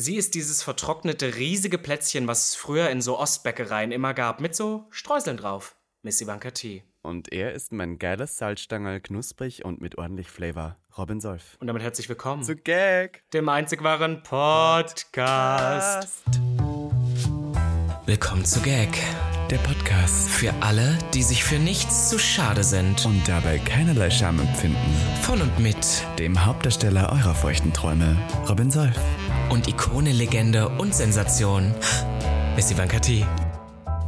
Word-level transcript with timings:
Sie 0.00 0.14
ist 0.14 0.36
dieses 0.36 0.62
vertrocknete, 0.62 1.34
riesige 1.34 1.76
Plätzchen, 1.76 2.28
was 2.28 2.50
es 2.50 2.54
früher 2.54 2.88
in 2.88 3.02
so 3.02 3.18
Ostbäckereien 3.18 3.90
immer 3.90 4.14
gab, 4.14 4.40
mit 4.40 4.54
so 4.54 4.86
Streuseln 4.90 5.36
drauf. 5.36 5.74
Miss 6.02 6.20
Ivanka 6.20 6.52
T. 6.52 6.84
Und 7.02 7.32
er 7.32 7.52
ist 7.52 7.72
mein 7.72 7.98
geiles 7.98 8.36
Salzstangerl, 8.36 9.00
knusprig 9.00 9.64
und 9.64 9.80
mit 9.80 9.98
ordentlich 9.98 10.28
Flavor. 10.28 10.76
Robin 10.96 11.18
Solf. 11.20 11.56
Und 11.58 11.66
damit 11.66 11.82
herzlich 11.82 12.08
willkommen 12.08 12.44
Zu 12.44 12.54
Gag. 12.54 13.24
dem 13.32 13.48
einzig 13.48 13.82
wahren 13.82 14.22
Podcast. 14.22 16.14
Willkommen 18.06 18.44
zu 18.44 18.60
Gag, 18.60 18.96
Der 19.50 19.58
Podcast. 19.58 20.28
für 20.28 20.54
alle, 20.60 20.96
die 21.12 21.24
sich 21.24 21.42
für 21.42 21.58
nichts 21.58 22.08
zu 22.08 22.20
schade 22.20 22.62
sind. 22.62 23.04
Und 23.04 23.26
dabei 23.26 23.58
keinerlei 23.58 24.10
Scham 24.10 24.38
empfinden. 24.38 24.96
Von 25.22 25.42
und 25.42 25.58
mit 25.58 26.04
Dem 26.20 26.46
Hauptdarsteller 26.46 27.10
eurer 27.10 27.34
feuchten 27.34 27.72
Träume, 27.72 28.16
Robin 28.48 28.70
Solf. 28.70 28.96
Und 29.50 29.68
Ikone, 29.68 30.12
Legende 30.12 30.68
und 30.68 30.94
Sensation. 30.94 31.74
Miss 32.56 32.70
Ivanka 32.70 32.98
T. 32.98 33.24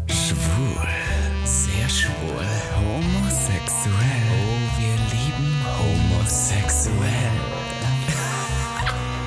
Schwul. 0.09 0.89
Sehr 1.45 1.89
schwul. 1.89 2.47
Homosexuell. 2.77 3.95
Oh, 4.33 4.81
wir 4.81 4.95
lieben 5.13 5.65
homosexuell. 5.79 7.31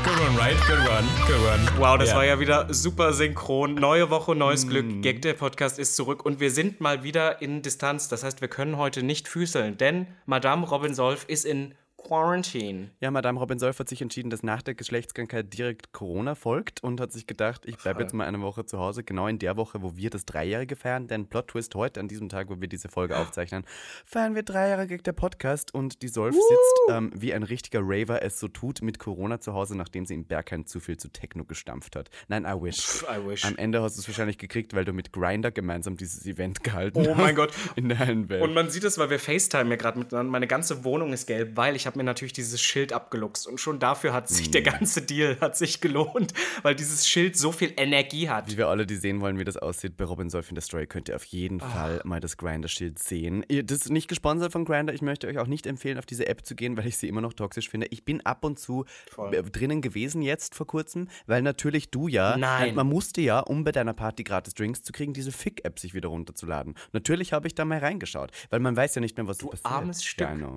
Good 0.04 0.20
one, 0.20 0.38
right? 0.38 0.58
Good 0.68 0.80
one, 0.90 1.08
good 1.26 1.48
one. 1.48 1.80
Wow, 1.80 1.98
das 1.98 2.10
Ja. 2.10 2.16
war 2.18 2.26
ja 2.26 2.40
wieder 2.40 2.74
super 2.74 3.14
synchron. 3.14 3.76
Neue 3.76 4.10
Woche, 4.10 4.36
neues 4.36 4.68
Glück. 4.68 5.02
Gag, 5.02 5.22
der 5.22 5.34
Podcast 5.34 5.80
ist 5.80 5.96
zurück 5.96 6.26
und 6.26 6.40
wir 6.42 6.52
sind 6.52 6.82
mal 6.82 7.04
wieder 7.04 7.42
in 7.42 7.62
Distanz. 7.62 8.10
Das 8.10 8.24
heißt, 8.24 8.42
wir 8.42 8.50
können 8.50 8.78
heute 8.78 9.02
nicht 9.04 9.28
füßeln, 9.30 9.78
denn 9.78 10.08
Madame 10.26 10.68
Robin 10.68 10.94
Solf 10.94 11.24
ist 11.28 11.46
in 11.46 11.74
Quarantine. 12.04 12.90
Ja, 13.00 13.12
Madame 13.12 13.40
Robin 13.40 13.58
Solf 13.60 13.80
hat 13.80 13.90
sich 13.90 14.02
entschieden, 14.02 14.30
dass 14.30 14.44
nach 14.44 14.62
der 14.62 14.76
Geschlechtskrankheit 14.76 15.54
direkt 15.58 15.94
Corona 15.94 16.36
folgt 16.36 16.84
und 16.84 17.00
hat 17.02 17.12
sich 17.12 17.26
gedacht, 17.28 17.64
ich 17.66 17.78
bleibe 17.78 18.02
jetzt 18.02 18.14
mal 18.14 18.28
eine 18.28 18.42
Woche 18.42 18.66
zu 18.66 18.78
Hause, 18.80 19.04
genau 19.04 19.28
in 19.28 19.40
der 19.40 19.58
Woche, 19.58 19.82
wo 19.82 19.96
wir 19.96 20.10
das 20.10 20.26
Dreijährige 20.26 20.76
feiern. 20.76 21.08
Denn 21.08 21.28
Plot 21.28 21.50
Twist 21.50 21.76
heute, 21.76 22.00
an 22.00 22.08
diesem 22.08 22.30
Tag, 22.30 22.50
wo 22.50 22.60
wir 22.62 22.68
diese 22.68 22.90
Folge 22.90 23.18
aufzeichnen, 23.18 23.66
feiern 24.06 24.36
wir 24.36 24.44
Dreijährige 24.44 24.98
der 24.98 25.14
Podcast 25.14 25.74
und 25.74 26.02
die 26.02 26.08
Solf 26.08 26.36
sitzt 26.36 26.82
ähm, 26.90 27.12
wie 27.16 27.34
ein 27.34 27.44
richtiger 27.44 27.80
Raver 27.82 28.22
es 28.22 28.40
so 28.40 28.48
tut 28.48 28.82
mit 28.82 29.00
Corona 29.00 29.40
zu 29.40 29.54
Hause, 29.54 29.78
nachdem 29.78 30.06
sie 30.06 30.14
im 30.14 30.26
Bergheim 30.26 30.66
zu 30.66 30.80
viel 30.80 30.98
zu 30.98 31.10
Techno 31.10 31.46
gestampft 31.46 31.96
hat. 31.96 32.10
Nein, 32.28 32.44
I 32.46 32.62
wish. 32.62 32.78
Pff, 32.78 33.04
I 33.10 33.26
wish. 33.28 33.46
Am 33.46 33.58
Ende 33.58 33.82
hast 33.82 33.96
du 33.98 34.02
es 34.02 34.08
wahrscheinlich 34.08 34.38
gekriegt, 34.38 34.74
weil 34.76 34.86
du 34.86 34.94
mit 34.94 35.14
Grinder 35.14 35.52
gemeinsam 35.52 35.98
dieses 35.98 36.26
Event 36.26 36.64
gehalten 36.64 37.00
Oh 37.00 37.10
hast. 37.12 37.18
mein 37.18 37.36
Gott. 37.36 37.54
In 37.76 37.90
der 37.90 38.04
Welt. 38.30 38.42
Und 38.44 38.54
man 38.54 38.70
sieht 38.70 38.84
es, 38.84 38.98
weil 38.98 39.10
wir 39.10 39.20
FaceTime 39.20 39.70
ja 39.70 39.76
gerade 39.78 39.98
miteinander. 40.00 40.32
Meine 40.32 40.48
ganze 40.48 40.84
Wohnung 40.84 41.14
ist 41.14 41.26
gelb, 41.28 41.56
weil 41.56 41.76
ich 41.76 41.86
habe 41.86 41.93
mir 41.96 42.04
natürlich 42.04 42.34
dieses 42.34 42.62
Schild 42.62 42.94
abgeluchst. 42.94 43.48
Und 43.48 43.60
schon 43.60 43.80
dafür 43.80 44.14
hat 44.14 44.30
sich 44.30 44.52
der 44.52 44.62
ganze 44.62 45.02
Deal 45.02 45.38
hat 45.42 45.58
sich 45.58 45.82
gelohnt, 45.82 46.34
weil 46.62 46.76
dieses 46.76 47.08
Schild 47.08 47.38
so 47.38 47.52
viel 47.52 47.74
Energie 47.78 48.30
hat. 48.30 48.50
Wie 48.52 48.58
wir 48.58 48.68
alle, 48.68 48.86
die 48.86 48.96
sehen 48.96 49.22
wollen, 49.22 49.38
wie 49.40 49.44
das 49.44 49.58
aussieht, 49.58 49.98
bei 49.98 50.06
Robin 50.06 50.30
Solf 50.30 50.50
in 50.50 50.56
der 50.56 50.62
Story 50.62 50.88
könnt 50.88 51.10
ihr 51.10 51.16
auf 51.16 51.26
jeden 51.26 51.62
Ah. 51.62 51.70
Fall 51.70 52.02
mal 52.04 52.20
das 52.20 52.38
Grinder-Schild 52.38 53.00
sehen. 53.00 53.46
Das 53.64 53.80
ist 53.80 53.90
nicht 53.90 54.08
gesponsert 54.08 54.52
von 54.52 54.66
Grinder. 54.66 54.94
Ich 54.94 55.02
möchte 55.02 55.28
euch 55.28 55.38
auch 55.38 55.48
nicht 55.48 55.66
empfehlen, 55.68 55.98
auf 55.98 56.06
diese 56.06 56.28
App 56.28 56.46
zu 56.46 56.56
gehen, 56.56 56.76
weil 56.78 56.88
ich 56.88 56.98
sie 56.98 57.08
immer 57.08 57.22
noch 57.22 57.34
toxisch 57.34 57.70
finde. 57.70 57.88
Ich 57.92 58.04
bin 58.06 58.22
ab 58.26 58.44
und 58.44 58.58
zu 58.60 58.86
Voll. 59.12 59.34
äh, 59.36 59.44
drinnen 59.44 59.82
gewesen 59.82 60.22
jetzt 60.22 60.56
vor 60.56 60.66
kurzem, 60.68 61.08
weil 61.28 61.42
natürlich 61.42 61.90
du 61.92 62.08
ja, 62.08 62.38
Nein. 62.38 62.76
man 62.76 62.88
musste 62.88 63.22
ja, 63.22 63.40
um 63.40 63.64
bei 63.64 63.72
deiner 63.72 63.94
Party 63.94 64.24
gratis 64.24 64.54
Drinks 64.56 64.82
zu 64.84 64.92
kriegen, 64.92 65.14
diese 65.14 65.32
Fick-App 65.32 65.80
sich 65.80 65.94
wieder 65.94 66.10
runterzuladen. 66.10 66.74
Natürlich 66.92 67.34
habe 67.34 67.48
ich 67.48 67.56
da 67.56 67.66
mal 67.66 67.78
reingeschaut, 67.80 68.32
weil 68.50 68.60
man 68.60 68.76
weiß 68.76 68.96
ja 68.96 69.02
nicht 69.02 69.18
mehr, 69.18 69.28
was 69.28 69.38
du 69.38 69.50
passiert. 69.50 69.66
armes 69.68 70.04
Stück. 70.04 70.28
Know. 70.36 70.56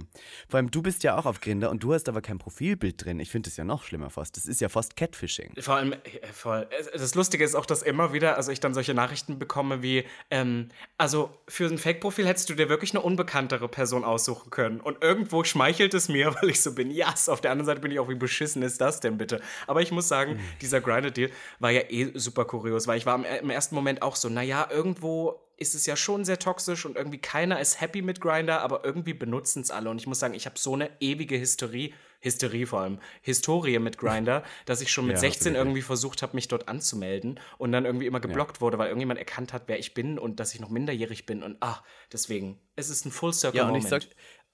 Vor 0.49 0.59
allem, 0.59 0.71
du 0.71 0.81
bist 0.83 1.03
ja 1.03 1.17
auch 1.19 1.26
auf 1.27 1.41
Grinder 1.41 1.71
und 1.71 1.83
du 1.83 1.93
hast 1.93 2.09
aber 2.09 2.21
kein 2.23 2.39
Profilbild 2.39 3.05
drin. 3.05 3.21
Ich 3.21 3.31
finde 3.31 3.49
das 3.51 3.57
ja 3.57 3.65
noch 3.65 3.83
schlimmer 3.85 4.11
fast. 4.11 4.37
Das 4.37 4.47
ist 4.47 4.61
ja 4.61 4.69
fast 4.69 4.97
Catfishing. 4.97 5.55
Vor 5.61 5.75
allem, 5.77 5.93
äh, 5.93 5.99
voll. 6.33 6.67
Es- 6.79 6.91
Das 6.93 7.15
Lustige 7.15 7.45
ist 7.45 7.55
auch, 7.55 7.67
dass 7.67 7.83
immer 7.83 8.13
wieder, 8.13 8.37
also 8.37 8.51
ich 8.53 8.61
dann 8.61 8.75
solche 8.75 8.95
Nachrichten 8.95 9.39
bekomme 9.39 9.83
wie, 9.83 10.05
ähm, 10.31 10.69
also 10.99 11.31
für 11.49 11.67
ein 11.67 11.79
Fake-Profil 11.79 12.27
hättest 12.27 12.49
du 12.51 12.55
dir 12.55 12.69
wirklich 12.69 12.93
eine 12.93 13.03
unbekanntere 13.03 13.69
Person 13.69 14.05
aussuchen 14.05 14.51
können. 14.51 14.81
Und 14.81 15.03
irgendwo 15.05 15.45
schmeichelt 15.45 15.95
es 15.95 16.09
mir, 16.09 16.35
weil 16.41 16.51
ich 16.51 16.61
so 16.63 16.75
bin, 16.75 16.91
yes. 16.91 17.29
Auf 17.29 17.41
der 17.41 17.51
anderen 17.53 17.67
Seite 17.67 17.81
bin 17.81 17.91
ich 17.93 17.99
auch, 17.99 18.09
wie 18.09 18.15
beschissen 18.15 18.63
ist 18.63 18.81
das 18.81 19.01
denn 19.01 19.19
bitte? 19.19 19.41
Aber 19.67 19.83
ich 19.83 19.93
muss 19.93 20.09
sagen, 20.09 20.41
dieser 20.61 20.81
Grinded-Deal 20.81 21.31
war 21.59 21.71
ja 21.71 21.83
eh 21.89 22.11
super 22.15 22.45
kurios, 22.45 22.87
weil 22.87 22.99
ich 22.99 23.07
war 23.07 23.15
im, 23.17 23.25
im 23.25 23.51
ersten 23.51 23.75
Moment 23.75 24.03
auch 24.03 24.17
so, 24.17 24.29
naja, 24.29 24.69
irgendwo 24.71 25.41
ist 25.59 25.75
es 25.75 25.87
ja 25.87 25.97
schon 25.97 26.25
sehr 26.25 26.39
toxisch 26.39 26.85
und 26.85 26.97
irgendwie 26.97 27.19
keiner 27.19 27.61
ist 27.61 27.81
happy 27.81 28.03
mit 28.03 28.21
Grinder, 28.21 28.61
aber 28.61 28.85
irgendwie 28.85 29.15
benutzen 29.15 29.63
es 29.63 29.71
alle. 29.71 29.89
Und 29.91 29.99
ich 29.99 30.07
muss 30.07 30.19
sagen, 30.19 30.35
ich 30.35 30.47
habe 30.47 30.59
so 30.59 30.75
eine 30.75 30.91
ewige 31.01 31.41
Hysterie, 31.41 31.95
Hysterie 32.21 32.67
vor 32.67 32.81
allem, 32.81 32.99
Historie 33.23 33.79
mit 33.79 33.97
Grinder, 33.99 34.43
dass 34.67 34.81
ich 34.81 34.91
schon 34.93 35.07
mit 35.07 35.17
Ja, 35.17 35.23
hast 35.23 35.41
du 35.41 35.45
16 35.45 35.55
wirklich. 35.55 35.59
irgendwie 35.61 35.83
versucht 35.83 36.23
habe, 36.23 36.35
mich 36.37 36.49
dort 36.49 36.69
anzumelden 36.69 37.41
und 37.59 37.73
dann 37.73 37.85
irgendwie 37.87 38.07
immer 38.07 38.21
geblockt 38.21 38.61
wurde, 38.61 38.79
weil 38.79 38.89
irgendjemand 38.89 39.19
erkannt 39.19 39.53
hat, 39.53 39.65
wer 39.67 39.79
ich 39.79 39.95
bin 39.95 40.19
und 40.19 40.41
dass 40.41 40.55
ich 40.55 40.61
noch 40.61 40.71
minderjährig 40.71 41.25
bin. 41.27 41.43
Und 41.43 41.57
ah, 41.61 41.83
deswegen, 42.13 42.61
es 42.75 42.91
ist 42.91 43.07
ein 43.07 43.11
Full 43.13 43.33
Circle 43.33 43.59
Ja, 43.59 43.65
und 43.65 43.71
Moment. 43.73 43.85
ich, 43.85 43.91
sag, 43.91 44.03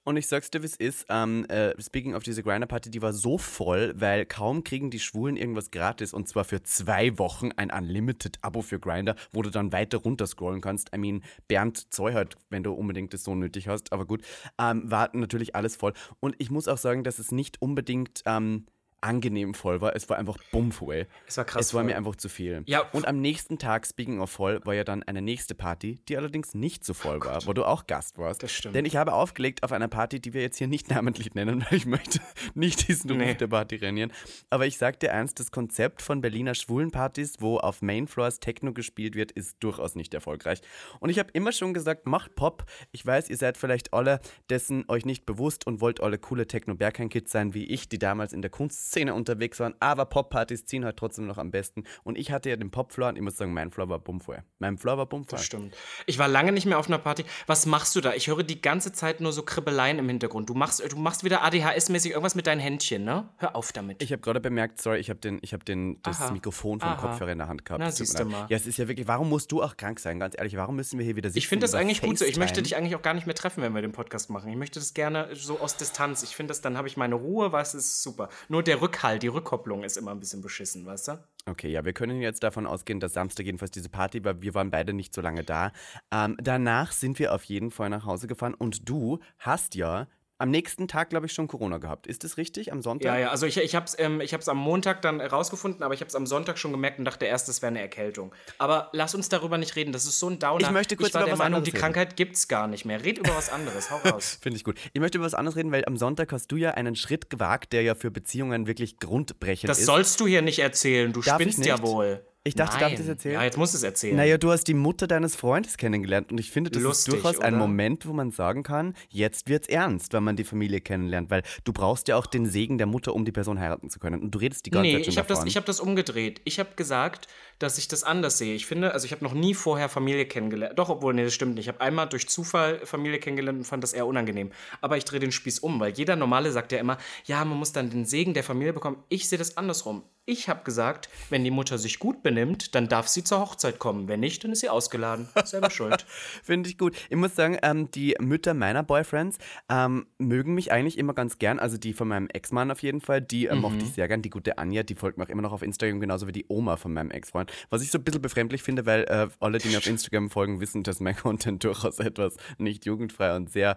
und 0.03 0.17
ich 0.17 0.27
sag's 0.27 0.51
dir, 0.51 0.61
wie 0.61 0.67
es 0.67 0.75
ist. 0.75 1.05
Ähm, 1.09 1.45
äh, 1.45 1.73
speaking 1.81 2.13
of 2.13 2.23
diese 2.23 2.43
Grinder-Party, 2.43 2.91
die 2.91 3.01
war 3.01 3.13
so 3.13 3.37
voll, 3.37 3.93
weil 3.95 4.25
kaum 4.25 4.63
kriegen 4.63 4.89
die 4.89 4.99
Schwulen 4.99 5.37
irgendwas 5.37 5.71
gratis 5.71 6.13
und 6.13 6.27
zwar 6.27 6.43
für 6.43 6.63
zwei 6.63 7.17
Wochen 7.17 7.51
ein 7.53 7.71
Unlimited-Abo 7.71 8.61
für 8.61 8.79
Grinder, 8.79 9.15
wo 9.31 9.41
du 9.41 9.49
dann 9.49 9.71
weiter 9.71 9.99
runter 9.99 10.27
scrollen 10.27 10.61
kannst. 10.61 10.93
I 10.93 10.97
mean, 10.97 11.23
Bernd 11.47 11.93
Zoll 11.93 12.13
halt, 12.13 12.35
wenn 12.49 12.63
du 12.63 12.73
unbedingt 12.73 13.13
das 13.13 13.23
so 13.23 13.35
nötig 13.35 13.67
hast, 13.67 13.93
aber 13.93 14.05
gut, 14.05 14.23
ähm, 14.59 14.89
war 14.89 15.09
natürlich 15.13 15.55
alles 15.55 15.75
voll. 15.75 15.93
Und 16.19 16.35
ich 16.37 16.51
muss 16.51 16.67
auch 16.67 16.77
sagen, 16.77 17.03
dass 17.03 17.19
es 17.19 17.31
nicht 17.31 17.61
unbedingt. 17.61 18.21
Ähm, 18.25 18.65
angenehm 19.03 19.53
voll 19.53 19.81
war. 19.81 19.95
Es 19.95 20.09
war 20.09 20.17
einfach 20.17 20.37
bumpfway. 20.51 21.05
Es 21.27 21.37
war 21.37 21.45
krass 21.45 21.67
Es 21.67 21.73
war 21.73 21.81
voll. 21.81 21.91
mir 21.91 21.97
einfach 21.97 22.15
zu 22.15 22.29
viel. 22.29 22.63
Ja, 22.65 22.81
Und 22.91 23.07
am 23.07 23.19
nächsten 23.21 23.57
Tag, 23.59 23.85
speaking 23.85 24.19
of 24.19 24.29
voll, 24.31 24.61
war 24.65 24.73
ja 24.73 24.83
dann 24.83 25.03
eine 25.03 25.21
nächste 25.21 25.55
Party, 25.55 25.99
die 26.07 26.17
allerdings 26.17 26.53
nicht 26.53 26.83
so 26.85 26.93
voll 26.93 27.23
war, 27.23 27.45
wo 27.45 27.53
du 27.53 27.65
auch 27.65 27.85
Gast 27.87 28.17
warst. 28.17 28.41
Das 28.43 28.51
stimmt. 28.51 28.75
Denn 28.75 28.85
ich 28.85 28.95
habe 28.95 29.13
aufgelegt 29.13 29.63
auf 29.63 29.71
einer 29.71 29.87
Party, 29.87 30.19
die 30.19 30.33
wir 30.33 30.41
jetzt 30.41 30.57
hier 30.57 30.67
nicht 30.67 30.89
namentlich 30.91 31.33
nennen, 31.35 31.65
weil 31.69 31.77
ich 31.77 31.85
möchte 31.85 32.19
nicht 32.53 32.87
diesen 32.87 33.09
Ruf 33.11 33.19
Nee. 33.19 33.33
der 33.35 33.47
Party 33.47 33.75
renieren. 33.75 34.11
Aber 34.49 34.65
ich 34.65 34.77
sag 34.77 34.99
dir 34.99 35.09
ernst, 35.09 35.39
das 35.39 35.51
Konzept 35.51 36.01
von 36.01 36.21
Berliner 36.21 36.55
Schwulenpartys, 36.55 37.35
wo 37.39 37.57
auf 37.57 37.81
Mainfloors 37.81 38.39
Techno 38.39 38.73
gespielt 38.73 39.15
wird, 39.15 39.31
ist 39.31 39.57
durchaus 39.59 39.95
nicht 39.95 40.13
erfolgreich. 40.13 40.61
Und 40.99 41.09
ich 41.09 41.19
habe 41.19 41.29
immer 41.33 41.51
schon 41.51 41.73
gesagt, 41.73 42.05
macht 42.07 42.35
Pop. 42.35 42.65
Ich 42.91 43.05
weiß, 43.05 43.29
ihr 43.29 43.37
seid 43.37 43.57
vielleicht 43.57 43.93
alle 43.93 44.19
dessen 44.49 44.85
euch 44.87 45.05
nicht 45.05 45.25
bewusst 45.25 45.67
und 45.67 45.81
wollt 45.81 46.01
alle 46.01 46.17
coole 46.17 46.47
Techno-Berghain-Kids 46.47 47.31
sein, 47.31 47.53
wie 47.53 47.65
ich, 47.65 47.89
die 47.89 47.99
damals 47.99 48.33
in 48.33 48.41
der 48.41 48.51
Kunstszene 48.93 49.13
unterwegs 49.13 49.59
waren. 49.59 49.73
Aber 49.79 50.05
Pop-Partys 50.05 50.65
ziehen 50.65 50.85
halt 50.85 50.97
trotzdem 50.97 51.27
noch 51.27 51.37
am 51.37 51.51
besten. 51.51 51.83
Und 52.03 52.17
ich 52.17 52.31
hatte 52.31 52.49
ja 52.49 52.55
den 52.55 52.71
Pop-Floor 52.71 53.09
und 53.09 53.15
ich 53.15 53.21
muss 53.21 53.37
sagen, 53.37 53.53
mein 53.53 53.71
Floor 53.71 53.89
war 53.89 53.99
bummvoll. 53.99 54.43
Mein 54.59 54.77
Floor 54.77 54.97
war 54.97 55.05
bummvoll. 55.07 55.37
Das 55.37 55.45
stimmt. 55.45 55.75
Ich 56.05 56.19
war 56.19 56.27
lange 56.27 56.51
nicht 56.51 56.65
mehr 56.65 56.79
auf 56.79 56.87
einer 56.87 56.99
Party. 56.99 57.25
Was 57.47 57.65
machst 57.65 57.95
du 57.95 58.01
da? 58.01 58.13
Ich 58.13 58.27
höre 58.27 58.43
die 58.43 58.61
ganze 58.61 58.93
Zeit 58.93 59.19
nur 59.21 59.33
so 59.33 59.43
Kribbeleien 59.43 59.99
im 59.99 60.07
Hintergrund. 60.07 60.49
Du 60.49 60.53
machst, 60.53 60.83
du 60.87 60.97
machst 60.97 61.23
wieder 61.23 61.43
ADHS-mäßig 61.43 62.11
irgendwas 62.11 62.35
mit 62.35 62.47
deinen 62.47 62.59
Händchen, 62.59 63.03
ne? 63.03 63.29
Hör 63.37 63.55
auf 63.55 63.71
damit. 63.71 64.01
Ich 64.03 64.11
habe 64.11 64.21
gerade 64.21 64.39
bemerkt, 64.39 64.81
sorry, 64.81 64.99
ich 64.99 65.09
habe 65.09 65.19
den, 65.19 65.39
ich 65.41 65.53
hab 65.53 65.65
den, 65.65 66.01
das 66.03 66.21
Aha. 66.21 66.31
Mikrofon 66.31 66.79
vom 66.79 66.89
Aha. 66.89 67.01
Kopfhörer 67.01 67.31
in 67.31 67.39
der 67.39 67.47
Hand 67.47 67.65
gehabt. 67.65 67.79
Na, 67.79 67.91
siehste 67.91 68.23
leid. 68.23 68.31
mal. 68.31 68.45
Ja, 68.49 68.57
es 68.57 68.67
ist 68.67 68.77
ja 68.77 68.87
wirklich, 68.87 69.07
warum 69.07 69.29
musst 69.29 69.51
du 69.51 69.63
auch 69.63 69.77
krank 69.77 69.99
sein, 69.99 70.19
ganz 70.19 70.35
ehrlich? 70.37 70.55
Warum 70.55 70.75
müssen 70.75 70.99
wir 70.99 71.05
hier 71.05 71.15
wieder 71.15 71.29
sitzen? 71.29 71.39
Ich 71.39 71.47
finde 71.47 71.63
das 71.63 71.73
eigentlich 71.73 72.01
gut 72.01 72.17
so. 72.17 72.25
Ich 72.25 72.37
möchte 72.37 72.55
FaceTime? 72.55 72.63
dich 72.63 72.75
eigentlich 72.75 72.95
auch 72.95 73.01
gar 73.01 73.13
nicht 73.13 73.25
mehr 73.25 73.35
treffen, 73.35 73.63
wenn 73.63 73.73
wir 73.73 73.81
den 73.81 73.91
Podcast 73.91 74.29
machen. 74.29 74.49
Ich 74.49 74.57
möchte 74.57 74.79
das 74.79 74.93
gerne 74.93 75.29
so 75.33 75.59
aus 75.59 75.77
Distanz. 75.77 76.23
Ich 76.23 76.35
finde 76.35 76.51
das, 76.51 76.61
dann 76.61 76.77
habe 76.77 76.87
ich 76.87 76.97
meine 76.97 77.15
Ruhe, 77.15 77.49
du, 77.49 77.57
es 77.57 77.73
ist 77.73 78.03
super. 78.03 78.29
Nur 78.49 78.63
der 78.63 78.81
Rückhalt, 78.83 79.23
die 79.23 79.29
Rückkopplung 79.29 79.83
ist 79.83 79.95
immer 79.95 80.11
ein 80.11 80.19
bisschen 80.19 80.41
beschissen, 80.41 80.85
weißt 80.85 81.07
du? 81.07 81.23
Okay, 81.45 81.69
ja, 81.69 81.85
wir 81.85 81.93
können 81.93 82.21
jetzt 82.21 82.43
davon 82.43 82.67
ausgehen, 82.67 82.99
dass 82.99 83.13
Samstag 83.13 83.45
jedenfalls 83.45 83.71
diese 83.71 83.89
Party 83.89 84.23
war. 84.25 84.41
Wir 84.41 84.53
waren 84.53 84.71
beide 84.71 84.91
nicht 84.91 85.13
so 85.13 85.21
lange 85.21 85.43
da. 85.43 85.71
Ähm, 86.11 86.35
danach 86.41 86.91
sind 86.91 87.17
wir 87.17 87.33
auf 87.33 87.45
jeden 87.45 87.71
Fall 87.71 87.89
nach 87.89 88.05
Hause 88.05 88.27
gefahren 88.27 88.53
und 88.53 88.89
du 88.89 89.19
hast 89.39 89.75
ja 89.75 90.07
am 90.43 90.51
nächsten 90.51 90.89
Tag, 90.89 91.09
glaube 91.09 91.25
ich, 91.25 91.31
schon 91.31 91.47
Corona 91.47 91.77
gehabt. 91.77 92.05
Ist 92.05 92.25
das 92.25 92.35
richtig? 92.35 92.73
Am 92.73 92.81
Sonntag? 92.81 93.05
Ja, 93.05 93.17
ja, 93.17 93.29
also 93.29 93.45
ich, 93.45 93.55
ich 93.55 93.75
habe 93.75 93.85
es 93.85 93.97
ähm, 93.97 94.19
ich 94.19 94.33
hab's 94.33 94.49
am 94.49 94.57
Montag 94.57 95.01
dann 95.01 95.21
rausgefunden, 95.21 95.83
aber 95.83 95.93
ich 95.93 96.01
habe 96.01 96.09
es 96.09 96.15
am 96.15 96.25
Sonntag 96.27 96.57
schon 96.57 96.73
gemerkt 96.73 96.99
und 96.99 97.05
dachte 97.05 97.25
erst, 97.25 97.47
es 97.47 97.61
wäre 97.61 97.69
eine 97.69 97.79
Erkältung. 97.79 98.35
Aber 98.57 98.89
lass 98.91 99.15
uns 99.15 99.29
darüber 99.29 99.57
nicht 99.57 99.77
reden, 99.77 99.93
das 99.93 100.03
ist 100.03 100.19
so 100.19 100.29
ein 100.29 100.39
Downer. 100.39 100.59
Ich 100.59 100.71
möchte 100.71 100.97
kurz 100.97 101.07
ich 101.09 101.13
war 101.13 101.21
über 101.21 101.27
der 101.27 101.33
was 101.33 101.39
Meinung, 101.39 101.57
anderes 101.59 101.71
die 101.71 101.77
reden. 101.77 101.81
Krankheit 101.81 102.17
gibt's 102.17 102.49
gar 102.49 102.67
nicht 102.67 102.83
mehr. 102.83 103.05
Red 103.05 103.19
über 103.19 103.33
was 103.37 103.49
anderes, 103.49 103.89
hau 103.89 103.97
raus. 103.99 104.37
Finde 104.41 104.57
ich 104.57 104.65
gut. 104.65 104.77
Ich 104.91 104.99
möchte 104.99 105.17
über 105.17 105.25
was 105.25 105.33
anderes 105.33 105.55
reden, 105.55 105.71
weil 105.71 105.85
am 105.85 105.95
Sonntag 105.95 106.33
hast 106.33 106.51
du 106.51 106.57
ja 106.57 106.71
einen 106.71 106.97
Schritt 106.97 107.29
gewagt, 107.29 107.71
der 107.71 107.83
ja 107.83 107.95
für 107.95 108.11
Beziehungen 108.11 108.67
wirklich 108.67 108.99
grundbrechend 108.99 109.69
Das 109.69 109.79
ist. 109.79 109.85
sollst 109.85 110.19
du 110.19 110.27
hier 110.27 110.41
nicht 110.41 110.59
erzählen, 110.59 111.13
du 111.13 111.21
Darf 111.21 111.39
spinnst 111.39 111.65
ja 111.65 111.81
wohl. 111.81 112.21
Ich 112.45 112.55
dachte, 112.55 112.73
Nein. 112.73 112.81
darf 112.81 112.91
ich 112.91 112.97
das 112.97 113.07
erzählen? 113.07 113.35
Ja, 113.35 113.43
jetzt 113.43 113.57
musst 113.57 113.73
du 113.73 113.77
es 113.77 113.83
erzählen. 113.83 114.17
Naja, 114.17 114.37
du 114.37 114.51
hast 114.51 114.65
die 114.65 114.73
Mutter 114.73 115.07
deines 115.07 115.33
Freundes 115.33 115.77
kennengelernt 115.77 116.29
und 116.29 116.39
ich 116.39 116.51
finde, 116.51 116.71
das 116.71 116.83
Lustig, 116.83 117.13
ist 117.13 117.23
durchaus 117.23 117.39
ein 117.39 117.53
oder? 117.53 117.61
Moment, 117.61 118.05
wo 118.05 118.11
man 118.11 118.31
sagen 118.31 118.63
kann, 118.63 118.95
jetzt 119.07 119.47
wird's 119.47 119.69
ernst, 119.69 120.11
wenn 120.11 120.25
man 120.25 120.35
die 120.35 120.43
Familie 120.43 120.81
kennenlernt, 120.81 121.29
weil 121.29 121.43
du 121.63 121.71
brauchst 121.71 122.09
ja 122.09 122.17
auch 122.17 122.25
den 122.25 122.45
Segen 122.45 122.77
der 122.77 122.85
Mutter, 122.85 123.13
um 123.15 123.23
die 123.23 123.31
Person 123.31 123.61
heiraten 123.61 123.89
zu 123.89 123.99
können. 123.99 124.21
Und 124.21 124.31
du 124.31 124.39
redest 124.39 124.65
die 124.65 124.71
ganze 124.71 124.87
Nee, 124.87 124.95
Zeit 124.95 125.05
schon 125.05 125.11
ich 125.13 125.17
habe 125.19 125.27
das, 125.29 125.45
ich 125.45 125.55
hab 125.55 125.65
das 125.65 125.79
umgedreht. 125.79 126.41
Ich 126.43 126.59
habe 126.59 126.71
gesagt, 126.75 127.29
dass 127.59 127.77
ich 127.77 127.87
das 127.87 128.03
anders 128.03 128.37
sehe. 128.37 128.55
Ich 128.55 128.65
finde, 128.65 128.91
also 128.91 129.05
ich 129.05 129.13
habe 129.13 129.23
noch 129.23 129.33
nie 129.33 129.53
vorher 129.53 129.87
Familie 129.87 130.25
kennengelernt. 130.25 130.77
Doch, 130.77 130.89
obwohl, 130.89 131.13
nee, 131.13 131.23
das 131.23 131.33
stimmt 131.33 131.55
nicht. 131.55 131.63
Ich 131.63 131.69
habe 131.69 131.79
einmal 131.79 132.09
durch 132.09 132.27
Zufall 132.27 132.85
Familie 132.85 133.19
kennengelernt 133.19 133.59
und 133.59 133.63
fand 133.63 133.83
das 133.83 133.93
eher 133.93 134.05
unangenehm. 134.05 134.51
Aber 134.81 134.97
ich 134.97 135.05
drehe 135.05 135.21
den 135.21 135.31
Spieß 135.31 135.59
um, 135.59 135.79
weil 135.79 135.93
jeder 135.93 136.17
Normale 136.17 136.51
sagt 136.51 136.73
ja 136.73 136.79
immer, 136.79 136.97
ja, 137.23 137.45
man 137.45 137.57
muss 137.57 137.71
dann 137.71 137.89
den 137.89 138.03
Segen 138.03 138.33
der 138.33 138.43
Familie 138.43 138.73
bekommen. 138.73 138.97
Ich 139.07 139.29
sehe 139.29 139.37
das 139.37 139.55
andersrum. 139.55 140.03
Ich 140.25 140.47
habe 140.47 140.63
gesagt, 140.63 141.09
wenn 141.29 141.43
die 141.43 141.51
Mutter 141.51 141.77
sich 141.77 141.99
gut 141.99 142.23
benimmt, 142.23 142.75
dann 142.75 142.87
darf 142.87 143.09
sie 143.09 143.25
zur 143.25 143.41
Hochzeit 143.41 143.77
kommen. 143.77 144.07
Wenn 144.07 144.21
nicht, 144.21 144.41
dann 144.41 144.53
ist 144.53 144.61
sie 144.61 144.69
ausgeladen. 144.69 145.27
Selber 145.43 145.69
schuld. 145.69 146.05
Finde 146.43 146.69
ich 146.69 146.77
gut. 146.77 146.95
Ich 147.09 147.17
muss 147.17 147.35
sagen, 147.35 147.57
ähm, 147.61 147.91
die 147.91 148.15
Mütter 148.21 148.53
meiner 148.53 148.83
Boyfriends 148.83 149.37
ähm, 149.67 150.07
mögen 150.19 150.53
mich 150.53 150.71
eigentlich 150.71 150.97
immer 150.97 151.13
ganz 151.13 151.39
gern. 151.39 151.59
Also 151.59 151.77
die 151.77 151.91
von 151.91 152.07
meinem 152.07 152.29
Ex-Mann 152.29 152.71
auf 152.71 152.81
jeden 152.81 153.01
Fall, 153.01 153.19
die 153.19 153.47
äh, 153.47 153.55
mochte 153.55 153.79
ich 153.83 153.91
sehr 153.91 154.07
gern. 154.07 154.21
Die 154.21 154.29
gute 154.29 154.57
Anja, 154.57 154.83
die 154.83 154.95
folgt 154.95 155.17
mir 155.17 155.25
auch 155.25 155.29
immer 155.29 155.41
noch 155.41 155.51
auf 155.51 155.61
Instagram, 155.61 155.99
genauso 155.99 156.25
wie 156.25 156.31
die 156.31 156.45
Oma 156.47 156.77
von 156.77 156.93
meinem 156.93 157.11
Ex-Freund. 157.11 157.51
Was 157.69 157.81
ich 157.81 157.91
so 157.91 157.97
ein 157.97 158.05
bisschen 158.05 158.21
befremdlich 158.21 158.63
finde, 158.63 158.85
weil 158.85 159.03
äh, 159.03 159.27
alle, 159.41 159.57
die 159.57 159.67
mir 159.67 159.79
auf 159.79 159.87
Instagram 159.87 160.29
folgen, 160.29 160.61
wissen, 160.61 160.83
dass 160.83 161.01
mein 161.01 161.17
Content 161.17 161.65
durchaus 161.65 161.99
etwas 161.99 162.37
nicht 162.57 162.85
jugendfrei 162.85 163.35
und 163.35 163.51
sehr 163.51 163.75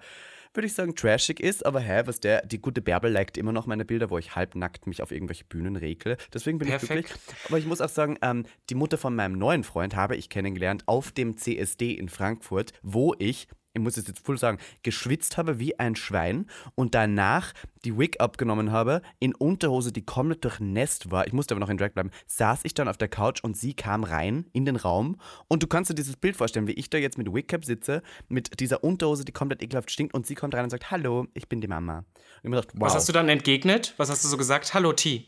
würde 0.54 0.66
ich 0.66 0.74
sagen, 0.74 0.94
trashig 0.94 1.40
ist, 1.40 1.64
aber 1.64 1.80
hä, 1.80 2.02
was 2.06 2.20
der, 2.20 2.46
die 2.46 2.60
gute 2.60 2.82
Bärbel 2.82 3.10
liked 3.10 3.36
immer 3.36 3.52
noch 3.52 3.66
meine 3.66 3.84
Bilder, 3.84 4.10
wo 4.10 4.18
ich 4.18 4.34
halbnackt 4.34 4.86
mich 4.86 5.02
auf 5.02 5.12
irgendwelche 5.12 5.44
Bühnen 5.44 5.76
regle. 5.76 6.16
Deswegen 6.32 6.58
bin 6.58 6.68
Perfekt. 6.68 6.90
ich 6.90 7.06
glücklich. 7.12 7.44
Aber 7.48 7.58
ich 7.58 7.66
muss 7.66 7.80
auch 7.80 7.88
sagen, 7.88 8.18
ähm, 8.22 8.44
die 8.70 8.74
Mutter 8.74 8.98
von 8.98 9.14
meinem 9.14 9.38
neuen 9.38 9.64
Freund 9.64 9.96
habe 9.96 10.16
ich 10.16 10.28
kennengelernt 10.28 10.84
auf 10.86 11.12
dem 11.12 11.36
CSD 11.36 11.92
in 11.92 12.08
Frankfurt, 12.08 12.72
wo 12.82 13.14
ich 13.18 13.48
ich 13.76 13.82
muss 13.82 13.98
es 13.98 14.06
jetzt 14.06 14.24
voll 14.24 14.38
sagen, 14.38 14.58
geschwitzt 14.82 15.36
habe 15.36 15.58
wie 15.58 15.78
ein 15.78 15.96
Schwein 15.96 16.46
und 16.74 16.94
danach 16.94 17.52
die 17.84 17.96
Wig 17.98 18.20
abgenommen 18.20 18.72
habe, 18.72 19.02
in 19.20 19.34
Unterhose, 19.34 19.92
die 19.92 20.04
komplett 20.04 20.44
durchnässt 20.44 21.10
war, 21.10 21.26
ich 21.26 21.34
musste 21.34 21.54
aber 21.54 21.60
noch 21.60 21.68
in 21.68 21.76
Drag 21.76 21.92
bleiben, 21.92 22.10
saß 22.26 22.60
ich 22.64 22.72
dann 22.72 22.88
auf 22.88 22.96
der 22.96 23.08
Couch 23.08 23.44
und 23.44 23.56
sie 23.56 23.74
kam 23.74 24.02
rein 24.02 24.46
in 24.54 24.64
den 24.64 24.76
Raum 24.76 25.20
und 25.48 25.62
du 25.62 25.66
kannst 25.66 25.90
dir 25.90 25.94
dieses 25.94 26.16
Bild 26.16 26.36
vorstellen, 26.36 26.66
wie 26.66 26.72
ich 26.72 26.88
da 26.88 26.96
jetzt 26.96 27.18
mit 27.18 27.32
Wigcap 27.32 27.66
sitze, 27.66 28.02
mit 28.28 28.58
dieser 28.60 28.82
Unterhose, 28.82 29.26
die 29.26 29.32
komplett 29.32 29.62
ekelhaft 29.62 29.90
stinkt 29.90 30.14
und 30.14 30.26
sie 30.26 30.34
kommt 30.34 30.54
rein 30.54 30.64
und 30.64 30.70
sagt, 30.70 30.90
hallo, 30.90 31.26
ich 31.34 31.48
bin 31.48 31.60
die 31.60 31.68
Mama. 31.68 31.98
Und 31.98 32.06
ich 32.42 32.50
mir 32.50 32.56
gedacht, 32.56 32.70
wow. 32.74 32.86
Was 32.86 32.94
hast 32.94 33.08
du 33.10 33.12
dann 33.12 33.28
entgegnet? 33.28 33.92
Was 33.98 34.08
hast 34.08 34.24
du 34.24 34.28
so 34.28 34.38
gesagt? 34.38 34.72
Hallo, 34.72 34.94
T. 34.94 35.26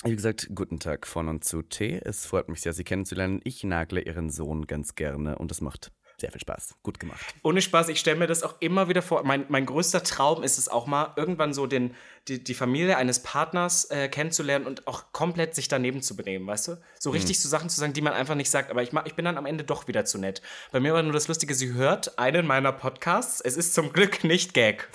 Ich 0.00 0.04
habe 0.04 0.16
gesagt, 0.16 0.48
guten 0.54 0.78
Tag 0.78 1.06
von 1.06 1.28
und 1.28 1.44
zu 1.44 1.62
T. 1.62 2.00
Es 2.04 2.26
freut 2.26 2.48
mich 2.48 2.60
sehr, 2.60 2.72
Sie 2.72 2.84
kennenzulernen. 2.84 3.40
Ich 3.44 3.64
nagle 3.64 4.00
Ihren 4.00 4.30
Sohn 4.30 4.66
ganz 4.66 4.94
gerne 4.94 5.36
und 5.38 5.50
das 5.50 5.60
macht 5.60 5.90
sehr 6.18 6.32
viel 6.32 6.40
Spaß. 6.40 6.76
Gut 6.82 6.98
gemacht. 6.98 7.22
Ohne 7.42 7.60
Spaß, 7.60 7.88
ich 7.88 8.00
stelle 8.00 8.18
mir 8.18 8.26
das 8.26 8.42
auch 8.42 8.54
immer 8.60 8.88
wieder 8.88 9.02
vor. 9.02 9.22
Mein, 9.24 9.44
mein 9.48 9.66
größter 9.66 10.02
Traum 10.02 10.42
ist 10.42 10.58
es 10.58 10.68
auch 10.68 10.86
mal, 10.86 11.12
irgendwann 11.16 11.52
so 11.52 11.66
den, 11.66 11.94
die, 12.28 12.42
die 12.42 12.54
Familie 12.54 12.96
eines 12.96 13.22
Partners 13.22 13.90
äh, 13.90 14.08
kennenzulernen 14.08 14.66
und 14.66 14.86
auch 14.86 15.12
komplett 15.12 15.54
sich 15.54 15.68
daneben 15.68 16.00
zu 16.00 16.16
benehmen, 16.16 16.46
weißt 16.46 16.68
du? 16.68 16.76
So 16.98 17.10
richtig 17.10 17.38
so 17.38 17.48
Sachen 17.48 17.68
zu 17.68 17.78
sagen, 17.78 17.92
die 17.92 18.00
man 18.00 18.14
einfach 18.14 18.34
nicht 18.34 18.50
sagt. 18.50 18.70
Aber 18.70 18.82
ich, 18.82 18.90
ich 19.04 19.14
bin 19.14 19.26
dann 19.26 19.36
am 19.36 19.44
Ende 19.44 19.64
doch 19.64 19.88
wieder 19.88 20.06
zu 20.06 20.18
nett. 20.18 20.40
Bei 20.72 20.80
mir 20.80 20.94
war 20.94 21.02
nur 21.02 21.12
das 21.12 21.28
Lustige, 21.28 21.54
sie 21.54 21.74
hört 21.74 22.18
einen 22.18 22.46
meiner 22.46 22.72
Podcasts. 22.72 23.42
Es 23.42 23.56
ist 23.56 23.74
zum 23.74 23.92
Glück 23.92 24.24
nicht 24.24 24.54
Gag. 24.54 24.88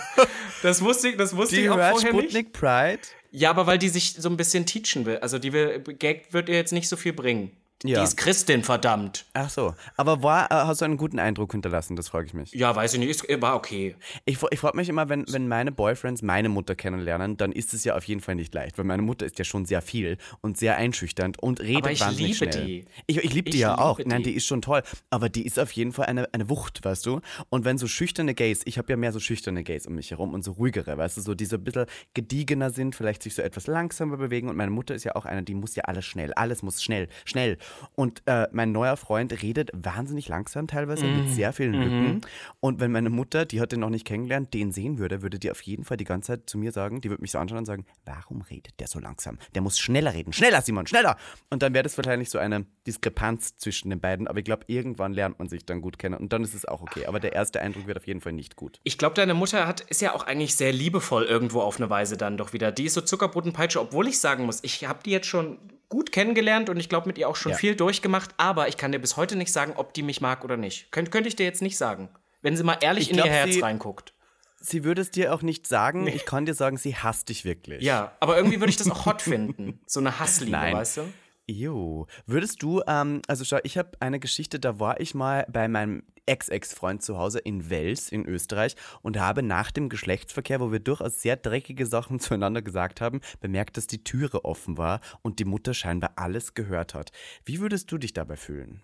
das 0.62 0.80
wusste 0.80 1.08
ich, 1.08 1.16
das 1.16 1.36
wusste 1.36 1.56
Die 1.56 1.62
ich 1.62 1.70
auch 1.70 1.76
hört 1.76 1.90
vorher 1.92 2.08
Sputnik 2.08 2.46
nicht. 2.46 2.52
Pride. 2.52 3.02
Ja, 3.30 3.50
aber 3.50 3.66
weil 3.66 3.78
die 3.78 3.88
sich 3.90 4.14
so 4.14 4.28
ein 4.28 4.36
bisschen 4.36 4.64
teachen 4.64 5.04
will. 5.04 5.18
Also 5.18 5.38
die 5.38 5.52
will, 5.52 5.80
Gag 5.80 6.32
wird 6.32 6.48
ihr 6.48 6.54
jetzt 6.54 6.72
nicht 6.72 6.88
so 6.88 6.96
viel 6.96 7.12
bringen. 7.12 7.54
Ja. 7.84 7.98
Die 7.98 8.04
ist 8.04 8.16
Christin, 8.16 8.62
verdammt. 8.62 9.24
Ach 9.34 9.50
so. 9.50 9.74
Aber 9.96 10.22
war, 10.22 10.46
äh, 10.50 10.54
hast 10.54 10.80
du 10.80 10.84
einen 10.84 10.96
guten 10.96 11.18
Eindruck 11.18 11.52
hinterlassen? 11.52 11.96
Das 11.96 12.08
frage 12.08 12.26
ich 12.26 12.34
mich. 12.34 12.52
Ja, 12.52 12.74
weiß 12.74 12.94
ich 12.94 13.00
nicht, 13.00 13.08
ist, 13.10 13.42
war 13.42 13.56
okay. 13.56 13.96
Ich, 14.24 14.38
ich 14.50 14.60
frage 14.60 14.76
mich 14.76 14.88
immer, 14.88 15.08
wenn, 15.08 15.24
wenn 15.28 15.48
meine 15.48 15.72
Boyfriends 15.72 16.22
meine 16.22 16.48
Mutter 16.48 16.74
kennenlernen, 16.76 17.36
dann 17.36 17.50
ist 17.52 17.74
es 17.74 17.84
ja 17.84 17.96
auf 17.96 18.04
jeden 18.04 18.20
Fall 18.20 18.36
nicht 18.36 18.54
leicht, 18.54 18.78
weil 18.78 18.84
meine 18.84 19.02
Mutter 19.02 19.26
ist 19.26 19.38
ja 19.38 19.44
schon 19.44 19.64
sehr 19.64 19.82
viel 19.82 20.18
und 20.40 20.56
sehr 20.58 20.76
einschüchternd 20.76 21.38
und 21.40 21.60
redet 21.60 21.82
Aber 21.82 21.92
ich 21.92 22.00
wahnsinnig 22.00 22.40
liebe 22.40 22.52
schnell. 22.52 22.66
die. 22.66 22.84
Ich, 23.06 23.16
ich 23.18 23.32
liebe 23.34 23.50
die 23.50 23.56
Ich 23.56 23.62
ja 23.62 23.76
auch. 23.78 23.98
liebe 23.98 24.10
Nein, 24.10 24.22
die. 24.22 24.30
die 24.30 24.36
ist 24.36 24.46
schon 24.46 24.62
toll. 24.62 24.82
Aber 25.10 25.28
die 25.28 25.44
ist 25.44 25.58
auf 25.58 25.72
jeden 25.72 25.92
Fall 25.92 26.06
eine, 26.06 26.32
eine 26.32 26.48
Wucht, 26.48 26.84
weißt 26.84 27.04
du? 27.06 27.20
Und 27.48 27.64
wenn 27.64 27.78
so 27.78 27.86
schüchterne 27.88 28.34
Gays, 28.34 28.62
ich 28.64 28.78
habe 28.78 28.92
ja 28.92 28.96
mehr 28.96 29.12
so 29.12 29.18
schüchterne 29.20 29.64
Gays 29.64 29.86
um 29.86 29.94
mich 29.94 30.10
herum 30.12 30.34
und 30.34 30.44
so 30.44 30.52
ruhigere, 30.52 30.96
weißt 30.98 31.16
du, 31.16 31.20
so 31.20 31.34
die 31.34 31.46
so 31.46 31.56
ein 31.56 31.64
bisschen 31.64 31.86
gediegener 32.14 32.70
sind, 32.70 32.94
vielleicht 32.94 33.22
sich 33.22 33.34
so 33.34 33.42
etwas 33.42 33.66
langsamer 33.66 34.16
bewegen. 34.16 34.48
Und 34.48 34.56
meine 34.56 34.70
Mutter 34.70 34.94
ist 34.94 35.04
ja 35.04 35.16
auch 35.16 35.24
eine, 35.24 35.42
die 35.42 35.54
muss 35.54 35.74
ja 35.74 35.84
alles 35.84 36.04
schnell. 36.04 36.32
Alles 36.34 36.62
muss 36.62 36.82
schnell, 36.82 37.08
schnell. 37.24 37.58
Und 37.94 38.22
äh, 38.26 38.48
mein 38.52 38.72
neuer 38.72 38.96
Freund 38.96 39.42
redet 39.42 39.70
wahnsinnig 39.74 40.28
langsam 40.28 40.66
teilweise 40.66 41.06
Mhm. 41.06 41.16
mit 41.16 41.28
sehr 41.30 41.52
vielen 41.52 41.74
Lücken. 41.74 42.20
Und 42.60 42.80
wenn 42.80 42.92
meine 42.92 43.10
Mutter, 43.10 43.44
die 43.44 43.60
hat 43.60 43.72
den 43.72 43.80
noch 43.80 43.90
nicht 43.90 44.06
kennengelernt, 44.06 44.52
den 44.54 44.72
sehen 44.72 44.98
würde, 44.98 45.22
würde 45.22 45.38
die 45.38 45.50
auf 45.50 45.60
jeden 45.62 45.84
Fall 45.84 45.96
die 45.96 46.04
ganze 46.04 46.28
Zeit 46.32 46.48
zu 46.50 46.58
mir 46.58 46.72
sagen, 46.72 47.00
die 47.00 47.10
würde 47.10 47.22
mich 47.22 47.30
so 47.32 47.38
anschauen 47.38 47.58
und 47.58 47.64
sagen, 47.66 47.84
warum 48.04 48.42
redet 48.42 48.78
der 48.80 48.86
so 48.88 48.98
langsam? 48.98 49.38
Der 49.54 49.62
muss 49.62 49.78
schneller 49.78 50.12
reden. 50.14 50.32
Schneller, 50.32 50.62
Simon, 50.62 50.86
schneller! 50.86 51.16
Und 51.50 51.62
dann 51.62 51.74
wäre 51.74 51.82
das 51.82 51.96
wahrscheinlich 51.96 52.30
so 52.30 52.38
eine 52.38 52.66
Diskrepanz 52.86 53.56
zwischen 53.56 53.90
den 53.90 54.00
beiden. 54.00 54.28
Aber 54.28 54.38
ich 54.38 54.44
glaube, 54.44 54.64
irgendwann 54.66 55.12
lernt 55.12 55.38
man 55.38 55.48
sich 55.48 55.64
dann 55.66 55.80
gut 55.80 55.98
kennen 55.98 56.14
und 56.16 56.32
dann 56.32 56.42
ist 56.44 56.54
es 56.54 56.64
auch 56.66 56.82
okay. 56.82 57.06
Aber 57.06 57.20
der 57.20 57.32
erste 57.32 57.60
Eindruck 57.60 57.86
wird 57.86 57.96
auf 57.98 58.06
jeden 58.06 58.20
Fall 58.20 58.32
nicht 58.32 58.56
gut. 58.56 58.80
Ich 58.84 58.98
glaube, 58.98 59.14
deine 59.14 59.34
Mutter 59.34 59.66
hat, 59.66 59.80
ist 59.82 60.00
ja 60.00 60.14
auch 60.14 60.26
eigentlich 60.26 60.54
sehr 60.56 60.72
liebevoll 60.72 61.24
irgendwo 61.24 61.60
auf 61.60 61.78
eine 61.78 61.90
Weise 61.90 62.16
dann 62.16 62.36
doch 62.36 62.52
wieder. 62.52 62.72
Die 62.72 62.84
ist 62.84 62.94
so 62.94 63.00
Zuckerbrot 63.00 63.44
und 63.46 63.52
Peitsche, 63.52 63.80
obwohl 63.80 64.08
ich 64.08 64.18
sagen 64.20 64.44
muss, 64.46 64.60
ich 64.62 64.84
habe 64.86 65.00
die 65.04 65.10
jetzt 65.10 65.26
schon 65.26 65.58
gut 65.92 66.10
kennengelernt 66.10 66.70
und 66.70 66.80
ich 66.80 66.88
glaube 66.88 67.06
mit 67.06 67.18
ihr 67.18 67.28
auch 67.28 67.36
schon 67.36 67.52
Ja. 67.52 67.58
viel 67.58 67.76
durchgemacht, 67.76 68.30
aber 68.38 68.66
ich 68.68 68.78
kann 68.78 68.92
dir 68.92 68.98
bis 68.98 69.18
heute 69.18 69.36
nicht 69.36 69.52
sagen, 69.52 69.74
ob 69.76 69.92
die 69.92 70.02
mich 70.02 70.22
mag 70.22 70.42
oder 70.42 70.56
nicht. 70.56 70.90
Könnt, 70.90 71.10
könnte 71.12 71.28
ich 71.28 71.36
dir 71.36 71.44
jetzt 71.44 71.60
nicht 71.60 71.76
sagen. 71.76 72.08
Wenn 72.40 72.56
sie 72.56 72.64
mal 72.64 72.78
ehrlich 72.80 73.04
Ich 73.04 73.10
in 73.10 73.16
glaub, 73.16 73.26
ihr 73.26 73.32
Herz 73.32 73.62
reinguckt. 73.62 74.14
Sie 74.58 74.84
würde 74.84 75.02
es 75.02 75.10
dir 75.10 75.34
auch 75.34 75.42
nicht 75.42 75.66
sagen. 75.66 76.06
Ich 76.06 76.24
kann 76.24 76.46
dir 76.46 76.54
sagen, 76.54 76.76
sie 76.78 76.96
hasst 76.96 77.28
dich 77.28 77.44
wirklich. 77.44 77.82
Ja, 77.82 78.12
aber 78.20 78.36
irgendwie 78.38 78.58
würde 78.60 78.70
ich 78.70 78.76
das 78.76 78.90
auch 78.90 79.04
hot 79.06 79.20
finden. 79.20 79.80
So 79.86 80.00
eine 80.00 80.18
Hassliebe, 80.18 80.52
Nein. 80.52 80.74
weißt 80.76 80.96
du? 80.98 81.02
Jo. 81.48 82.06
Würdest 82.26 82.62
du, 82.62 82.82
ähm, 82.86 83.20
also 83.26 83.44
schau, 83.44 83.58
ich 83.64 83.76
habe 83.76 83.90
eine 84.00 84.20
Geschichte, 84.20 84.60
da 84.60 84.78
war 84.78 85.00
ich 85.00 85.14
mal 85.14 85.46
bei 85.50 85.66
meinem 85.68 86.04
Ex-Ex-Freund 86.26 87.02
zu 87.02 87.18
Hause 87.18 87.40
in 87.40 87.68
Wels 87.68 88.10
in 88.10 88.26
Österreich 88.26 88.76
und 89.02 89.18
habe 89.18 89.42
nach 89.42 89.72
dem 89.72 89.88
Geschlechtsverkehr, 89.88 90.60
wo 90.60 90.70
wir 90.70 90.78
durchaus 90.78 91.20
sehr 91.20 91.36
dreckige 91.36 91.86
Sachen 91.86 92.20
zueinander 92.20 92.62
gesagt 92.62 93.00
haben, 93.00 93.20
bemerkt, 93.40 93.76
dass 93.76 93.86
die 93.86 94.04
Türe 94.04 94.44
offen 94.44 94.78
war 94.78 95.00
und 95.22 95.40
die 95.40 95.44
Mutter 95.44 95.74
scheinbar 95.74 96.12
alles 96.16 96.54
gehört 96.54 96.94
hat. 96.94 97.10
Wie 97.44 97.60
würdest 97.60 97.90
du 97.90 97.98
dich 97.98 98.12
dabei 98.12 98.36
fühlen? 98.36 98.82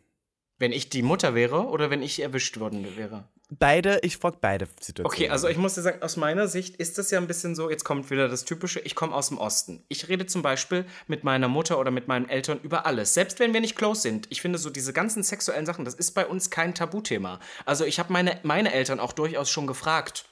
Wenn 0.58 0.72
ich 0.72 0.88
die 0.90 1.02
Mutter 1.02 1.36
wäre 1.36 1.68
oder 1.68 1.90
wenn 1.90 2.02
ich 2.02 2.20
erwischt 2.20 2.58
worden 2.58 2.96
wäre. 2.96 3.28
Beide, 3.50 4.00
ich 4.02 4.18
frage 4.18 4.36
beide 4.40 4.68
Situationen. 4.78 5.06
Okay, 5.06 5.30
also 5.30 5.48
ich 5.48 5.56
muss 5.56 5.74
dir 5.74 5.80
sagen, 5.80 6.02
aus 6.02 6.18
meiner 6.18 6.48
Sicht 6.48 6.76
ist 6.76 6.98
das 6.98 7.10
ja 7.10 7.18
ein 7.18 7.26
bisschen 7.26 7.54
so, 7.54 7.70
jetzt 7.70 7.82
kommt 7.82 8.10
wieder 8.10 8.28
das 8.28 8.44
Typische, 8.44 8.80
ich 8.80 8.94
komme 8.94 9.14
aus 9.14 9.28
dem 9.28 9.38
Osten. 9.38 9.82
Ich 9.88 10.06
rede 10.08 10.26
zum 10.26 10.42
Beispiel 10.42 10.84
mit 11.06 11.24
meiner 11.24 11.48
Mutter 11.48 11.78
oder 11.78 11.90
mit 11.90 12.08
meinen 12.08 12.28
Eltern 12.28 12.60
über 12.62 12.84
alles, 12.84 13.14
selbst 13.14 13.40
wenn 13.40 13.54
wir 13.54 13.62
nicht 13.62 13.74
close 13.74 14.02
sind. 14.02 14.26
Ich 14.28 14.42
finde 14.42 14.58
so 14.58 14.68
diese 14.68 14.92
ganzen 14.92 15.22
sexuellen 15.22 15.64
Sachen, 15.64 15.86
das 15.86 15.94
ist 15.94 16.12
bei 16.12 16.26
uns 16.26 16.50
kein 16.50 16.74
Tabuthema. 16.74 17.40
Also 17.64 17.86
ich 17.86 17.98
habe 17.98 18.12
meine, 18.12 18.38
meine 18.42 18.72
Eltern 18.72 19.00
auch 19.00 19.14
durchaus 19.14 19.48
schon 19.48 19.66
gefragt, 19.66 20.26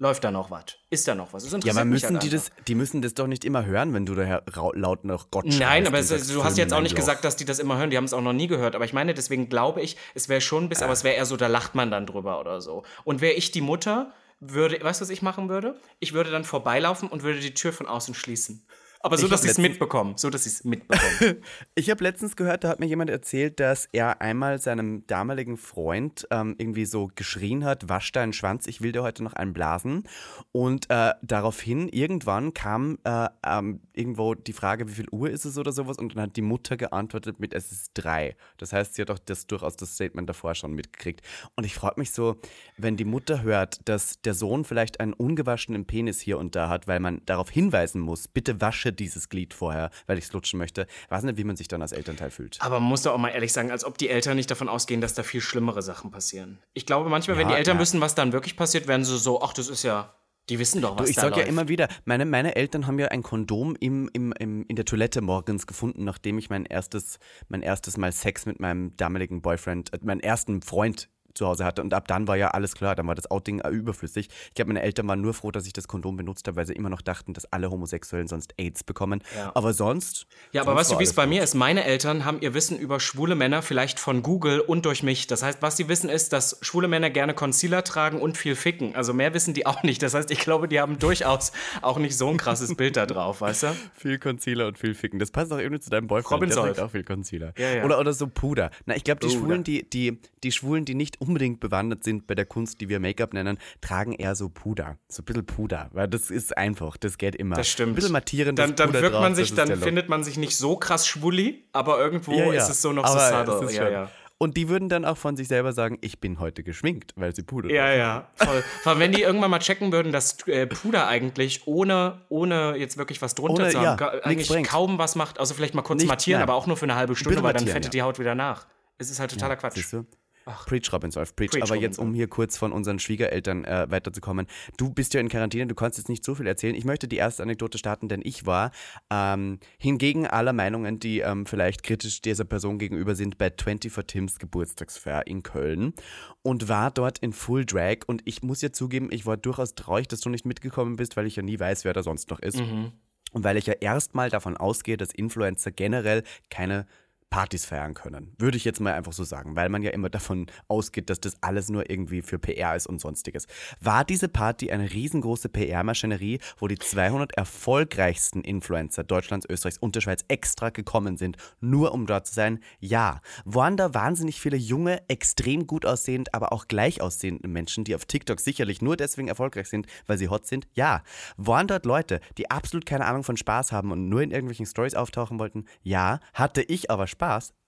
läuft 0.00 0.24
da 0.24 0.32
noch 0.32 0.50
was? 0.50 0.64
Ist 0.90 1.06
da 1.06 1.14
noch 1.14 1.32
was? 1.32 1.48
Das 1.48 1.62
Ja, 1.64 1.72
aber 1.72 1.84
müssen 1.84 2.14
halt 2.18 2.22
die 2.24 2.34
einfach. 2.34 2.48
das, 2.56 2.64
die 2.66 2.74
müssen 2.74 3.02
das 3.02 3.14
doch 3.14 3.28
nicht 3.28 3.44
immer 3.44 3.64
hören, 3.64 3.92
wenn 3.94 4.06
du 4.06 4.14
rau- 4.14 4.72
laut 4.72 5.04
nach 5.04 5.30
Gott 5.30 5.44
schreist 5.46 5.60
Nein, 5.60 5.86
aber 5.86 5.98
es, 6.00 6.08
sagst, 6.08 6.34
du 6.34 6.42
hast 6.42 6.54
"Füll 6.54 6.64
jetzt 6.64 6.72
auch 6.72 6.80
nicht 6.80 6.92
Loch." 6.92 6.96
gesagt, 7.00 7.24
dass 7.24 7.36
die 7.36 7.44
das 7.44 7.58
immer 7.60 7.78
hören. 7.78 7.90
Die 7.90 7.96
haben 7.96 8.04
es 8.04 8.12
auch 8.12 8.22
noch 8.22 8.32
nie 8.32 8.48
gehört. 8.48 8.74
Aber 8.74 8.84
ich 8.84 8.92
meine, 8.92 9.14
deswegen 9.14 9.48
glaube 9.48 9.82
ich, 9.82 9.96
es 10.14 10.28
wäre 10.28 10.40
schon 10.40 10.64
ein 10.64 10.68
bisschen, 10.68 10.84
aber 10.84 10.94
es 10.94 11.04
wäre 11.04 11.14
eher 11.14 11.26
so, 11.26 11.36
da 11.36 11.46
lacht 11.46 11.74
man 11.76 11.90
dann 11.92 12.06
drüber 12.06 12.40
oder 12.40 12.60
so. 12.60 12.82
Und 13.04 13.20
wäre 13.20 13.34
ich 13.34 13.52
die 13.52 13.60
Mutter, 13.60 14.12
würde, 14.40 14.82
weißt 14.82 15.00
du, 15.00 15.04
was 15.04 15.10
ich 15.10 15.20
machen 15.22 15.48
würde? 15.50 15.78
Ich 15.98 16.14
würde 16.14 16.30
dann 16.30 16.44
vorbeilaufen 16.44 17.08
und 17.08 17.22
würde 17.22 17.40
die 17.40 17.52
Tür 17.54 17.72
von 17.74 17.86
außen 17.86 18.14
schließen. 18.14 18.64
Aber 19.02 19.16
so, 19.16 19.24
Ich 19.24 19.30
dass 19.30 19.42
sie 19.42 19.48
es 19.48 19.56
mitbekommen. 19.58 20.14
So, 20.16 20.28
dass 20.28 20.44
sie 20.44 20.50
es 20.50 20.64
mitbekommen. 20.64 21.42
Ich 21.74 21.88
habe 21.88 22.04
letztens 22.04 22.36
gehört, 22.36 22.64
da 22.64 22.68
hat 22.68 22.80
mir 22.80 22.86
jemand 22.86 23.08
erzählt, 23.08 23.60
dass 23.60 23.88
er 23.92 24.20
einmal 24.20 24.58
seinem 24.58 25.06
damaligen 25.06 25.56
Freund 25.56 26.26
ähm, 26.30 26.54
irgendwie 26.58 26.84
so 26.84 27.10
geschrien 27.14 27.64
hat, 27.64 27.88
wasch 27.88 28.12
deinen 28.12 28.34
Schwanz, 28.34 28.66
ich 28.66 28.82
will 28.82 28.92
dir 28.92 29.02
heute 29.02 29.22
noch 29.22 29.32
einen 29.32 29.54
blasen. 29.54 30.04
Und 30.52 30.90
äh, 30.90 31.12
daraufhin, 31.22 31.88
irgendwann 31.88 32.52
kam 32.52 32.98
äh, 33.04 33.28
ähm, 33.46 33.80
irgendwo 33.94 34.34
die 34.34 34.52
Frage, 34.52 34.88
wie 34.88 34.92
viel 34.92 35.08
Uhr 35.10 35.30
ist 35.30 35.46
es 35.46 35.56
oder 35.56 35.72
sowas, 35.72 35.96
und 35.96 36.14
dann 36.14 36.24
hat 36.24 36.36
die 36.36 36.42
Mutter 36.42 36.76
geantwortet 36.76 37.40
mit, 37.40 37.54
es 37.54 37.72
ist 37.72 37.92
drei. 37.94 38.36
Das 38.58 38.74
heißt, 38.74 38.94
sie 38.94 39.02
hat 39.02 39.10
auch 39.10 39.18
das 39.18 39.46
durchaus 39.46 39.76
das 39.76 39.94
Statement 39.94 40.28
davor 40.28 40.54
schon 40.54 40.72
mitgekriegt. 40.72 41.22
Und 41.56 41.64
ich 41.64 41.74
frage 41.74 41.98
mich 41.98 42.10
so, 42.10 42.36
wenn 42.76 42.96
die 42.98 43.06
Mutter 43.06 43.42
hört, 43.42 43.88
dass 43.88 44.20
der 44.20 44.34
Sohn 44.34 44.64
vielleicht 44.64 45.00
einen 45.00 45.14
ungewaschenen 45.14 45.86
Penis 45.86 46.20
hier 46.20 46.36
und 46.36 46.54
da 46.54 46.68
hat, 46.68 46.86
weil 46.86 47.00
man 47.00 47.22
darauf 47.24 47.48
hinweisen 47.48 48.00
muss, 48.00 48.28
bitte 48.28 48.60
wasche 48.60 48.89
dieses 48.92 49.28
Glied 49.28 49.54
vorher, 49.54 49.90
weil 50.06 50.18
ich 50.18 50.24
es 50.24 50.32
lutschen 50.32 50.58
möchte, 50.58 50.86
weiß 51.08 51.22
nicht, 51.24 51.36
wie 51.38 51.44
man 51.44 51.56
sich 51.56 51.68
dann 51.68 51.82
als 51.82 51.92
Elternteil 51.92 52.30
fühlt. 52.30 52.58
aber 52.60 52.80
man 52.80 52.88
muss 52.88 53.02
doch 53.02 53.12
auch 53.14 53.18
mal 53.18 53.30
ehrlich 53.30 53.52
sagen, 53.52 53.70
als 53.70 53.84
ob 53.84 53.98
die 53.98 54.08
Eltern 54.08 54.36
nicht 54.36 54.50
davon 54.50 54.68
ausgehen, 54.68 55.00
dass 55.00 55.14
da 55.14 55.22
viel 55.22 55.40
schlimmere 55.40 55.82
Sachen 55.82 56.10
passieren. 56.10 56.58
Ich 56.74 56.86
glaube, 56.86 57.08
manchmal, 57.08 57.36
wenn 57.36 57.48
Ja, 57.48 57.54
die 57.54 57.58
Eltern 57.58 57.76
ja. 57.76 57.82
wissen, 57.82 58.00
was 58.00 58.14
dann 58.14 58.32
wirklich 58.32 58.56
passiert, 58.56 58.86
werden 58.86 59.04
sie 59.04 59.18
so, 59.18 59.42
ach, 59.42 59.52
das 59.52 59.68
ist 59.68 59.82
ja, 59.82 60.14
die 60.48 60.58
wissen 60.58 60.82
doch, 60.82 60.98
was 60.98 61.08
ich 61.08 61.16
da 61.16 61.22
sage 61.22 61.40
ja 61.40 61.46
immer 61.46 61.68
wieder, 61.68 61.88
meine, 62.04 62.24
meine 62.24 62.56
Eltern 62.56 62.86
haben 62.86 62.98
ja 62.98 63.08
ein 63.08 63.22
Kondom 63.22 63.76
im, 63.78 64.10
im, 64.12 64.32
im, 64.38 64.64
in 64.66 64.76
der 64.76 64.84
Toilette 64.84 65.20
morgens 65.20 65.66
gefunden, 65.66 66.04
nachdem 66.04 66.38
ich 66.38 66.50
mein 66.50 66.64
erstes, 66.64 67.18
mein 67.48 67.62
erstes 67.62 67.96
Mal 67.96 68.10
Sex 68.12 68.46
mit 68.46 68.58
meinem 68.58 68.96
damaligen 68.96 69.42
Boyfriend, 69.42 69.92
äh, 69.92 69.98
meinen 70.02 70.20
ersten 70.20 70.62
Freund 70.62 71.08
zu 71.34 71.46
Hause 71.46 71.64
hatte. 71.64 71.82
Und 71.82 71.94
ab 71.94 72.08
dann 72.08 72.28
war 72.28 72.36
ja 72.36 72.48
alles 72.48 72.74
klar, 72.74 72.94
dann 72.94 73.06
war 73.06 73.14
das 73.14 73.30
Outing 73.30 73.60
überflüssig. 73.60 74.28
Ich 74.48 74.54
glaube, 74.54 74.68
meine 74.68 74.82
Eltern 74.82 75.08
waren 75.08 75.20
nur 75.20 75.34
froh, 75.34 75.50
dass 75.50 75.66
ich 75.66 75.72
das 75.72 75.88
Kondom 75.88 76.16
benutzt 76.16 76.46
habe, 76.46 76.56
weil 76.56 76.66
sie 76.66 76.74
immer 76.74 76.90
noch 76.90 77.02
dachten, 77.02 77.32
dass 77.32 77.50
alle 77.52 77.70
Homosexuellen 77.70 78.28
sonst 78.28 78.54
AIDS 78.58 78.84
bekommen. 78.84 79.22
Ja. 79.36 79.52
Aber 79.54 79.72
sonst. 79.72 80.26
Ja, 80.52 80.62
aber 80.62 80.72
sonst 80.72 80.80
weißt 80.80 80.92
du, 80.92 80.98
wie 80.98 81.04
es 81.04 81.12
bei 81.14 81.24
gut. 81.24 81.30
mir 81.30 81.42
ist? 81.42 81.54
Meine 81.54 81.84
Eltern 81.84 82.24
haben 82.24 82.40
ihr 82.40 82.54
Wissen 82.54 82.78
über 82.78 83.00
schwule 83.00 83.34
Männer 83.34 83.62
vielleicht 83.62 83.98
von 83.98 84.22
Google 84.22 84.60
und 84.60 84.86
durch 84.86 85.02
mich. 85.02 85.26
Das 85.26 85.42
heißt, 85.42 85.62
was 85.62 85.76
sie 85.76 85.88
wissen 85.88 86.10
ist, 86.10 86.32
dass 86.32 86.58
schwule 86.62 86.88
Männer 86.88 87.10
gerne 87.10 87.34
Concealer 87.34 87.84
tragen 87.84 88.20
und 88.20 88.36
viel 88.36 88.54
ficken. 88.54 88.94
Also 88.94 89.12
mehr 89.12 89.34
wissen 89.34 89.54
die 89.54 89.66
auch 89.66 89.82
nicht. 89.82 90.02
Das 90.02 90.14
heißt, 90.14 90.30
ich 90.30 90.40
glaube, 90.40 90.68
die 90.68 90.80
haben 90.80 90.98
durchaus 90.98 91.52
auch 91.82 91.98
nicht 91.98 92.16
so 92.16 92.28
ein 92.28 92.36
krasses 92.36 92.74
Bild 92.74 92.96
da 92.96 93.06
drauf, 93.06 93.40
weißt 93.40 93.64
du? 93.64 93.76
Viel 93.94 94.18
Concealer 94.18 94.66
und 94.66 94.78
viel 94.78 94.94
Ficken. 94.94 95.18
Das 95.18 95.30
passt 95.30 95.52
auch 95.52 95.58
irgendwie 95.58 95.80
zu 95.80 95.90
deinem 95.90 96.06
Boyfriend. 96.06 96.42
Robin 96.42 96.48
der 96.50 96.58
trägt 96.58 96.80
auch 96.80 96.90
viel 96.90 97.04
Concealer. 97.04 97.52
Ja, 97.56 97.70
ja. 97.70 97.84
Oder, 97.84 97.98
oder 97.98 98.12
so 98.12 98.26
Puder. 98.26 98.70
Na, 98.86 98.96
ich 98.96 99.04
glaube, 99.04 99.20
die. 99.20 99.30
Schwulen, 99.30 99.64
die, 99.64 99.88
die, 99.88 100.18
die 100.42 100.52
Schwulen, 100.52 100.84
die 100.84 100.94
nicht 100.94 101.19
unbedingt 101.20 101.60
bewandert 101.60 102.02
sind 102.02 102.26
bei 102.26 102.34
der 102.34 102.46
Kunst, 102.46 102.80
die 102.80 102.88
wir 102.88 102.98
Make-up 102.98 103.32
nennen, 103.34 103.58
tragen 103.80 104.12
eher 104.12 104.34
so 104.34 104.48
Puder. 104.48 104.96
So 105.08 105.22
ein 105.22 105.26
bisschen 105.26 105.46
Puder. 105.46 105.88
Weil 105.92 106.08
das 106.08 106.30
ist 106.30 106.56
einfach. 106.56 106.96
Das 106.96 107.18
geht 107.18 107.36
immer. 107.36 107.56
Das 107.56 107.68
stimmt. 107.68 107.92
Ein 107.92 107.94
bisschen 107.94 108.12
mattierendes 108.12 108.64
Dann, 108.66 108.74
dann 108.76 108.88
Puder 108.88 109.02
wirkt 109.02 109.14
drauf, 109.14 109.22
man 109.22 109.34
sich, 109.34 109.54
dann 109.54 109.76
findet 109.78 110.08
man 110.08 110.24
sich 110.24 110.36
nicht 110.38 110.56
so 110.56 110.76
krass 110.76 111.06
schwulli, 111.06 111.64
aber 111.72 111.98
irgendwo 112.00 112.32
Ja, 112.32 112.46
ja. 112.46 112.52
ist 112.54 112.68
es 112.70 112.82
so 112.82 112.92
noch 112.92 113.04
Aber 113.04 113.46
so 113.46 113.58
subtle. 113.60 113.72
Ja, 113.76 113.88
ja. 113.90 114.10
Und 114.42 114.56
die 114.56 114.70
würden 114.70 114.88
dann 114.88 115.04
auch 115.04 115.18
von 115.18 115.36
sich 115.36 115.48
selber 115.48 115.74
sagen, 115.74 115.98
ich 116.00 116.18
bin 116.18 116.38
heute 116.40 116.62
geschminkt, 116.62 117.12
weil 117.14 117.34
sie 117.36 117.42
Puder 117.42 117.68
Ja, 117.70 117.92
ja, 117.92 118.30
voll. 118.36 118.62
Vor 118.82 118.92
allem, 118.92 119.00
wenn 119.00 119.12
die 119.12 119.20
irgendwann 119.20 119.50
mal 119.50 119.58
checken 119.58 119.92
würden, 119.92 120.12
dass 120.12 120.38
äh, 120.48 120.66
Puder 120.66 121.06
eigentlich 121.08 121.66
ohne, 121.66 122.22
ohne 122.30 122.74
jetzt 122.78 122.96
wirklich 122.96 123.20
was 123.20 123.34
drunter 123.34 123.64
Ohne- 123.64 123.70
zu 123.72 123.78
haben, 123.80 123.98
ja, 124.00 124.08
eigentlich 124.22 124.48
bringt. 124.48 124.66
kaum 124.66 124.96
was 124.96 125.14
macht, 125.14 125.38
außer 125.38 125.54
vielleicht 125.54 125.74
mal 125.74 125.82
kurz 125.82 126.00
Nicht- 126.00 126.08
mattieren, 126.08 126.40
nein. 126.40 126.48
aber 126.48 126.56
auch 126.56 126.66
nur 126.66 126.78
für 126.78 126.86
eine 126.86 126.94
halbe 126.94 127.14
Stunde, 127.16 127.36
Bitte 127.36 127.42
weil 127.46 127.52
dann 127.52 127.66
fettet 127.66 127.84
ja. 127.84 127.90
die 127.90 128.00
Haut 128.02 128.18
wieder 128.18 128.34
nach. 128.34 128.66
Es 128.96 129.10
ist 129.10 129.20
halt 129.20 129.30
totaler 129.30 129.56
Quatsch. 129.56 129.74
Siehst 129.74 129.92
du? 129.92 130.06
Preach, 130.44 130.92
Robin 130.92 131.10
Solf, 131.10 131.36
preach. 131.36 131.50
Preach, 131.50 131.62
Aber 131.62 131.74
Robin 131.74 131.82
jetzt, 131.82 131.98
um 131.98 132.14
hier 132.14 132.28
kurz 132.28 132.56
von 132.56 132.72
unseren 132.72 132.98
Schwiegereltern 132.98 133.64
äh, 133.64 133.90
weiterzukommen. 133.90 134.46
Du 134.76 134.90
bist 134.90 135.14
ja 135.14 135.20
in 135.20 135.28
Quarantäne, 135.28 135.66
du 135.66 135.74
kannst 135.74 135.98
jetzt 135.98 136.08
nicht 136.08 136.24
so 136.24 136.34
viel 136.34 136.46
erzählen. 136.46 136.74
Ich 136.74 136.84
möchte 136.84 137.08
die 137.08 137.16
erste 137.16 137.42
Anekdote 137.42 137.78
starten, 137.78 138.08
denn 138.08 138.20
ich 138.24 138.46
war 138.46 138.70
ähm, 139.10 139.58
hingegen 139.78 140.26
aller 140.26 140.52
Meinungen, 140.52 140.98
die 140.98 141.20
ähm, 141.20 141.46
vielleicht 141.46 141.82
kritisch 141.82 142.22
dieser 142.22 142.44
Person 142.44 142.78
gegenüber 142.78 143.14
sind, 143.14 143.38
bei 143.38 143.50
24 143.50 144.06
Tims 144.06 144.38
Geburtstagsfeier 144.38 145.26
in 145.26 145.42
Köln 145.42 145.94
und 146.42 146.68
war 146.68 146.90
dort 146.90 147.18
in 147.18 147.32
Full 147.32 147.64
Drag. 147.66 147.98
Und 148.06 148.22
ich 148.24 148.42
muss 148.42 148.62
ja 148.62 148.72
zugeben, 148.72 149.08
ich 149.10 149.26
war 149.26 149.36
durchaus 149.36 149.74
traurig, 149.74 150.08
dass 150.08 150.20
du 150.20 150.30
nicht 150.30 150.46
mitgekommen 150.46 150.96
bist, 150.96 151.16
weil 151.16 151.26
ich 151.26 151.36
ja 151.36 151.42
nie 151.42 151.58
weiß, 151.58 151.84
wer 151.84 151.92
da 151.92 152.02
sonst 152.02 152.30
noch 152.30 152.40
ist. 152.40 152.58
Mhm. 152.58 152.92
Und 153.32 153.44
weil 153.44 153.56
ich 153.56 153.66
ja 153.66 153.74
erstmal 153.74 154.30
davon 154.30 154.56
ausgehe, 154.56 154.96
dass 154.96 155.12
Influencer 155.12 155.70
generell 155.70 156.24
keine 156.48 156.86
Partys 157.30 157.64
feiern 157.64 157.94
können. 157.94 158.34
Würde 158.38 158.56
ich 158.56 158.64
jetzt 158.64 158.80
mal 158.80 158.92
einfach 158.92 159.12
so 159.12 159.22
sagen, 159.22 159.54
weil 159.54 159.68
man 159.68 159.82
ja 159.82 159.92
immer 159.92 160.10
davon 160.10 160.46
ausgeht, 160.66 161.08
dass 161.10 161.20
das 161.20 161.40
alles 161.42 161.70
nur 161.70 161.88
irgendwie 161.88 162.22
für 162.22 162.40
PR 162.40 162.74
ist 162.74 162.88
und 162.88 163.00
sonstiges. 163.00 163.46
War 163.80 164.04
diese 164.04 164.28
Party 164.28 164.72
eine 164.72 164.92
riesengroße 164.92 165.48
PR-Maschinerie, 165.48 166.40
wo 166.58 166.66
die 166.66 166.78
200 166.78 167.32
erfolgreichsten 167.36 168.42
Influencer 168.42 169.04
Deutschlands, 169.04 169.46
Österreichs 169.48 169.78
und 169.78 169.94
der 169.94 170.00
Schweiz 170.00 170.24
extra 170.26 170.70
gekommen 170.70 171.16
sind, 171.16 171.36
nur 171.60 171.92
um 171.92 172.06
dort 172.06 172.26
zu 172.26 172.34
sein? 172.34 172.58
Ja. 172.80 173.20
Waren 173.44 173.76
da 173.76 173.94
wahnsinnig 173.94 174.40
viele 174.40 174.56
junge, 174.56 175.08
extrem 175.08 175.68
gut 175.68 175.86
aussehend, 175.86 176.34
aber 176.34 176.52
auch 176.52 176.66
gleich 176.66 177.00
aussehende 177.00 177.46
Menschen, 177.46 177.84
die 177.84 177.94
auf 177.94 178.06
TikTok 178.06 178.40
sicherlich 178.40 178.82
nur 178.82 178.96
deswegen 178.96 179.28
erfolgreich 179.28 179.68
sind, 179.68 179.86
weil 180.08 180.18
sie 180.18 180.28
hot 180.28 180.48
sind? 180.48 180.66
Ja. 180.74 181.04
Waren 181.36 181.68
dort 181.68 181.86
Leute, 181.86 182.20
die 182.38 182.50
absolut 182.50 182.86
keine 182.86 183.06
Ahnung 183.06 183.22
von 183.22 183.36
Spaß 183.36 183.70
haben 183.70 183.92
und 183.92 184.08
nur 184.08 184.20
in 184.20 184.32
irgendwelchen 184.32 184.66
Stories 184.66 184.96
auftauchen 184.96 185.38
wollten? 185.38 185.66
Ja. 185.84 186.18
Hatte 186.34 186.62
ich 186.62 186.90
aber 186.90 187.06
Spaß? 187.06 187.19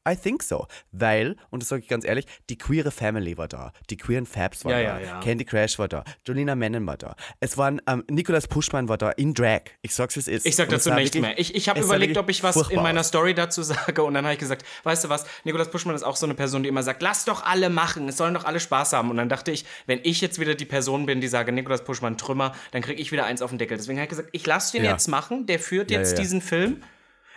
I 0.09 0.17
think 0.17 0.43
so. 0.43 0.67
Weil, 0.91 1.37
und 1.51 1.63
das 1.63 1.69
sage 1.69 1.83
ich 1.83 1.89
ganz 1.89 2.05
ehrlich, 2.05 2.27
die 2.51 2.59
queere 2.59 2.91
Family 2.91 3.39
war 3.39 3.47
da. 3.47 3.73
Die 3.89 3.97
queeren 3.97 4.27
Fabs 4.27 4.65
waren 4.65 4.73
Ja, 4.73 4.95
da. 4.95 5.01
ja, 5.01 5.07
ja. 5.07 5.21
Candy 5.21 5.45
Crash 5.45 5.79
war 5.79 5.87
da. 5.87 6.03
Jolina 6.27 6.57
Mennen 6.57 6.85
war 6.87 6.97
da. 6.97 7.15
Es 7.39 7.57
waren, 7.57 7.81
ähm, 7.87 8.03
Nikolas 8.11 8.49
Puschmann 8.49 8.89
war 8.89 8.99
da 8.99 9.11
in 9.11 9.33
Drag. 9.33 9.63
Ich 9.81 9.95
sag's, 9.95 10.17
wie 10.17 10.21
es 10.21 10.29
ist. 10.29 10.45
Ich 10.47 10.57
sag 10.57 10.71
dazu 10.71 10.93
nichts 10.93 11.17
mehr. 11.17 11.39
Ich, 11.39 11.55
ich 11.55 11.69
habe 11.69 11.81
überlegt, 11.81 12.17
ob 12.19 12.29
ich 12.31 12.43
was 12.43 12.57
in 12.69 12.83
meiner. 12.83 13.03
Story 13.03 13.35
dazu 13.35 13.63
sage 13.63 14.03
und 14.03 14.15
dann 14.15 14.25
habe 14.25 14.35
ich 14.35 14.39
gesagt, 14.39 14.65
weißt 14.85 15.05
du 15.05 15.09
was, 15.09 15.25
Nikolas 15.45 15.71
Puschmann 15.71 15.95
ist 15.95 16.05
auch 16.05 16.15
so 16.17 16.25
eine 16.25 16.35
Person, 16.35 16.63
die 16.63 16.69
immer 16.69 16.83
sagt, 16.83 17.03
lass 17.03 17.25
doch 17.25 17.45
alle 17.45 17.69
machen, 17.69 18.09
es 18.09 18.17
sollen 18.17 18.33
doch 18.35 18.45
alle 18.45 18.61
Spaß 18.61 18.93
haben. 18.93 19.11
Und 19.11 19.17
dann 19.17 19.29
dachte 19.29 19.51
ich, 19.51 19.65
wenn 19.87 20.01
ich 20.03 20.21
jetzt 20.21 20.39
wieder 20.39 20.55
die 20.55 20.65
Person 20.65 21.05
bin, 21.07 21.21
die 21.21 21.29
sage, 21.29 21.53
Nikolas 21.53 21.85
Puschmann 21.85 22.17
Trümmer, 22.17 22.55
dann 22.71 22.83
kriege 22.83 23.01
ich 23.01 23.13
wieder 23.13 23.25
eins 23.25 23.43
auf 23.43 23.51
den 23.51 23.59
Deckel. 23.59 23.77
Deswegen 23.77 23.99
habe 23.99 24.05
ich 24.05 24.11
gesagt, 24.11 24.29
ich 24.33 24.47
lasse 24.47 24.73
den 24.77 24.85
jetzt 24.85 25.09
machen, 25.09 25.47
der 25.47 25.59
führt 25.59 25.91
jetzt 25.91 26.19
diesen 26.19 26.41
Film. 26.41 26.83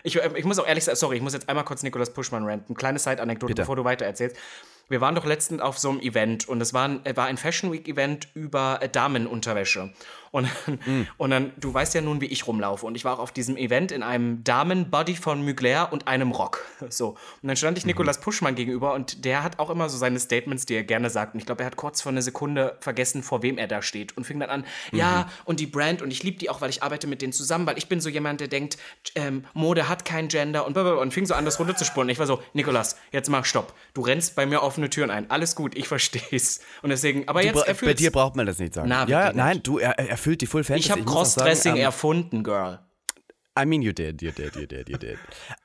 Ich, 0.05 0.21
äh, 0.21 0.29
ich 0.35 0.45
muss 0.45 0.59
auch 0.59 0.67
ehrlich 0.67 0.83
sagen, 0.83 0.95
sorry, 0.95 1.17
ich 1.17 1.21
muss 1.21 1.33
jetzt 1.33 1.49
einmal 1.49 1.65
kurz 1.65 1.83
Nikolas 1.83 2.13
Puschmann 2.13 2.45
ranten. 2.45 2.75
Kleine 2.75 2.99
Side-Anekdote, 2.99 3.55
bevor 3.55 3.75
du 3.75 3.83
weiter 3.83 4.05
erzählst. 4.05 4.37
Wir 4.87 5.01
waren 5.01 5.15
doch 5.15 5.25
letztens 5.25 5.61
auf 5.61 5.79
so 5.79 5.89
einem 5.89 5.99
Event 5.99 6.47
und 6.47 6.61
es 6.61 6.73
war 6.73 6.87
ein, 6.87 7.05
äh, 7.05 7.17
war 7.17 7.25
ein 7.25 7.37
Fashion 7.37 7.71
Week 7.73 7.87
Event 7.87 8.27
über 8.35 8.79
äh, 8.81 8.87
Damenunterwäsche. 8.87 9.93
Und, 10.35 10.49
Hm. 10.65 11.07
und 11.17 11.29
dann, 11.29 11.53
du 11.57 11.73
weißt 11.73 11.93
ja 11.95 12.01
nun, 12.01 12.19
wie 12.19 12.25
ich 12.25 12.45
rumlaufe. 12.45 12.85
Und 12.85 12.95
ich 12.95 13.05
war 13.05 13.13
auch 13.15 13.19
auf 13.19 13.31
diesem 13.31 13.55
Event 13.55 13.91
in 13.93 14.03
einem 14.03 14.43
Damenbody 14.43 15.15
von 15.15 15.45
Mugler 15.45 15.93
und 15.93 16.07
einem 16.09 16.31
Rock. 16.31 16.65
So. 16.89 17.09
Und 17.41 17.47
dann 17.47 17.55
stand 17.55 17.77
ich 17.77 17.85
Mhm. 17.85 17.91
Nikolas 17.91 18.19
Puschmann 18.19 18.55
gegenüber 18.55 18.93
und 18.93 19.23
der 19.23 19.43
hat 19.43 19.59
auch 19.59 19.69
immer 19.69 19.87
so 19.87 19.97
seine 19.97 20.19
Statements, 20.19 20.65
die 20.65 20.75
er 20.75 20.83
gerne 20.83 21.09
sagt. 21.09 21.33
Und 21.35 21.39
ich 21.39 21.45
glaube, 21.45 21.63
er 21.63 21.67
hat 21.67 21.77
kurz 21.77 22.01
vor 22.01 22.11
einer 22.11 22.21
Sekunde 22.21 22.75
vergessen, 22.81 23.23
vor 23.23 23.43
wem 23.43 23.57
er 23.57 23.67
da 23.67 23.81
steht. 23.81 24.17
Und 24.17 24.25
fing 24.25 24.39
dann 24.39 24.49
an, 24.49 24.65
Mhm. 24.91 24.97
ja, 24.99 25.29
und 25.45 25.59
die 25.61 25.67
Brand, 25.67 26.01
und 26.01 26.11
ich 26.11 26.21
liebe 26.23 26.37
die 26.37 26.49
auch, 26.49 26.59
weil 26.61 26.69
ich 26.69 26.83
arbeite 26.83 27.07
mit 27.07 27.21
denen 27.21 27.31
zusammen, 27.33 27.65
weil 27.65 27.77
ich 27.77 27.87
bin 27.87 28.01
so 28.01 28.09
jemand, 28.09 28.41
der 28.41 28.47
denkt, 28.49 28.77
ähm, 29.15 29.45
Mode 29.53 29.87
hat 29.87 30.03
kein 30.05 30.27
Gender 30.27 30.65
und 30.65 30.73
blablabla. 30.73 31.01
und 31.01 31.13
fing 31.13 31.25
so 31.25 31.33
an, 31.33 31.45
das 31.45 31.59
runterzuspulen. 31.59 32.09
Ich 32.09 32.19
war 32.19 32.27
so, 32.27 32.41
Nikolas, 32.53 32.97
jetzt 33.13 33.29
mach 33.29 33.45
Stopp. 33.45 33.73
Du 33.93 34.01
rennst 34.01 34.35
bei 34.35 34.45
mir 34.45 34.61
offene 34.63 34.89
Türen 34.89 35.11
ein. 35.11 35.29
Alles 35.31 35.55
gut, 35.55 35.75
ich 35.77 35.87
versteh's. 35.87 36.59
Und 36.81 36.89
deswegen, 36.89 37.27
aber 37.29 37.39
Du 37.41 37.47
jetzt 37.47 37.81
bei 37.81 37.93
dir 37.93 38.11
braucht 38.11 38.35
man 38.35 38.45
das 38.45 38.59
nicht 38.59 38.73
sagen. 38.73 38.89
Na, 38.89 39.07
ja, 39.07 39.31
nein, 39.31 39.61
du, 39.63 39.77
er, 39.79 39.97
er 39.97 40.17
erfüllt 40.25 40.41
die 40.41 40.47
Full 40.47 40.63
Fantasy. 40.63 40.85
ich 40.87 40.91
habe 40.91 41.01
auch 41.01 41.05
sagen, 41.05 41.15
Crossdressing 41.15 41.75
ähm, 41.75 41.81
erfunden, 41.81 42.43
Girl. 42.43 42.79
I 43.57 43.65
mean, 43.65 43.81
you 43.81 43.93
did, 43.93 44.21
you 44.21 44.31
did, 44.31 44.55
you 44.55 44.65
did, 44.65 44.89
you 44.89 44.97
did. 44.97 45.17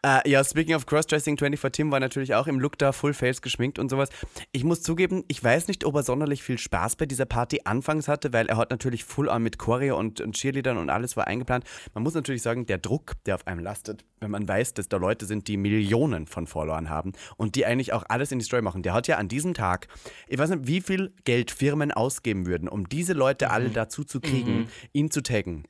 äh, 0.04 0.28
ja, 0.28 0.44
speaking 0.44 0.76
of 0.76 0.87
Crossdressing, 0.87 1.37
24 1.37 1.73
Tim 1.73 1.90
war 1.90 1.99
natürlich 1.99 2.35
auch 2.37 2.47
im 2.47 2.61
Look 2.61 2.78
da, 2.78 2.92
Full 2.92 3.14
Face 3.14 3.42
geschminkt 3.42 3.80
und 3.80 3.88
sowas. 3.88 4.11
Ich 4.52 4.62
muss 4.62 4.82
zugeben, 4.82 5.25
ich 5.26 5.42
weiß 5.42 5.66
nicht, 5.66 5.85
ob 5.85 5.97
er 5.97 6.04
sonderlich 6.04 6.42
viel 6.44 6.56
Spaß 6.56 6.94
bei 6.94 7.06
dieser 7.06 7.26
Party 7.26 7.62
anfangs 7.64 8.06
hatte, 8.06 8.32
weil 8.32 8.47
er 8.47 8.59
hat 8.59 8.70
natürlich 8.70 9.02
full 9.02 9.28
on 9.28 9.42
mit 9.42 9.59
Choreo 9.59 9.99
und, 9.99 10.20
und 10.20 10.37
Cheerleadern 10.37 10.78
und 10.78 10.88
alles 10.88 11.16
war 11.16 11.26
eingeplant. 11.26 11.64
Man 11.92 12.04
muss 12.04 12.14
natürlich 12.14 12.42
sagen, 12.42 12.64
der 12.66 12.78
Druck, 12.78 13.14
der 13.26 13.35
auf 13.35 13.47
einem 13.49 13.61
lastet, 13.61 14.04
wenn 14.20 14.30
man 14.30 14.47
weiß, 14.47 14.75
dass 14.75 14.88
da 14.88 14.97
Leute 14.97 15.26
sind, 15.26 15.49
die 15.49 15.56
Millionen 15.56 16.28
von 16.28 16.47
Followern 16.47 16.90
haben 16.90 17.12
und 17.37 17.56
die 17.56 17.66
eigentlich 17.66 17.92
auch 17.92 18.04
alles 18.09 18.30
in 18.30 18.38
die 18.38 18.44
Story 18.44 18.62
machen. 18.62 18.82
Der 18.82 18.94
hat 18.94 19.09
ja 19.09 19.16
an 19.16 19.26
diesem 19.26 19.52
Tag, 19.52 19.88
ich 20.28 20.38
weiß 20.38 20.50
nicht, 20.50 20.66
wie 20.68 20.80
viel 20.80 21.12
Geld 21.25 21.50
Firmen 21.50 21.90
ausgeben 21.90 22.47
würden, 22.47 22.68
um 22.68 22.88
diese 22.88 23.14
Leute 23.14 23.50
alle 23.50 23.70
dazu 23.70 24.04
zu 24.04 24.20
kriegen, 24.20 24.68
ihn 24.92 25.11
zu 25.11 25.23
taggen. 25.23 25.64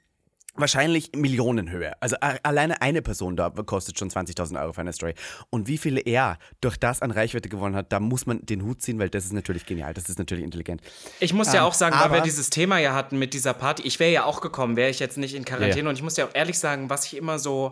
Wahrscheinlich 0.61 1.11
Millionenhöhe. 1.17 2.01
Also 2.01 2.17
alleine 2.21 2.81
eine 2.83 3.03
Person 3.03 3.37
da 3.37 3.51
kostet 3.51 3.99
schon 3.99 4.11
20.000 4.11 4.61
Euro 4.61 4.73
für 4.73 4.81
eine 4.83 4.93
Story. 4.93 5.15
Und 5.51 5.69
wie 5.69 5.79
viele 5.79 6.01
er 6.01 6.39
durch 6.61 6.77
das 6.77 7.03
an 7.03 7.11
Reichweite 7.11 7.49
gewonnen 7.49 7.75
hat, 7.75 7.93
da 7.93 8.01
muss 8.01 8.27
man 8.27 8.45
den 8.45 8.63
Hut 8.63 8.83
ziehen, 8.83 8.99
weil 8.99 9.09
das 9.09 9.25
ist 9.25 9.33
natürlich 9.33 9.67
genial. 9.67 9.95
Das 9.95 10.09
ist 10.09 10.19
natürlich 10.19 10.45
intelligent. 10.45 10.83
Ich 11.19 11.33
muss 11.33 11.53
ja 11.53 11.61
Ähm, 11.61 11.67
auch 11.67 11.75
sagen, 11.75 11.97
weil 11.99 12.13
wir 12.13 12.21
dieses 12.23 12.51
Thema 12.51 12.79
ja 12.79 12.95
hatten 12.95 13.19
mit 13.19 13.35
dieser 13.35 13.55
Party, 13.55 13.83
ich 13.85 13.99
wäre 13.99 14.13
ja 14.13 14.25
auch 14.25 14.41
gekommen, 14.41 14.77
wäre 14.77 14.91
ich 14.91 14.99
jetzt 14.99 15.17
nicht 15.19 15.35
in 15.35 15.45
Quarantäne. 15.45 15.89
Und 15.89 15.95
ich 15.95 16.03
muss 16.03 16.17
ja 16.17 16.27
auch 16.27 16.35
ehrlich 16.35 16.59
sagen, 16.59 16.91
was 16.91 17.05
ich 17.07 17.17
immer 17.17 17.39
so, 17.39 17.71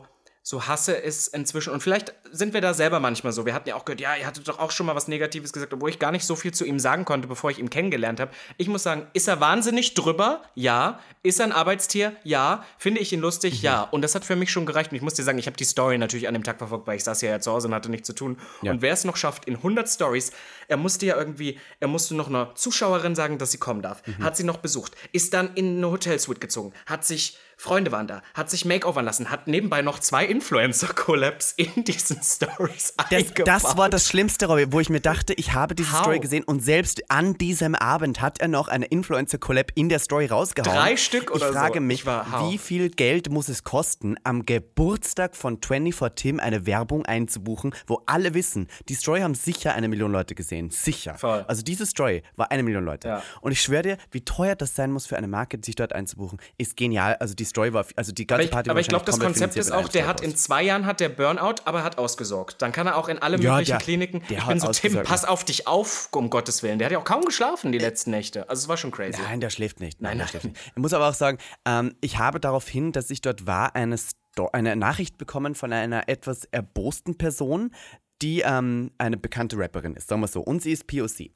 so 0.49 0.67
hasse, 0.67 0.93
ist 0.95 1.35
inzwischen, 1.35 1.75
und 1.75 1.83
vielleicht 1.83 2.15
sind 2.33 2.55
wir 2.55 2.63
da 2.63 2.73
selber 2.73 3.01
manchmal 3.01 3.35
so. 3.35 3.45
Wir 3.45 3.53
hatten 3.53 3.69
ja 3.69 3.75
auch 3.75 3.85
gehört, 3.85 4.01
ja, 4.01 4.17
ihr 4.17 4.27
hattet 4.27 4.49
doch 4.49 4.59
auch 4.59 4.71
schon 4.71 4.87
mal 4.87 4.95
was 4.95 5.07
Negatives 5.07 5.53
gesagt, 5.53 5.75
obwohl 5.75 5.91
ich 5.91 5.99
gar 5.99 6.11
nicht 6.11 6.25
so 6.25 6.37
viel 6.37 6.55
zu 6.55 6.65
ihm 6.65 6.79
sagen 6.79 7.05
konnte, 7.05 7.29
bevor 7.29 7.51
ich 7.51 7.59
ihn 7.59 7.69
kennengelernt 7.69 8.19
habe. 8.19 8.31
Ich 8.57 8.67
muss 8.67 8.83
sagen, 8.83 9.07
ist 9.13 9.29
er 9.29 9.41
wahnsinnig 9.41 9.93
drüber? 9.93 10.41
Ja. 10.55 11.01
Ist 11.23 11.39
er 11.39 11.45
ein 11.45 11.53
Arbeitstier? 11.53 12.17
Ja. 12.25 12.65
Finde 12.79 13.03
ich 13.03 13.13
ihn 13.13 13.21
lustig? 13.21 13.61
Ja. 13.61 13.83
Und 13.83 14.01
das 14.01 14.15
hat 14.15 14.25
für 14.25 14.37
mich 14.37 14.51
schon 14.51 14.65
gereicht. 14.65 14.91
Und 14.91 14.97
ich 14.97 15.03
muss 15.03 15.13
dir 15.13 15.23
sagen, 15.23 15.37
ich 15.37 15.47
habe 15.47 15.57
die 15.59 15.65
Story 15.65 15.99
natürlich 15.99 16.29
an 16.29 16.33
dem 16.33 16.45
Tag 16.45 16.57
verfolgt, 16.57 16.87
weil 16.87 16.97
ich 16.97 17.05
saß 17.05 17.21
ja, 17.21 17.29
ja 17.29 17.41
zu 17.41 17.53
Hause 17.53 17.69
und 17.69 17.75
hatte 17.75 17.91
nichts 17.91 18.07
zu 18.07 18.15
tun. 18.15 18.39
Ja. 18.63 18.73
Und 18.73 18.81
wer 18.81 18.95
es 18.95 19.05
noch 19.05 19.17
schafft, 19.17 19.45
in 19.45 19.57
100 19.57 19.87
Stories, 19.87 20.33
er 20.67 20.79
musste 20.79 21.05
ja 21.05 21.19
irgendwie, 21.19 21.61
er 21.79 21.89
musste 21.89 22.15
noch 22.15 22.29
einer 22.29 22.55
Zuschauerin 22.55 23.15
sagen, 23.15 23.37
dass 23.37 23.51
sie 23.51 23.59
kommen 23.59 23.83
darf, 23.83 24.03
hat 24.23 24.39
sie 24.39 24.45
noch 24.45 24.59
besucht, 24.59 24.97
ist 25.13 25.35
dann 25.35 25.53
in 25.57 25.77
eine 25.77 25.91
Hotelsuite 25.91 26.41
gezogen, 26.41 26.73
hat 26.87 27.05
sich, 27.05 27.37
Freunde 27.61 27.91
waren 27.91 28.07
da, 28.07 28.23
hat 28.35 28.49
sich 28.51 28.65
Makeovern 28.65 29.05
lassen, 29.05 29.31
hat 29.31 29.49
nebenbei 29.49 29.83
noch 29.83 29.99
zwei 29.99 30.25
Influencer-Collabs 30.25 31.53
in 31.57 31.83
diesen 31.85 32.23
Stories 32.23 32.95
Das, 33.11 33.25
das 33.45 33.77
war 33.77 33.89
das 33.89 34.07
Schlimmste, 34.09 34.47
Robby, 34.47 34.73
wo 34.73 34.79
ich 34.79 34.91
mir 34.91 35.01
dachte, 35.01 35.33
ich 35.35 35.55
habe 35.55 35.75
diese 35.75 35.93
How? 35.93 36.01
Story 36.03 36.21
gesehen 36.21 36.45
und 36.45 36.61
selbst 36.61 37.11
an 37.11 37.35
diesem 37.35 37.75
Abend 37.75 38.21
hat 38.21 38.41
er 38.41 38.47
noch 38.47 38.69
eine 38.69 38.87
Influencer-Collab 38.87 39.73
in 39.75 39.89
der 39.89 39.99
Story 39.99 40.27
rausgehauen. 40.27 40.73
Drei 40.77 40.97
Stück 40.97 41.33
oder 41.33 41.49
Ich 41.49 41.53
frage 41.57 41.75
so. 41.79 41.81
mich, 41.81 42.01
Ich 42.01 42.07
war- 42.07 42.49
wie 42.49 42.59
viel 42.59 42.91
Geld 42.91 43.31
muss 43.31 43.49
es 43.49 43.65
kosten, 43.65 44.15
am 44.23 44.47
Geburtstag 44.47 45.35
von 45.37 45.59
24 45.61 46.15
Tim 46.15 46.41
eine 46.41 46.65
Werbung 46.65 47.07
einzubuchen, 47.07 47.75
wo 47.89 48.01
alle 48.07 48.35
wissen, 48.35 48.69
die 48.89 48.95
Story 48.95 49.21
haben 49.21 49.35
sicher 49.35 49.75
eine 49.75 49.89
Million 49.89 50.13
Leute 50.13 50.35
gesehen. 50.37 50.71
Sicher. 50.71 51.17
Voll. 51.17 51.45
Also 51.49 51.63
diese 51.63 51.87
Story 51.87 52.23
war 52.37 52.51
eine 52.53 52.63
Million 52.63 52.85
Leute. 52.85 53.09
Ja. 53.09 53.23
Und 53.41 53.51
ich 53.53 53.61
schwöre 53.61 53.83
dir, 53.83 53.97
wie 54.13 54.21
teuer 54.21 54.55
das 54.55 54.77
sein 54.77 54.93
muss 54.93 55.07
für 55.07 55.17
eine 55.17 55.27
Marke, 55.29 55.59
sich 55.65 55.75
dort 55.75 55.93
einzubuchen, 55.93 56.39
ist 56.57 56.77
genial. 56.77 57.17
Also 57.17 57.35
die 57.35 57.45
Story 57.49 57.73
war, 57.73 57.85
also 57.97 58.13
die 58.13 58.27
ganze 58.27 58.41
aber 58.41 58.45
ich, 58.45 58.51
Party 58.51 58.71
aber 58.71 58.81
ich 58.81 58.89
glaube, 58.89 59.05
das 59.05 59.19
Konzept 59.19 59.57
ist 59.57 59.73
auch, 59.73 59.89
der 59.89 60.07
hat 60.07 60.21
in 60.21 60.37
zwei 60.37 60.63
Jahren 60.63 60.87
hat 60.87 61.01
der 61.01 61.09
Burnout, 61.09 61.57
aber 61.65 61.83
hat 61.83 61.99
ausgesorgt. 61.99 62.63
Dann 62.63 62.73
kann 62.73 62.87
er 62.87 62.97
auch 62.97 63.09
in 63.09 63.19
alle 63.19 63.39
Ja, 63.39 63.53
möglichen 63.53 63.71
der- 63.73 63.79
Kliniken. 63.81 64.23
der 64.29 64.39
ich 64.39 64.45
bin 64.47 64.61
so, 64.61 64.69
Tim, 64.71 65.03
pass 65.03 65.25
auf 65.25 65.45
dich 65.45 65.67
auf, 65.67 66.09
um 66.13 66.31
Gottes 66.31 66.63
Willen. 66.63 66.79
Der 66.79 66.87
hat 66.87 66.93
ja 66.93 66.99
auch 66.99 67.05
kaum 67.05 67.25
geschlafen 67.25 67.73
die 67.73 67.79
letzten 67.79 68.11
Nächte. 68.11 68.49
Also 68.49 68.63
es 68.63 68.69
war 68.69 68.77
schon 68.77 68.91
crazy. 68.91 69.21
Nein, 69.23 69.41
der 69.41 69.51
schläft 69.51 69.81
nicht. 69.81 70.01
Nein, 70.01 70.19
der 70.19 70.27
nein. 70.27 70.29
schläft 70.29 70.45
nicht. 70.47 70.57
Ich 70.75 70.77
muss 70.81 70.93
aber 70.93 71.09
auch 71.09 71.15
sagen, 71.15 71.39
ähm, 71.65 71.95
ich 72.01 72.19
habe 72.19 72.41
daraufhin, 72.41 72.93
dass 72.93 73.11
ich 73.11 73.21
dort 73.21 73.47
war, 73.47 73.75
eine, 73.75 73.97
Sto 73.99 74.49
eine 74.53 74.77
Nachricht 74.77 75.19
bekommen 75.19 75.55
von 75.55 75.73
einer 75.73 76.09
etwas 76.09 76.45
erbosten 76.51 77.19
Person, 77.19 77.73
die 78.23 78.41
ähm, 78.41 78.91
eine 78.99 79.17
bekannte 79.17 79.57
Rapperin 79.59 79.95
ist, 79.95 80.09
sagen 80.09 80.21
wir 80.21 80.29
so. 80.29 80.41
Und 80.41 80.63
sie 80.63 80.73
ist 80.73 80.87
POC. 80.87 81.31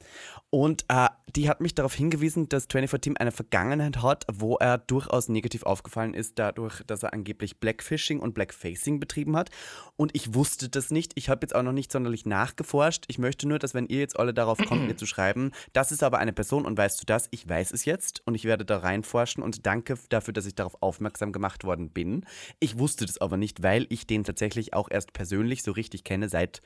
Und 0.49 0.85
äh, 0.89 1.07
die 1.35 1.49
hat 1.49 1.61
mich 1.61 1.73
darauf 1.73 1.93
hingewiesen, 1.93 2.49
dass 2.49 2.67
24 2.71 3.01
Team 3.01 3.15
eine 3.17 3.31
Vergangenheit 3.31 4.01
hat, 4.01 4.25
wo 4.31 4.55
er 4.57 4.77
durchaus 4.77 5.29
negativ 5.29 5.63
aufgefallen 5.63 6.13
ist, 6.13 6.37
dadurch, 6.37 6.83
dass 6.85 7.03
er 7.03 7.13
angeblich 7.13 7.59
Blackfishing 7.59 8.19
und 8.19 8.33
Blackfacing 8.33 8.99
betrieben 8.99 9.35
hat. 9.35 9.49
Und 9.95 10.15
ich 10.15 10.33
wusste 10.33 10.69
das 10.69 10.91
nicht. 10.91 11.13
Ich 11.15 11.29
habe 11.29 11.39
jetzt 11.43 11.55
auch 11.55 11.63
noch 11.63 11.71
nicht 11.71 11.91
sonderlich 11.91 12.25
nachgeforscht. 12.25 13.05
Ich 13.07 13.17
möchte 13.17 13.47
nur, 13.47 13.59
dass 13.59 13.73
wenn 13.73 13.87
ihr 13.87 13.99
jetzt 13.99 14.19
alle 14.19 14.33
darauf 14.33 14.57
kommt, 14.57 14.87
mir 14.87 14.95
zu 14.95 15.05
schreiben, 15.05 15.51
das 15.71 15.91
ist 15.91 16.03
aber 16.03 16.19
eine 16.19 16.33
Person 16.33 16.65
und 16.65 16.77
weißt 16.77 17.01
du 17.01 17.05
das? 17.05 17.27
Ich 17.31 17.47
weiß 17.47 17.71
es 17.71 17.85
jetzt 17.85 18.21
und 18.25 18.35
ich 18.35 18.45
werde 18.45 18.65
da 18.65 18.77
reinforschen 18.77 19.41
und 19.41 19.65
danke 19.65 19.97
dafür, 20.09 20.33
dass 20.33 20.45
ich 20.45 20.55
darauf 20.55 20.81
aufmerksam 20.81 21.31
gemacht 21.31 21.63
worden 21.63 21.89
bin. 21.89 22.25
Ich 22.59 22.77
wusste 22.77 23.05
das 23.05 23.19
aber 23.19 23.37
nicht, 23.37 23.63
weil 23.63 23.87
ich 23.89 24.05
den 24.05 24.23
tatsächlich 24.23 24.73
auch 24.73 24.89
erst 24.91 25.13
persönlich 25.13 25.63
so 25.63 25.71
richtig 25.71 26.03
kenne 26.03 26.29
seit 26.29 26.61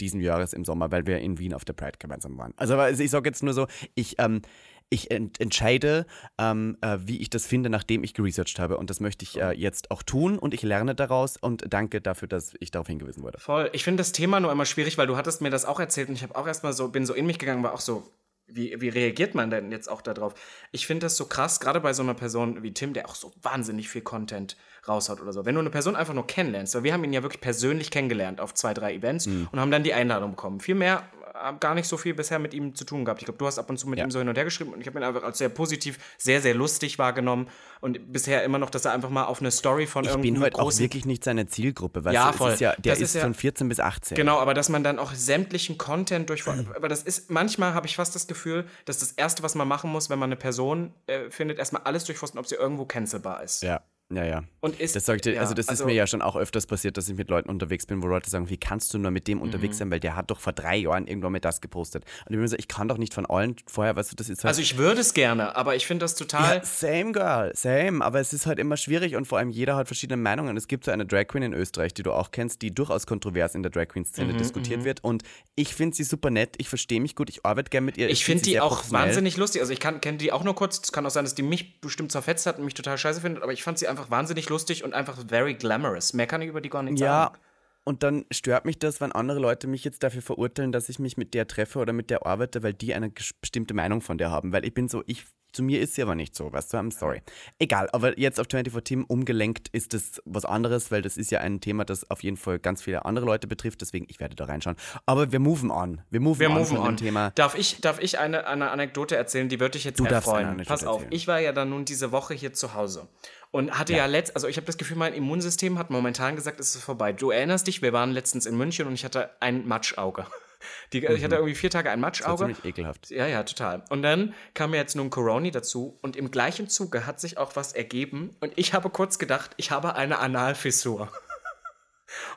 diesen 0.00 0.20
Jahres 0.20 0.52
im 0.52 0.64
Sommer, 0.64 0.90
weil 0.90 1.06
wir 1.06 1.18
in 1.18 1.38
Wien 1.38 1.54
auf 1.54 1.64
der 1.64 1.74
Pride 1.74 1.98
gemeinsam 1.98 2.38
waren. 2.38 2.54
Also, 2.56 2.76
also 2.76 3.02
ich 3.02 3.10
sage 3.10 3.28
jetzt 3.28 3.42
nur 3.42 3.54
so, 3.54 3.66
ich, 3.94 4.16
ähm, 4.18 4.42
ich 4.90 5.10
ent 5.10 5.40
entscheide, 5.40 6.06
ähm, 6.38 6.76
äh, 6.80 6.98
wie 7.00 7.18
ich 7.18 7.30
das 7.30 7.46
finde, 7.46 7.70
nachdem 7.70 8.04
ich 8.04 8.14
geresearched 8.14 8.58
habe. 8.58 8.78
Und 8.78 8.90
das 8.90 9.00
möchte 9.00 9.24
ich 9.24 9.40
äh, 9.40 9.52
jetzt 9.52 9.90
auch 9.90 10.02
tun 10.02 10.38
und 10.38 10.54
ich 10.54 10.62
lerne 10.62 10.94
daraus 10.94 11.36
und 11.36 11.64
danke 11.68 12.00
dafür, 12.00 12.28
dass 12.28 12.54
ich 12.60 12.70
darauf 12.70 12.86
hingewiesen 12.86 13.22
wurde. 13.22 13.38
Voll. 13.38 13.70
Ich 13.72 13.84
finde 13.84 14.00
das 14.00 14.12
Thema 14.12 14.40
nur 14.40 14.52
immer 14.52 14.64
schwierig, 14.64 14.98
weil 14.98 15.06
du 15.06 15.16
hattest 15.16 15.40
mir 15.40 15.50
das 15.50 15.64
auch 15.64 15.80
erzählt 15.80 16.08
und 16.08 16.14
ich 16.14 16.22
habe 16.22 16.36
auch 16.36 16.46
erstmal 16.46 16.72
so, 16.72 16.88
bin 16.88 17.04
so 17.04 17.14
in 17.14 17.26
mich 17.26 17.38
gegangen, 17.38 17.62
war 17.62 17.74
auch 17.74 17.80
so, 17.80 18.08
wie, 18.48 18.80
wie 18.80 18.88
reagiert 18.88 19.34
man 19.34 19.50
denn 19.50 19.70
jetzt 19.70 19.88
auch 19.88 20.00
darauf? 20.00 20.34
Ich 20.72 20.86
finde 20.86 21.06
das 21.06 21.16
so 21.16 21.26
krass, 21.26 21.60
gerade 21.60 21.80
bei 21.80 21.92
so 21.92 22.02
einer 22.02 22.14
Person 22.14 22.62
wie 22.62 22.72
Tim, 22.72 22.92
der 22.94 23.08
auch 23.08 23.14
so 23.14 23.32
wahnsinnig 23.42 23.88
viel 23.88 24.02
Content 24.02 24.56
raushaut 24.86 25.20
oder 25.20 25.32
so. 25.32 25.44
Wenn 25.44 25.54
du 25.54 25.60
eine 25.60 25.70
Person 25.70 25.96
einfach 25.96 26.14
nur 26.14 26.26
kennenlernst, 26.26 26.74
weil 26.74 26.82
wir 26.82 26.92
haben 26.94 27.04
ihn 27.04 27.12
ja 27.12 27.22
wirklich 27.22 27.40
persönlich 27.42 27.90
kennengelernt 27.90 28.40
auf 28.40 28.54
zwei, 28.54 28.72
drei 28.74 28.94
Events 28.94 29.26
Mhm. 29.26 29.48
und 29.52 29.60
haben 29.60 29.70
dann 29.70 29.82
die 29.82 29.92
Einladung 29.92 30.30
bekommen. 30.30 30.60
Viel 30.60 30.76
mehr 30.76 31.02
habe 31.40 31.58
gar 31.58 31.74
nicht 31.74 31.88
so 31.88 31.96
viel 31.96 32.14
bisher 32.14 32.38
mit 32.38 32.54
ihm 32.54 32.74
zu 32.74 32.84
tun 32.84 33.04
gehabt. 33.04 33.20
Ich 33.20 33.26
glaube, 33.26 33.38
du 33.38 33.46
hast 33.46 33.58
ab 33.58 33.68
und 33.70 33.78
zu 33.78 33.88
mit 33.88 33.98
Ja. 33.98 34.04
ihm 34.04 34.10
so 34.10 34.18
hin 34.18 34.28
und 34.28 34.36
her 34.36 34.44
geschrieben 34.44 34.72
und 34.72 34.80
ich 34.80 34.86
habe 34.86 34.98
ihn 34.98 35.02
einfach 35.04 35.22
als 35.22 35.38
sehr 35.38 35.48
positiv, 35.48 35.98
sehr, 36.18 36.40
sehr 36.40 36.54
lustig 36.54 36.98
wahrgenommen 36.98 37.48
und 37.80 38.12
bisher 38.12 38.42
immer 38.44 38.58
noch, 38.58 38.70
dass 38.70 38.84
er 38.84 38.92
einfach 38.92 39.10
mal 39.10 39.24
auf 39.24 39.40
eine 39.40 39.50
Story 39.50 39.86
von 39.86 40.04
Ich 40.04 40.10
bin 40.10 40.20
irgendeinem 40.24 40.42
heute 40.44 40.58
auch 40.62 40.78
wirklich 40.78 41.04
nicht 41.06 41.24
seine 41.24 41.46
Zielgruppe, 41.46 42.04
weil 42.04 42.14
Ja, 42.14 42.32
voll. 42.32 42.52
ist 42.52 42.60
ja, 42.60 42.74
der 42.76 42.92
Das 42.92 43.00
ist, 43.00 43.10
ist 43.10 43.14
ja- 43.16 43.20
von 43.22 43.34
14 43.34 43.68
bis 43.68 43.80
18. 43.80 44.16
Genau, 44.16 44.38
aber 44.38 44.54
dass 44.54 44.68
man 44.68 44.82
dann 44.84 44.98
auch 44.98 45.12
sämtlichen 45.14 45.78
Content 45.78 46.28
durch. 46.30 46.46
Aber 46.48 46.88
das 46.88 47.02
ist, 47.02 47.30
manchmal 47.30 47.74
habe 47.74 47.86
ich 47.86 47.96
fast 47.96 48.14
das 48.14 48.26
Gefühl, 48.26 48.64
dass 48.84 48.98
das 48.98 49.12
Erste, 49.12 49.42
was 49.42 49.54
man 49.54 49.68
machen 49.68 49.90
muss, 49.90 50.10
wenn 50.10 50.18
man 50.18 50.28
eine 50.28 50.36
Person 50.36 50.92
äh, 51.06 51.30
findet, 51.30 51.58
erstmal 51.58 51.82
alles 51.82 52.04
durchforsten, 52.04 52.38
ob 52.40 52.46
sie 52.46 52.54
irgendwo 52.56 52.84
cancelbar 52.84 53.42
ist. 53.42 53.62
Ja, 53.62 53.82
ja, 54.12 54.24
ja. 54.24 54.42
Und 54.60 54.80
ist, 54.80 54.96
Das 54.96 55.06
ich 55.08 55.20
dir, 55.20 55.34
ja, 55.34 55.40
also 55.42 55.54
das 55.54 55.68
ist 55.68 55.84
mir 55.84 55.92
ja 55.92 56.06
schon 56.06 56.22
auch 56.22 56.34
öfters 56.34 56.66
passiert, 56.66 56.96
dass 56.96 57.08
ich 57.08 57.16
mit 57.16 57.28
Leuten 57.30 57.48
unterwegs 57.48 57.86
bin, 57.86 58.02
wo 58.02 58.06
Leute 58.06 58.28
sagen, 58.28 58.48
wie 58.48 58.56
kannst 58.56 58.92
du 58.92 58.98
nur 58.98 59.10
mit 59.10 59.28
dem 59.28 59.40
unterwegs 59.40 59.76
Mhm. 59.76 59.78
sein, 59.78 59.90
weil 59.90 60.00
der 60.00 60.16
hat 60.16 60.30
doch 60.30 60.40
vor 60.40 60.52
drei 60.52 60.76
Jahren 60.76 61.06
irgendwann 61.06 61.32
mal 61.32 61.40
das 61.40 61.60
gepostet. 61.60 62.04
Und 62.04 62.26
ich 62.26 62.30
bin 62.30 62.40
mir 62.40 62.48
so, 62.48 62.56
ich 62.56 62.68
kann 62.68 62.88
doch 62.88 62.96
nicht 62.98 63.14
von 63.14 63.26
allen 63.26 63.54
vorher, 63.66 63.94
weißt 63.96 64.10
du, 64.12 64.16
das 64.16 64.28
ist 64.28 64.38
halt. 64.44 64.48
Also 64.48 64.62
ich 64.62 64.76
würde 64.78 65.00
es 65.02 65.14
gerne, 65.14 65.54
aber 65.56 65.76
ich 65.76 65.86
finde 65.86 66.04
das 66.04 66.14
total. 66.14 66.56
ja, 66.56 66.64
same 66.64 67.12
girl, 67.12 67.52
same, 67.54 68.04
aber 68.04 68.18
es 68.20 68.32
ist 68.32 68.46
halt 68.46 68.58
immer 68.58 68.76
schwierig 68.76 69.14
und 69.14 69.26
vor 69.26 69.38
allem 69.38 69.50
jeder 69.50 69.76
hat 69.76 69.86
verschiedene 69.86 70.16
Meinungen. 70.16 70.56
Es 70.56 70.66
gibt 70.68 70.84
so 70.86 70.90
eine 70.90 71.06
Drag 71.06 71.26
Queen 71.28 71.42
in 71.42 71.52
Österreich, 71.52 71.92
die 71.94 72.02
du 72.02 72.12
auch 72.12 72.30
kennst, 72.30 72.62
die 72.62 72.74
durchaus 72.74 73.06
kontrovers 73.06 73.54
in 73.54 73.62
der 73.62 73.70
Drag 73.70 73.88
Queen 73.88 74.04
Szene 74.04 74.32
Mhm, 74.32 74.38
diskutiert 74.38 74.84
wird 74.84 75.04
und 75.04 75.22
ich 75.54 75.74
finde 75.74 75.94
sie 75.94 76.04
super 76.04 76.30
nett, 76.30 76.54
ich 76.58 76.68
verstehe 76.68 77.00
mich 77.00 77.14
gut, 77.14 77.28
ich 77.30 77.44
arbeite 77.44 77.70
gerne 77.70 77.84
mit 77.84 77.96
ihr. 77.98 78.08
Ich 78.08 78.24
find 78.24 78.38
finde 78.40 78.44
sie 78.46 78.50
die 78.52 78.60
auch 78.60 78.90
wahnsinnig 78.90 79.36
lustig. 79.36 79.60
Also 79.60 79.72
ich 79.72 79.80
kenne 79.80 80.18
die 80.18 80.32
auch 80.32 80.44
nur 80.44 80.54
kurz. 80.54 80.80
Es 80.82 80.92
kann 80.92 81.04
auch 81.06 81.10
sein, 81.10 81.24
dass 81.24 81.34
die 81.34 81.42
mich 81.42 81.80
bestimmt 81.80 82.10
zerfetzt 82.10 82.46
hat 82.46 82.58
und 82.58 82.64
mich 82.64 82.74
total 82.74 82.96
scheiße 82.98 83.20
findet, 83.20 83.42
aber 83.42 83.52
ich 83.52 83.62
fand 83.62 83.78
sie 83.78 83.86
einfach 83.88 83.97
wahnsinnig 84.10 84.48
lustig 84.48 84.84
und 84.84 84.94
einfach 84.94 85.16
very 85.28 85.54
glamorous. 85.54 86.12
Mehr 86.12 86.26
kann 86.26 86.42
ich 86.42 86.48
über 86.48 86.60
die 86.60 86.68
gar 86.70 86.82
nicht 86.82 86.98
Ja, 87.00 87.24
sagen. 87.24 87.38
und 87.84 88.02
dann 88.02 88.24
stört 88.30 88.64
mich 88.64 88.78
das, 88.78 89.00
wenn 89.00 89.12
andere 89.12 89.38
Leute 89.40 89.66
mich 89.66 89.84
jetzt 89.84 90.02
dafür 90.02 90.22
verurteilen, 90.22 90.72
dass 90.72 90.88
ich 90.88 90.98
mich 90.98 91.16
mit 91.16 91.34
der 91.34 91.46
treffe 91.46 91.78
oder 91.78 91.92
mit 91.92 92.10
der 92.10 92.26
arbeite, 92.26 92.62
weil 92.62 92.74
die 92.74 92.94
eine 92.94 93.10
bestimmte 93.40 93.74
Meinung 93.74 94.00
von 94.00 94.18
der 94.18 94.30
haben. 94.30 94.52
Weil 94.52 94.64
ich 94.64 94.74
bin 94.74 94.88
so, 94.88 95.02
ich, 95.06 95.24
zu 95.50 95.62
mir 95.62 95.80
ist 95.80 95.94
sie 95.94 96.02
aber 96.02 96.14
nicht 96.14 96.36
so, 96.36 96.52
weißt 96.52 96.74
du, 96.74 96.76
I'm 96.76 96.92
sorry. 96.92 97.22
Egal, 97.58 97.88
aber 97.92 98.18
jetzt 98.18 98.38
auf 98.38 98.46
24 98.50 98.84
Team 98.84 99.04
umgelenkt 99.06 99.68
ist 99.72 99.94
das 99.94 100.20
was 100.26 100.44
anderes, 100.44 100.90
weil 100.90 101.00
das 101.00 101.16
ist 101.16 101.30
ja 101.30 101.40
ein 101.40 101.62
Thema, 101.62 101.86
das 101.86 102.08
auf 102.10 102.22
jeden 102.22 102.36
Fall 102.36 102.58
ganz 102.58 102.82
viele 102.82 103.06
andere 103.06 103.24
Leute 103.24 103.46
betrifft, 103.46 103.80
deswegen 103.80 104.04
ich 104.10 104.20
werde 104.20 104.36
da 104.36 104.44
reinschauen. 104.44 104.76
Aber 105.06 105.32
wir 105.32 105.38
moven 105.40 105.70
on. 105.70 106.02
Wir 106.10 106.20
moven 106.20 106.40
Wir 106.40 106.50
on 106.50 106.54
moven 106.56 106.76
on. 106.76 106.96
Thema. 106.98 107.30
Darf 107.30 107.56
ich, 107.56 107.80
darf 107.80 107.98
ich 107.98 108.18
eine, 108.18 108.46
eine 108.46 108.70
Anekdote 108.70 109.16
erzählen, 109.16 109.48
die 109.48 109.58
würde 109.58 109.72
dich 109.72 109.84
jetzt 109.84 109.98
Du 109.98 110.04
darfst 110.04 110.28
erfreuen? 110.28 110.62
Pass 110.66 110.84
auf, 110.84 110.96
erzählen. 111.00 111.12
ich 111.14 111.26
war 111.26 111.40
ja 111.40 111.52
dann 111.52 111.70
nun 111.70 111.86
diese 111.86 112.12
Woche 112.12 112.34
hier 112.34 112.52
zu 112.52 112.74
Hause 112.74 113.08
und 113.50 113.78
hatte 113.78 113.94
ja, 113.94 114.06
letzt, 114.06 114.34
also 114.34 114.46
ich 114.48 114.56
habe 114.56 114.66
das 114.66 114.76
Gefühl, 114.76 114.96
mein 114.96 115.14
Immunsystem 115.14 115.78
hat 115.78 115.90
momentan 115.90 116.36
gesagt, 116.36 116.60
es 116.60 116.74
ist 116.74 116.82
vorbei. 116.82 117.12
Du 117.12 117.30
erinnerst 117.30 117.66
dich, 117.66 117.80
wir 117.82 117.92
waren 117.92 118.10
letztens 118.12 118.46
in 118.46 118.56
München 118.56 118.86
und 118.86 118.94
ich 118.94 119.04
hatte 119.04 119.30
ein 119.40 119.66
Matschauge. 119.66 120.26
Die, 120.92 121.04
Ich 121.04 121.22
hatte 121.24 121.36
irgendwie 121.36 121.54
vier 121.54 121.70
Tage 121.70 121.90
ein 121.90 122.00
Mhm. 122.00 122.02
Das 122.02 122.20
war 122.22 122.30
Matschauge. 122.30 122.38
ziemlich 122.54 122.64
ekelhaft. 122.64 123.10
Ja, 123.10 123.26
ja, 123.26 123.42
total. 123.44 123.84
Und 123.90 124.02
dann 124.02 124.34
kam 124.54 124.72
mir 124.72 124.76
jetzt 124.78 124.96
nun 124.96 125.08
Corona 125.08 125.50
dazu 125.50 125.98
und 126.02 126.16
im 126.16 126.30
gleichen 126.30 126.68
Zuge 126.68 127.06
hat 127.06 127.20
sich 127.20 127.38
auch 127.38 127.54
was 127.56 127.72
ergeben 127.72 128.36
und 128.40 128.52
ich 128.56 128.74
habe 128.74 128.90
kurz 128.90 129.18
gedacht, 129.18 129.52
ich 129.56 129.70
habe 129.70 129.94
eine 129.94 130.18
Analfissur. 130.18 131.10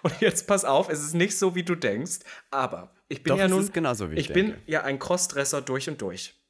Und 0.03 0.19
jetzt 0.19 0.47
pass 0.47 0.65
auf, 0.65 0.89
es 0.89 1.01
ist 1.01 1.13
nicht 1.13 1.37
so, 1.37 1.55
wie 1.55 1.63
du 1.63 1.75
denkst, 1.75 2.19
aber 2.49 2.93
ich 3.07 3.23
bin 3.23 3.31
Doch, 3.31 3.39
ja 3.39 3.47
nun. 3.47 3.61
ich 3.63 4.27
ich 4.27 4.33
bin 4.33 4.57
ja 4.65 4.83
ein 4.83 4.99
Crossdresser 4.99 5.61
durch 5.61 5.87
und 5.87 6.01
durch. 6.01 6.40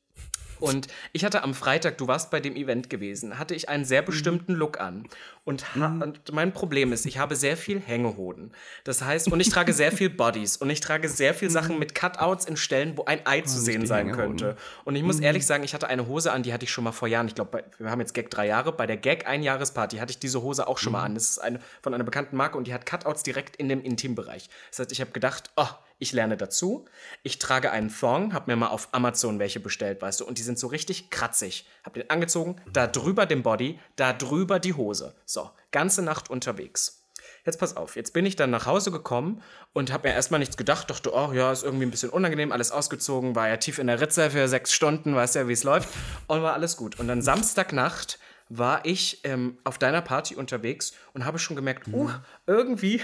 Und 0.61 0.87
ich 1.13 1.25
hatte 1.25 1.43
am 1.43 1.53
Freitag, 1.53 1.97
du 1.97 2.07
warst 2.07 2.31
bei 2.31 2.39
dem 2.39 2.55
Event 2.55 2.89
gewesen, 2.89 3.37
hatte 3.39 3.55
ich 3.55 3.67
einen 3.69 3.83
Mhm. 3.83 3.87
sehr 3.87 4.01
bestimmten 4.01 4.53
Look 4.53 4.79
an. 4.79 5.07
Und, 5.43 5.75
ha- 5.75 5.97
und 6.03 6.31
mein 6.31 6.53
Problem 6.53 6.93
ist, 6.93 7.05
ich 7.07 7.17
habe 7.17 7.35
sehr 7.35 7.57
viel 7.57 7.79
Hängehoden. 7.79 8.53
Das 8.83 9.01
heißt, 9.01 9.31
und 9.31 9.39
ich 9.39 9.49
trage 9.49 9.73
sehr 9.73 9.91
viel 9.91 10.09
Bodies 10.11 10.57
und 10.57 10.69
ich 10.69 10.79
trage 10.81 11.09
sehr 11.09 11.33
viel 11.33 11.49
Sachen 11.49 11.79
mit 11.79 11.95
Cutouts 11.95 12.45
in 12.45 12.57
Stellen, 12.57 12.95
wo 12.95 13.05
ein 13.05 13.25
Ei 13.25 13.41
zu 13.41 13.59
sehen 13.59 13.81
Mhm. 13.81 13.85
sein 13.87 14.11
könnte. 14.11 14.55
Und 14.85 14.95
ich 14.95 15.01
muss 15.03 15.19
ehrlich 15.19 15.45
sagen, 15.45 15.63
ich 15.63 15.73
hatte 15.73 15.87
eine 15.87 16.07
Hose 16.07 16.31
an, 16.31 16.43
die 16.43 16.53
hatte 16.53 16.65
ich 16.65 16.71
schon 16.71 16.83
mal 16.83 16.91
vor 16.91 17.07
Jahren. 17.07 17.27
Ich 17.27 17.33
glaube, 17.35 17.63
wir 17.79 17.89
haben 17.89 17.99
jetzt 17.99 18.13
Gag 18.13 18.29
drei 18.29 18.45
Jahre. 18.47 18.71
Bei 18.71 18.85
der 18.85 18.97
Gag 18.97 19.27
Einjahresparty 19.27 19.97
hatte 19.97 20.11
ich 20.11 20.19
diese 20.19 20.41
Hose 20.43 20.67
auch 20.67 20.77
schon 20.77 20.93
mal 20.93 21.03
an. 21.03 21.15
Das 21.15 21.29
ist 21.29 21.39
eine 21.39 21.59
von 21.81 21.93
einer 21.95 22.03
bekannten 22.03 22.37
Marke 22.37 22.57
und 22.57 22.67
die 22.67 22.73
hat 22.73 22.85
Cutouts 22.85 23.23
direkt 23.23 23.55
in 23.55 23.67
dem 23.67 23.81
Intimbereich. 23.81 24.47
Das 24.69 24.79
heißt, 24.79 24.91
ich 24.91 25.01
habe 25.01 25.11
gedacht, 25.11 25.49
oh, 25.55 25.65
ich 26.01 26.13
lerne 26.13 26.35
dazu. 26.35 26.85
Ich 27.23 27.39
trage 27.39 27.71
einen 27.71 27.93
Thong, 27.93 28.33
habe 28.33 28.51
mir 28.51 28.57
mal 28.57 28.69
auf 28.69 28.89
Amazon 28.91 29.39
welche 29.39 29.59
bestellt, 29.59 30.01
weißt 30.01 30.21
du, 30.21 30.25
und 30.25 30.37
die 30.37 30.41
sind 30.41 30.57
so 30.57 30.67
richtig 30.67 31.09
kratzig. 31.11 31.67
Hab 31.83 31.93
den 31.93 32.09
angezogen, 32.09 32.55
da 32.73 32.87
drüber 32.87 33.25
den 33.25 33.43
Body, 33.43 33.79
da 33.95 34.11
drüber 34.11 34.59
die 34.59 34.73
Hose. 34.73 35.15
So, 35.25 35.51
ganze 35.71 36.01
Nacht 36.01 36.29
unterwegs. 36.29 37.03
Jetzt 37.45 37.59
pass 37.59 37.77
auf, 37.77 37.95
jetzt 37.95 38.13
bin 38.13 38.25
ich 38.25 38.35
dann 38.35 38.49
nach 38.49 38.65
Hause 38.65 38.91
gekommen 38.91 39.41
und 39.73 39.91
habe 39.91 40.07
mir 40.07 40.13
erstmal 40.13 40.39
nichts 40.39 40.57
gedacht, 40.57 40.89
dachte, 40.89 41.13
oh 41.13 41.31
ja, 41.33 41.51
ist 41.51 41.63
irgendwie 41.63 41.85
ein 41.85 41.91
bisschen 41.91 42.09
unangenehm, 42.09 42.51
alles 42.51 42.71
ausgezogen, 42.71 43.35
war 43.35 43.47
ja 43.47 43.57
tief 43.57 43.79
in 43.79 43.87
der 43.87 44.01
Ritze 44.01 44.29
für 44.31 44.47
sechs 44.47 44.73
Stunden, 44.73 45.15
weißt 45.15 45.35
ja, 45.35 45.47
wie 45.47 45.53
es 45.53 45.63
läuft, 45.63 45.89
und 46.27 46.41
war 46.41 46.53
alles 46.53 46.77
gut. 46.77 46.99
Und 46.99 47.07
dann 47.07 47.21
Samstagnacht 47.21 48.19
war 48.49 48.85
ich 48.85 49.21
ähm, 49.23 49.57
auf 49.63 49.77
deiner 49.77 50.01
Party 50.01 50.35
unterwegs 50.35 50.93
und 51.13 51.25
habe 51.25 51.39
schon 51.39 51.55
gemerkt, 51.55 51.87
uh, 51.87 52.09
irgendwie 52.47 53.01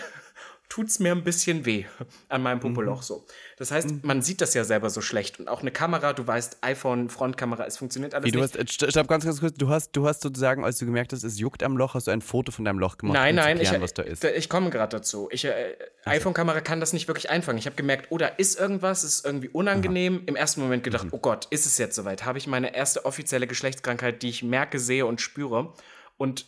tut's 0.69 0.99
mir 0.99 1.13
ein 1.13 1.23
bisschen 1.23 1.65
weh 1.65 1.86
an 2.30 2.43
meinem 2.43 2.60
Popoloch 2.60 3.01
so. 3.01 3.25
Das 3.58 3.71
heißt, 3.71 4.03
man 4.03 4.21
sieht 4.21 4.41
das 4.41 4.53
ja 4.53 4.63
selber 4.63 4.89
so 4.89 5.01
schlecht 5.01 5.39
und 5.39 5.47
auch 5.47 5.62
eine 5.62 5.71
Kamera, 5.71 6.13
du 6.13 6.27
weißt, 6.27 6.58
iPhone, 6.62 7.10
Frontkamera, 7.10 7.65
es 7.65 7.77
funktioniert 7.77 8.13
alles 8.13 8.25
Wie, 8.27 8.32
du 8.32 8.39
nicht. 8.39 8.53
hast, 8.58 8.69
st- 8.69 8.91
stopp, 8.91 9.08
ganz, 9.08 9.25
ganz 9.25 9.39
kurz, 9.39 9.53
du 9.56 9.69
hast, 9.69 9.91
du 9.93 10.08
hast 10.08 10.21
sozusagen, 10.21 10.63
als 10.63 10.77
du 10.77 10.86
gemerkt 10.86 11.13
hast, 11.13 11.23
es 11.23 11.39
juckt 11.39 11.63
am 11.63 11.77
Loch, 11.77 11.93
hast 11.95 12.08
du 12.08 12.12
ein 12.12 12.21
Foto 12.21 12.51
von 12.51 12.65
deinem 12.65 12.80
Loch 12.80 12.97
gemacht, 12.97 13.15
Nein, 13.15 13.36
um 13.38 13.43
nein, 13.43 13.58
zu 13.58 13.63
ich, 13.63 13.69
klären, 13.69 13.82
was 13.82 13.93
da 13.93 14.03
ist. 14.03 14.23
ich 14.23 14.49
komme 14.49 14.69
gerade 14.69 14.97
dazu. 14.97 15.30
Ich, 15.32 15.45
äh, 15.45 15.75
iPhone-Kamera 16.06 16.62
kann 16.62 16.80
das 16.80 16.93
nicht 16.93 17.08
wirklich 17.08 17.30
einfangen. 17.30 17.58
Ich 17.58 17.65
habe 17.65 17.75
gemerkt, 17.75 18.08
oh, 18.12 18.17
da 18.17 18.27
ist 18.27 18.60
irgendwas, 18.60 19.03
es 19.03 19.15
ist 19.19 19.25
irgendwie 19.25 19.49
unangenehm. 19.49 20.23
Im 20.25 20.36
ersten 20.36 20.62
Moment 20.62 20.84
gedacht, 20.84 21.06
Mhm. 21.06 21.12
oh 21.13 21.17
Gott, 21.19 21.47
ist 21.49 21.65
es 21.65 21.77
jetzt 21.77 21.95
soweit? 21.95 22.25
Habe 22.25 22.38
ich 22.38 22.47
meine 22.47 22.75
erste 22.75 23.06
offizielle 23.06 23.47
Geschlechtskrankheit, 23.47 24.21
die 24.21 24.30
ich 24.30 24.43
merke, 24.43 24.80
sehe 24.80 25.06
und 25.06 25.19
spüre? 25.21 25.73
Und 26.17 26.45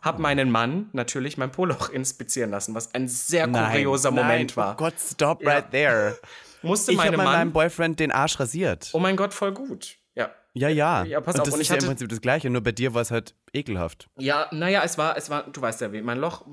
habe 0.00 0.22
meinen 0.22 0.50
Mann 0.50 0.88
natürlich 0.92 1.36
mein 1.36 1.52
Poloch 1.52 1.90
inspizieren 1.90 2.50
lassen, 2.50 2.74
was 2.74 2.94
ein 2.94 3.08
sehr 3.08 3.46
kurioser 3.46 4.10
Moment 4.10 4.56
war. 4.56 4.72
Oh 4.72 4.76
Gott, 4.78 4.94
stop 4.98 5.44
right 5.46 5.70
there. 5.70 6.16
Musste 6.62 6.92
Ich 6.92 6.98
habe 6.98 7.16
Mann. 7.16 7.26
meinem 7.26 7.52
Boyfriend 7.52 8.00
den 8.00 8.10
Arsch 8.10 8.40
rasiert. 8.40 8.88
oh 8.92 8.98
mein 8.98 9.16
Gott, 9.16 9.34
voll 9.34 9.52
gut. 9.52 9.96
Ja. 10.14 10.30
Ja, 10.54 10.68
ja. 10.68 11.04
Ja, 11.04 11.20
pass 11.20 11.34
und 11.34 11.40
auf, 11.42 11.44
das 11.46 11.54
und 11.54 11.60
ist 11.60 11.66
ich 11.66 11.76
ja 11.76 11.76
im 11.80 11.86
Prinzip 11.86 12.08
das 12.08 12.20
Gleiche, 12.20 12.48
nur 12.48 12.62
bei 12.62 12.72
dir 12.72 12.94
war 12.94 13.02
es 13.02 13.10
halt 13.10 13.34
ekelhaft. 13.52 14.08
Ja, 14.18 14.48
naja, 14.50 14.82
es 14.84 14.96
war, 14.96 15.16
es 15.16 15.28
war, 15.28 15.44
du 15.44 15.60
weißt 15.60 15.80
ja 15.82 15.92
wie, 15.92 16.00
mein 16.00 16.18
Loch, 16.18 16.46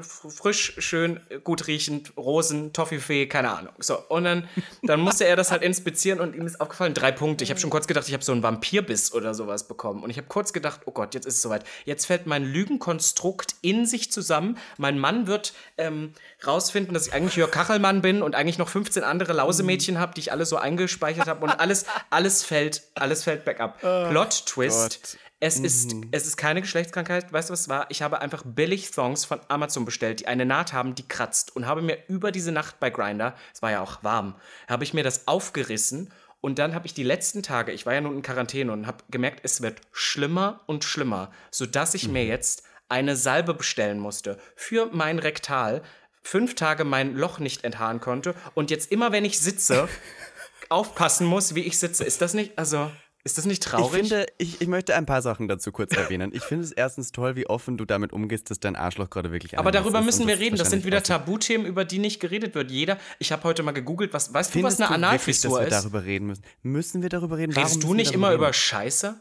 frisch, 0.00 0.74
schön, 0.78 1.20
gut 1.42 1.66
riechend, 1.66 2.12
Rosen, 2.16 2.72
Toffifee, 2.72 3.26
keine 3.26 3.50
Ahnung. 3.50 3.72
So, 3.78 3.98
und 4.08 4.24
dann, 4.24 4.48
dann 4.82 5.00
musste 5.00 5.26
er 5.26 5.36
das 5.36 5.50
halt 5.50 5.62
inspizieren 5.62 6.20
und 6.20 6.34
ihm 6.34 6.46
ist 6.46 6.60
aufgefallen, 6.60 6.92
drei 6.94 7.12
Punkte. 7.12 7.44
Ich 7.44 7.50
habe 7.50 7.60
schon 7.60 7.70
kurz 7.70 7.86
gedacht, 7.86 8.06
ich 8.08 8.14
habe 8.14 8.24
so 8.24 8.32
einen 8.32 8.42
Vampirbiss 8.42 9.12
oder 9.12 9.34
sowas 9.34 9.68
bekommen. 9.68 10.02
Und 10.02 10.10
ich 10.10 10.18
habe 10.18 10.28
kurz 10.28 10.52
gedacht, 10.52 10.80
oh 10.84 10.90
Gott, 10.90 11.14
jetzt 11.14 11.26
ist 11.26 11.36
es 11.36 11.42
soweit. 11.42 11.64
Jetzt 11.84 12.06
fällt 12.06 12.26
mein 12.26 12.44
Lügenkonstrukt 12.44 13.56
in 13.62 13.86
sich 13.86 14.12
zusammen. 14.12 14.58
Mein 14.76 14.98
Mann 14.98 15.26
wird 15.26 15.54
ähm, 15.78 16.12
rausfinden, 16.46 16.92
dass 16.92 17.06
ich 17.06 17.14
eigentlich 17.14 17.36
Jörg 17.36 17.50
Kachelmann 17.50 18.02
bin 18.02 18.22
und 18.22 18.34
eigentlich 18.34 18.58
noch 18.58 18.68
15 18.68 19.02
andere 19.02 19.32
Lausemädchen 19.32 19.98
habe, 19.98 20.12
die 20.14 20.20
ich 20.20 20.32
alle 20.32 20.44
so 20.44 20.56
eingespeichert 20.56 21.26
habe. 21.26 21.44
Und 21.44 21.50
alles, 21.58 21.86
alles 22.10 22.44
fällt, 22.44 22.82
alles 22.94 23.24
fällt 23.24 23.44
back 23.46 23.60
up. 23.60 23.78
Oh, 23.82 24.10
Plot-Twist. 24.10 25.02
Gott. 25.02 25.18
Es, 25.40 25.58
mhm. 25.58 25.64
ist, 25.64 25.94
es 26.10 26.26
ist 26.26 26.36
keine 26.36 26.60
Geschlechtskrankheit. 26.60 27.32
Weißt 27.32 27.48
du, 27.48 27.52
was 27.52 27.62
es 27.62 27.68
war? 27.68 27.86
Ich 27.90 28.02
habe 28.02 28.20
einfach 28.20 28.42
billig 28.44 28.90
Thongs 28.90 29.24
von 29.24 29.40
Amazon 29.48 29.84
bestellt, 29.84 30.20
die 30.20 30.26
eine 30.26 30.44
Naht 30.44 30.72
haben, 30.72 30.94
die 30.94 31.06
kratzt. 31.06 31.54
Und 31.54 31.66
habe 31.66 31.82
mir 31.82 31.98
über 32.08 32.32
diese 32.32 32.50
Nacht 32.50 32.80
bei 32.80 32.90
Grinder, 32.90 33.34
es 33.54 33.62
war 33.62 33.70
ja 33.70 33.80
auch 33.80 34.02
warm, 34.02 34.34
habe 34.68 34.84
ich 34.84 34.94
mir 34.94 35.04
das 35.04 35.28
aufgerissen. 35.28 36.12
Und 36.40 36.58
dann 36.58 36.74
habe 36.74 36.86
ich 36.86 36.94
die 36.94 37.02
letzten 37.02 37.42
Tage, 37.42 37.72
ich 37.72 37.86
war 37.86 37.94
ja 37.94 38.00
nun 38.00 38.16
in 38.16 38.22
Quarantäne 38.22 38.72
und 38.72 38.86
habe 38.86 39.04
gemerkt, 39.10 39.40
es 39.42 39.60
wird 39.60 39.80
schlimmer 39.92 40.60
und 40.66 40.84
schlimmer, 40.84 41.32
sodass 41.50 41.94
ich 41.94 42.06
mhm. 42.06 42.14
mir 42.14 42.24
jetzt 42.26 42.62
eine 42.88 43.16
Salbe 43.16 43.54
bestellen 43.54 43.98
musste 43.98 44.38
für 44.56 44.86
mein 44.92 45.18
Rektal, 45.18 45.82
fünf 46.22 46.54
Tage 46.54 46.84
mein 46.84 47.14
Loch 47.14 47.38
nicht 47.38 47.64
enthaaren 47.64 48.00
konnte 48.00 48.34
und 48.54 48.70
jetzt 48.70 48.90
immer, 48.92 49.12
wenn 49.12 49.24
ich 49.24 49.38
sitze, 49.40 49.88
aufpassen 50.68 51.26
muss, 51.26 51.54
wie 51.54 51.62
ich 51.62 51.78
sitze. 51.78 52.04
Ist 52.04 52.22
das 52.22 52.34
nicht, 52.34 52.58
also... 52.58 52.90
Ist 53.28 53.36
das 53.36 53.44
nicht 53.44 53.62
traurig? 53.62 53.92
Ich 53.92 54.08
finde, 54.08 54.26
ich, 54.38 54.62
ich 54.62 54.68
möchte 54.68 54.94
ein 54.94 55.04
paar 55.04 55.20
Sachen 55.20 55.48
dazu 55.48 55.70
kurz 55.70 55.94
erwähnen. 55.94 56.30
Ich 56.32 56.44
finde 56.44 56.64
es 56.64 56.72
erstens 56.72 57.12
toll, 57.12 57.36
wie 57.36 57.46
offen 57.46 57.76
du 57.76 57.84
damit 57.84 58.14
umgehst, 58.14 58.50
dass 58.50 58.58
dein 58.58 58.74
Arschloch 58.74 59.10
gerade 59.10 59.30
wirklich 59.30 59.58
Aber 59.58 59.70
darüber 59.70 60.00
müssen 60.00 60.26
wir 60.26 60.38
reden. 60.38 60.56
Das 60.56 60.70
sind 60.70 60.86
wieder 60.86 61.02
Tabuthemen, 61.02 61.66
über 61.66 61.84
die 61.84 61.98
nicht 61.98 62.20
geredet 62.20 62.54
wird. 62.54 62.70
Jeder, 62.70 62.96
ich 63.18 63.30
habe 63.30 63.44
heute 63.44 63.62
mal 63.62 63.72
gegoogelt, 63.72 64.14
was, 64.14 64.32
weißt 64.32 64.50
Findest 64.50 64.78
du, 64.78 64.84
was 64.84 64.90
eine 64.90 64.94
Analfissur 64.94 65.60
ist? 65.60 65.72
dass 65.72 65.84
wir 65.84 65.90
darüber 65.90 66.06
reden 66.06 66.28
müssen? 66.28 66.42
Müssen 66.62 67.02
wir 67.02 67.10
darüber 67.10 67.36
reden? 67.36 67.52
Redest 67.52 67.82
du 67.82 67.92
nicht 67.92 68.12
immer 68.12 68.28
reden? 68.28 68.38
über 68.38 68.52
Scheiße? 68.54 69.20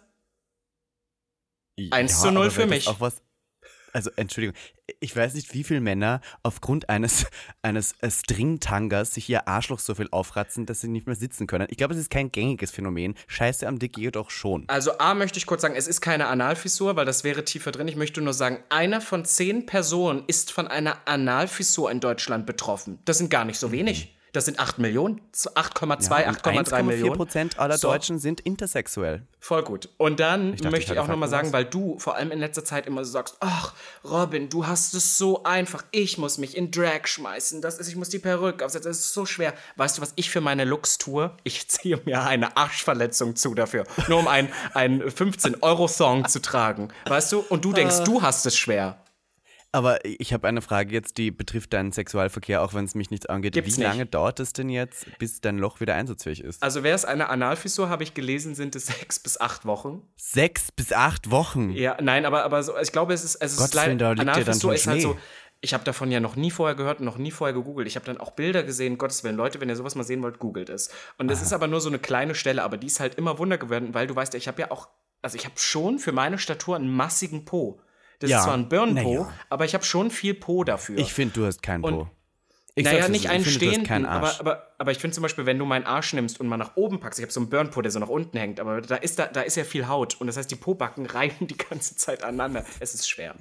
1 1.92 2.12
ja, 2.12 2.18
zu 2.18 2.32
0 2.32 2.50
für 2.50 2.66
mich. 2.66 2.88
Auch 2.88 3.02
was, 3.02 3.22
also 3.98 4.12
Entschuldigung, 4.16 4.56
ich 5.00 5.16
weiß 5.16 5.34
nicht, 5.34 5.56
wie 5.56 5.64
viele 5.64 5.82
Männer 5.82 6.22
aufgrund 6.44 6.88
eines, 6.88 7.26
eines 7.64 7.96
Stringtangas 8.08 9.12
sich 9.16 9.28
ihr 9.28 9.48
Arschloch 9.48 9.80
so 9.80 9.96
viel 9.96 10.08
aufratzen, 10.12 10.68
dass 10.68 10.82
sie 10.82 10.88
nicht 10.88 11.08
mehr 11.08 11.16
sitzen 11.16 11.48
können. 11.48 11.66
Ich 11.72 11.78
glaube, 11.78 11.96
es 11.96 12.00
ist 12.00 12.12
kein 12.12 12.32
gängiges 12.32 12.70
Phänomen. 12.70 13.16
Scheiße 13.26 13.68
am 13.68 13.80
Dick 13.80 13.94
geht 13.94 14.16
doch 14.16 14.30
schon. 14.30 14.66
Also 14.68 15.00
A 15.00 15.16
möchte 15.16 15.40
ich 15.40 15.48
kurz 15.48 15.64
sagen, 15.64 15.76
es 15.76 15.88
ist 15.88 16.00
keine 16.00 16.28
Analfissur, 16.28 16.96
weil 16.96 17.08
das 17.08 17.24
wäre 17.24 17.44
tiefer 17.44 17.72
drin. 17.72 17.88
Ich 17.88 17.96
möchte 17.96 18.22
nur 18.22 18.34
sagen, 18.34 18.60
einer 18.70 19.02
von 19.02 19.26
zehn 19.26 19.66
Personen 19.66 20.24
ist 20.28 20.52
von 20.52 20.68
einer 20.68 21.00
Analfissur 21.06 21.90
in 21.90 22.00
Deutschland 22.00 22.46
betroffen. 22.46 23.00
Das 23.06 23.18
sind 23.18 23.32
gar 23.32 23.46
nicht 23.46 23.58
so 23.58 23.72
wenig. 23.72 24.06
Mhm. 24.06 24.17
Das 24.34 24.46
sind 24.46 24.60
8 24.60 24.78
Millionen, 24.78 25.22
8,2, 25.34 26.22
ja, 26.22 26.30
8,3 26.30 26.84
Millionen. 26.84 27.16
Prozent 27.16 27.60
aller 27.60 27.78
so. 27.78 27.88
Deutschen 27.88 28.20
sind 28.20 28.42
intersexuell. 28.42 29.26
Voll 29.40 29.64
gut. 29.64 29.90
Und 29.98 30.20
dann 30.20 30.54
ich 30.54 30.64
möchte 30.64 30.94
ich 30.94 31.00
auch 31.00 31.08
nochmal 31.08 31.30
sagen, 31.30 31.54
weil 31.54 31.66
du 31.66 31.98
vor 32.00 32.16
allem 32.16 32.32
in 32.32 32.40
letzter 32.40 32.66
Zeit 32.66 32.86
immer 32.86 33.06
so 33.06 33.12
sagst, 33.12 33.38
ach, 33.40 33.74
Robin, 34.04 34.50
du 34.50 34.68
hast 34.68 34.94
es 34.94 35.18
so 35.18 35.44
einfach. 35.44 35.84
Ich 35.92 36.18
muss 36.18 36.38
mich 36.38 36.58
in 36.58 36.72
Drag 36.72 37.08
schmeißen. 37.08 37.62
Das 37.62 37.80
ist, 37.80 37.88
ich 37.88 37.96
muss 37.96 38.10
die 38.10 38.20
Perücke 38.20 38.66
aufsetzen. 38.66 38.90
Das 38.90 39.00
ist 39.00 39.14
so 39.14 39.26
schwer. 39.26 39.54
Weißt 39.78 39.98
du, 39.98 40.02
was 40.02 40.14
ich 40.16 40.30
für 40.30 40.42
meine 40.42 40.66
Looks 40.66 40.98
tue? 40.98 41.32
Ich 41.44 41.68
ziehe 41.70 42.02
mir 42.06 42.24
eine 42.24 42.58
Arschverletzung 42.58 43.36
zu 43.36 43.56
dafür. 43.56 43.86
Nur 44.08 44.20
um 44.20 44.28
einen 44.28 44.50
15-Euro-Song 44.74 46.28
zu 46.28 46.42
tragen. 46.42 46.90
Weißt 47.06 47.32
du? 47.32 47.40
Und 47.40 47.64
du 47.64 47.72
denkst, 47.74 48.00
uh. 48.02 48.04
du 48.04 48.22
hast 48.22 48.46
es 48.46 48.58
schwer. 48.58 48.98
Aber 49.78 50.04
ich 50.04 50.34
habe 50.34 50.48
eine 50.48 50.64
Frage 50.64 50.92
jetzt, 50.92 51.20
die 51.20 51.30
betrifft 51.30 51.72
deinen 51.72 51.92
Sexualverkehr, 51.92 52.64
auch 52.64 52.74
wenn 52.74 52.86
es 52.86 52.96
mich 52.96 53.12
nichts 53.12 53.28
angeht. 53.28 53.54
Gibt's 53.54 53.78
Wie 53.78 53.84
lange 53.84 54.02
nicht. 54.02 54.14
dauert 54.16 54.40
es 54.40 54.52
denn 54.52 54.70
jetzt, 54.70 55.06
bis 55.20 55.40
dein 55.40 55.60
Loch 55.60 55.80
wieder 55.80 55.94
einsatzfähig 55.94 56.44
ist? 56.44 56.64
Also 56.64 56.82
wäre 56.82 56.96
es 56.96 57.06
eine 57.06 57.30
Analfissur, 57.30 57.88
habe 57.88 58.02
ich 58.02 58.16
gelesen, 58.16 58.56
sind 58.56 58.76
es 58.76 58.88
sechs 58.88 59.20
bis 59.20 59.40
acht 59.40 59.68
Wochen. 59.68 60.02
Sechs 60.16 60.72
bis 60.72 60.92
acht 60.94 61.30
Wochen? 61.30 61.70
Ja, 61.70 61.96
nein, 62.02 62.26
aber, 62.26 62.44
aber 62.44 62.64
so, 62.64 62.76
ich 62.76 62.92
glaube, 62.92 63.14
es 63.14 63.24
ist, 63.24 63.36
es 63.36 63.60
ist 63.60 63.76
leider, 63.76 64.10
Analfissur 64.10 64.74
ist 64.74 64.88
halt 64.88 65.04
so, 65.04 65.16
ich 65.62 65.76
habe 65.76 65.84
davon 65.84 66.10
ja 66.10 66.20
noch 66.20 66.36
nie 66.36 66.50
vorher 66.50 66.76
gehört 66.76 67.00
und 67.00 67.06
noch 67.06 67.20
nie 67.20 67.30
vorher 67.30 67.54
gegoogelt. 67.54 67.88
Ich 67.88 67.96
habe 67.96 68.06
dann 68.08 68.18
auch 68.18 68.32
Bilder 68.32 68.64
gesehen, 68.64 68.98
Gottes 68.98 69.24
Willen, 69.24 69.38
Leute, 69.38 69.62
wenn 69.62 69.70
ihr 69.70 69.76
sowas 69.76 69.94
mal 69.94 70.04
sehen 70.04 70.24
wollt, 70.24 70.40
googelt 70.40 70.70
es. 70.70 70.90
Und 71.20 71.30
es 71.30 71.44
ist 71.44 71.54
aber 71.54 71.68
nur 71.68 71.82
so 71.82 71.90
eine 71.90 72.00
kleine 72.00 72.34
Stelle, 72.34 72.64
aber 72.64 72.78
die 72.78 72.88
ist 72.88 73.00
halt 73.00 73.14
immer 73.14 73.38
Wunder 73.38 73.60
geworden, 73.60 73.94
weil 73.94 74.08
du 74.08 74.16
weißt 74.16 74.34
ja, 74.34 74.40
ich 74.40 74.48
habe 74.48 74.60
ja 74.60 74.72
auch, 74.72 74.88
also 75.22 75.36
ich 75.38 75.46
habe 75.46 75.60
schon 75.60 76.00
für 76.00 76.14
meine 76.14 76.40
Statur 76.40 76.76
einen 76.76 76.90
massigen 76.90 77.46
Po. 77.46 77.80
Das 78.20 78.30
ja. 78.30 78.38
ist 78.38 78.44
zwar 78.46 78.56
ein 78.56 78.68
Burn-Po, 78.68 79.14
ja. 79.14 79.34
aber 79.50 79.66
ich 79.66 79.74
habe 79.74 79.84
schon 79.84 80.10
viel 80.10 80.34
Po 80.34 80.64
dafür. 80.64 80.98
Ich 80.98 81.14
finde, 81.14 81.36
du 81.36 81.46
hast 81.46 81.62
keinen 81.62 81.82
Po. 81.82 82.10
Ich 82.78 82.86
naja, 82.86 83.10
nicht 83.10 83.30
einen 83.30 83.44
stehenden, 83.44 84.06
aber, 84.06 84.40
aber, 84.40 84.68
aber 84.78 84.92
ich 84.92 85.00
finde 85.00 85.16
zum 85.16 85.24
Beispiel, 85.24 85.48
wenn 85.48 85.58
du 85.58 85.66
meinen 85.66 85.86
Arsch 85.86 86.14
nimmst 86.14 86.40
und 86.40 86.48
mal 86.48 86.58
nach 86.58 86.76
oben 86.76 87.00
packst, 87.00 87.18
ich 87.18 87.24
habe 87.24 87.34
so 87.34 87.40
einen 87.40 87.50
Burn-Po, 87.50 87.82
der 87.82 87.92
so 87.92 87.98
nach 87.98 88.08
unten 88.08 88.38
hängt, 88.38 88.60
aber 88.60 88.82
da 88.82 88.98
ist, 88.98 89.18
da, 89.18 89.26
da 89.26 89.42
ist 89.42 89.58
ja 89.58 89.64
viel 89.64 89.88
Haut 89.88 90.22
und 90.22 90.28
das 90.28 90.38
heißt, 90.38 90.52
die 90.52 90.56
Po-Backen 90.56 91.06
reiben 91.08 91.48
die 91.48 91.58
ganze 91.58 91.96
Zeit 91.96 92.24
aneinander. 92.24 92.66
Es 92.80 92.94
ist 92.94 93.10
schwer. 93.10 93.36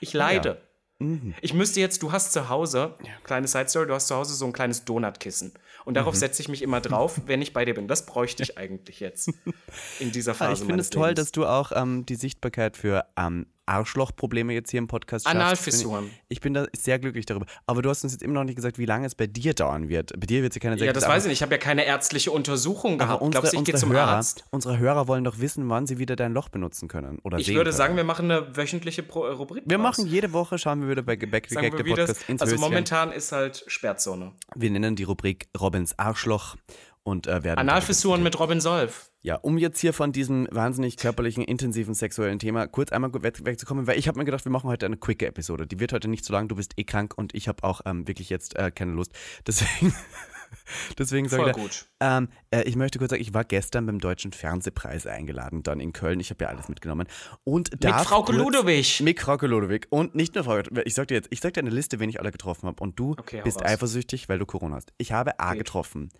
Ich 0.00 0.12
leide. 0.12 0.48
Ja. 0.48 1.06
Mhm. 1.06 1.34
Ich 1.40 1.54
müsste 1.54 1.80
jetzt, 1.80 2.02
du 2.02 2.10
hast 2.10 2.32
zu 2.32 2.48
Hause, 2.48 2.96
kleine 3.24 3.46
Side 3.46 3.68
Story, 3.68 3.86
du 3.86 3.94
hast 3.94 4.08
zu 4.08 4.16
Hause 4.16 4.34
so 4.34 4.44
ein 4.44 4.52
kleines 4.52 4.84
Donutkissen. 4.84 5.52
Und 5.84 5.94
darauf 5.94 6.14
mhm. 6.14 6.18
setze 6.18 6.42
ich 6.42 6.48
mich 6.48 6.60
immer 6.60 6.80
drauf, 6.80 7.20
wenn 7.26 7.42
ich 7.42 7.52
bei 7.52 7.64
dir 7.64 7.74
bin. 7.74 7.88
Das 7.88 8.06
bräuchte 8.06 8.42
ich 8.42 8.58
eigentlich 8.58 9.00
jetzt 9.00 9.30
in 10.00 10.12
dieser 10.12 10.34
Phase. 10.34 10.62
Ich 10.62 10.66
finde 10.66 10.80
es 10.80 10.90
toll, 10.90 11.08
Lebens. 11.10 11.26
dass 11.26 11.32
du 11.32 11.46
auch 11.46 11.72
ähm, 11.74 12.04
die 12.06 12.16
Sichtbarkeit 12.16 12.76
für 12.76 13.06
ähm, 13.16 13.46
Arschlochprobleme 13.66 14.52
jetzt 14.52 14.70
hier 14.70 14.78
im 14.78 14.88
Podcast 14.88 15.24
schaffst. 15.26 15.36
Analfissuren. 15.36 16.10
Ich, 16.28 16.40
bin 16.40 16.54
da 16.54 16.66
sehr 16.76 16.98
glücklich 16.98 17.26
darüber. 17.26 17.46
Aber 17.66 17.82
du 17.82 17.90
hast 17.90 18.02
uns 18.04 18.12
jetzt 18.12 18.22
immer 18.22 18.34
noch 18.34 18.44
nicht 18.44 18.56
gesagt, 18.56 18.78
wie 18.78 18.86
lange 18.86 19.06
es 19.06 19.14
bei 19.14 19.26
dir 19.26 19.54
dauern 19.54 19.88
wird. 19.88 20.12
Bei 20.18 20.26
dir 20.26 20.42
wird 20.42 20.52
es 20.52 20.56
ja 20.56 20.60
keine 20.60 20.84
Ja, 20.84 20.92
das 20.92 21.06
weiß 21.06 21.24
ich 21.24 21.28
nicht. 21.28 21.38
Ich 21.38 21.42
habe 21.42 21.54
ja 21.54 21.58
keine 21.58 21.84
ärztliche 21.84 22.30
Untersuchung 22.30 22.98
gehabt. 22.98 23.22
Unsere, 23.22 23.42
Glaubst 23.42 23.54
du, 23.54 23.58
ich 23.58 23.64
gehe 23.64 23.74
zum 23.74 23.92
Hörer, 23.92 24.08
Arzt? 24.08 24.44
Unsere 24.50 24.78
Hörer 24.78 25.08
wollen 25.08 25.24
doch 25.24 25.38
wissen, 25.38 25.68
wann 25.68 25.86
sie 25.86 25.98
wieder 25.98 26.16
dein 26.16 26.32
Loch 26.32 26.48
benutzen 26.48 26.88
können. 26.88 27.18
Oder 27.22 27.38
ich 27.38 27.48
würde 27.48 27.64
können. 27.64 27.72
sagen, 27.76 27.96
wir 27.96 28.04
machen 28.04 28.30
eine 28.30 28.56
wöchentliche 28.56 29.02
Pro 29.02 29.26
äh, 29.26 29.32
Rubrik. 29.32 29.64
Wir 29.66 29.76
raus. 29.76 29.82
machen 29.82 30.06
jede 30.06 30.32
Woche, 30.32 30.58
schauen 30.58 30.82
wir 30.82 30.88
wieder 30.88 31.02
bei 31.02 31.16
Backgag 31.16 31.76
der 31.76 31.84
Podcast 31.84 32.28
ins 32.28 32.42
Also 32.42 32.54
Höschen. 32.54 32.60
momentan 32.60 33.12
ist 33.12 33.32
halt 33.32 33.64
Sperrzone. 33.66 34.32
Wir 34.54 34.70
nennen 34.70 34.96
die 34.96 35.04
Rubrik 35.04 35.48
Robins 35.58 35.98
Arschloch 35.98 36.56
und 37.02 37.26
äh, 37.26 37.44
werden. 37.44 37.58
Analfissuren 37.58 38.22
mit 38.22 38.38
Robin 38.38 38.60
Solf. 38.60 39.09
Ja, 39.22 39.36
um 39.36 39.58
jetzt 39.58 39.80
hier 39.80 39.92
von 39.92 40.12
diesem 40.12 40.48
wahnsinnig 40.50 40.96
körperlichen, 40.96 41.44
intensiven 41.44 41.92
sexuellen 41.92 42.38
Thema 42.38 42.66
kurz 42.66 42.90
einmal 42.90 43.12
wegzukommen, 43.12 43.86
weil 43.86 43.98
ich 43.98 44.08
habe 44.08 44.18
mir 44.18 44.24
gedacht, 44.24 44.44
wir 44.44 44.52
machen 44.52 44.70
heute 44.70 44.86
eine 44.86 44.96
quicke 44.96 45.26
Episode. 45.26 45.66
Die 45.66 45.78
wird 45.78 45.92
heute 45.92 46.08
nicht 46.08 46.24
so 46.24 46.32
lang, 46.32 46.48
du 46.48 46.56
bist 46.56 46.72
eh 46.78 46.84
krank 46.84 47.12
und 47.16 47.34
ich 47.34 47.46
habe 47.46 47.62
auch 47.64 47.82
ähm, 47.84 48.08
wirklich 48.08 48.30
jetzt 48.30 48.56
äh, 48.56 48.70
keine 48.70 48.92
Lust. 48.92 49.12
Deswegen 49.46 49.94
Deswegen 50.98 51.28
sage 51.28 51.50
ich, 51.50 51.56
gut. 51.56 51.86
Ähm, 52.00 52.28
äh, 52.50 52.62
ich 52.62 52.76
möchte 52.76 52.98
kurz 52.98 53.10
sagen, 53.10 53.22
ich 53.22 53.34
war 53.34 53.44
gestern 53.44 53.86
beim 53.86 53.98
Deutschen 53.98 54.32
Fernsehpreis 54.32 55.06
eingeladen, 55.06 55.62
dann 55.62 55.80
in 55.80 55.92
Köln. 55.92 56.20
Ich 56.20 56.30
habe 56.30 56.44
ja 56.44 56.50
alles 56.50 56.68
mitgenommen. 56.68 57.06
Und 57.44 57.70
mit 57.72 57.94
Frau 57.94 58.24
Ludowig. 58.30 59.00
Mit 59.00 59.20
Frau 59.20 59.36
Ludowig. 59.36 59.86
Und 59.90 60.14
nicht 60.14 60.34
nur 60.34 60.44
Frau 60.44 60.58
Ich 60.84 60.94
sag 60.94 61.08
dir 61.08 61.14
jetzt, 61.14 61.28
ich 61.30 61.40
sag 61.40 61.54
dir 61.54 61.60
eine 61.60 61.70
Liste, 61.70 62.00
wen 62.00 62.08
ich 62.08 62.20
alle 62.20 62.32
getroffen 62.32 62.66
habe. 62.66 62.82
Und 62.82 62.98
du 62.98 63.12
okay, 63.12 63.42
bist 63.44 63.64
eifersüchtig, 63.64 64.28
weil 64.28 64.38
du 64.38 64.46
Corona 64.46 64.76
hast. 64.76 64.92
Ich 64.98 65.12
habe 65.12 65.38
A 65.38 65.52
Geht. 65.52 65.64
getroffen. 65.66 66.10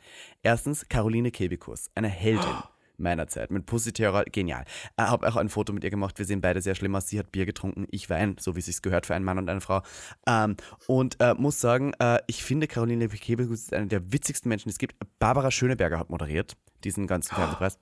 Erstens 0.43 0.89
Caroline 0.89 1.31
Kebikus, 1.31 1.91
eine 1.95 2.09
Heldin. 2.09 2.51
Oh 2.51 2.80
meiner 3.01 3.27
Zeit. 3.29 3.51
Mit 3.51 3.67
Pussy 3.67 3.93
Terror, 3.93 4.25
genial. 4.25 4.65
Ich 4.99 5.05
habe 5.05 5.27
auch 5.27 5.37
ein 5.37 5.49
Foto 5.49 5.73
mit 5.73 5.85
ihr 5.85 5.91
gemacht. 5.91 6.19
Wir 6.19 6.27
sehen 6.27 6.41
beide 6.41 6.61
sehr 6.61 6.75
schlimm 6.75 6.95
aus. 6.95 7.09
Sie 7.09 7.19
hat 7.19 7.33
Bier 7.33 7.47
getrunken, 7.47 7.87
ich 7.91 8.11
Wein, 8.11 8.37
so 8.39 8.55
wie 8.55 8.61
es 8.61 8.67
sich 8.67 8.83
gehört 8.83 9.07
für 9.07 9.15
einen 9.15 9.25
Mann 9.25 9.39
und 9.39 9.49
eine 9.49 9.61
Frau. 9.61 9.83
Ähm, 10.27 10.57
und 10.87 11.17
äh, 11.21 11.35
muss 11.35 11.61
sagen, 11.61 11.93
äh, 11.99 12.19
ich 12.27 12.45
finde 12.45 12.67
Caroline 12.67 13.09
Kebekus 13.09 13.61
ist 13.61 13.75
eine 13.75 13.87
der 13.87 14.13
witzigsten 14.13 14.49
Menschen, 14.49 14.69
die 14.69 14.73
es 14.73 14.79
gibt. 14.79 14.97
Barbara 15.19 15.51
Schöneberger 15.51 15.99
hat 15.99 16.11
moderiert 16.11 16.57
diesen 16.85 17.07
ganzen 17.07 17.35
Fernsehpreis. 17.35 17.79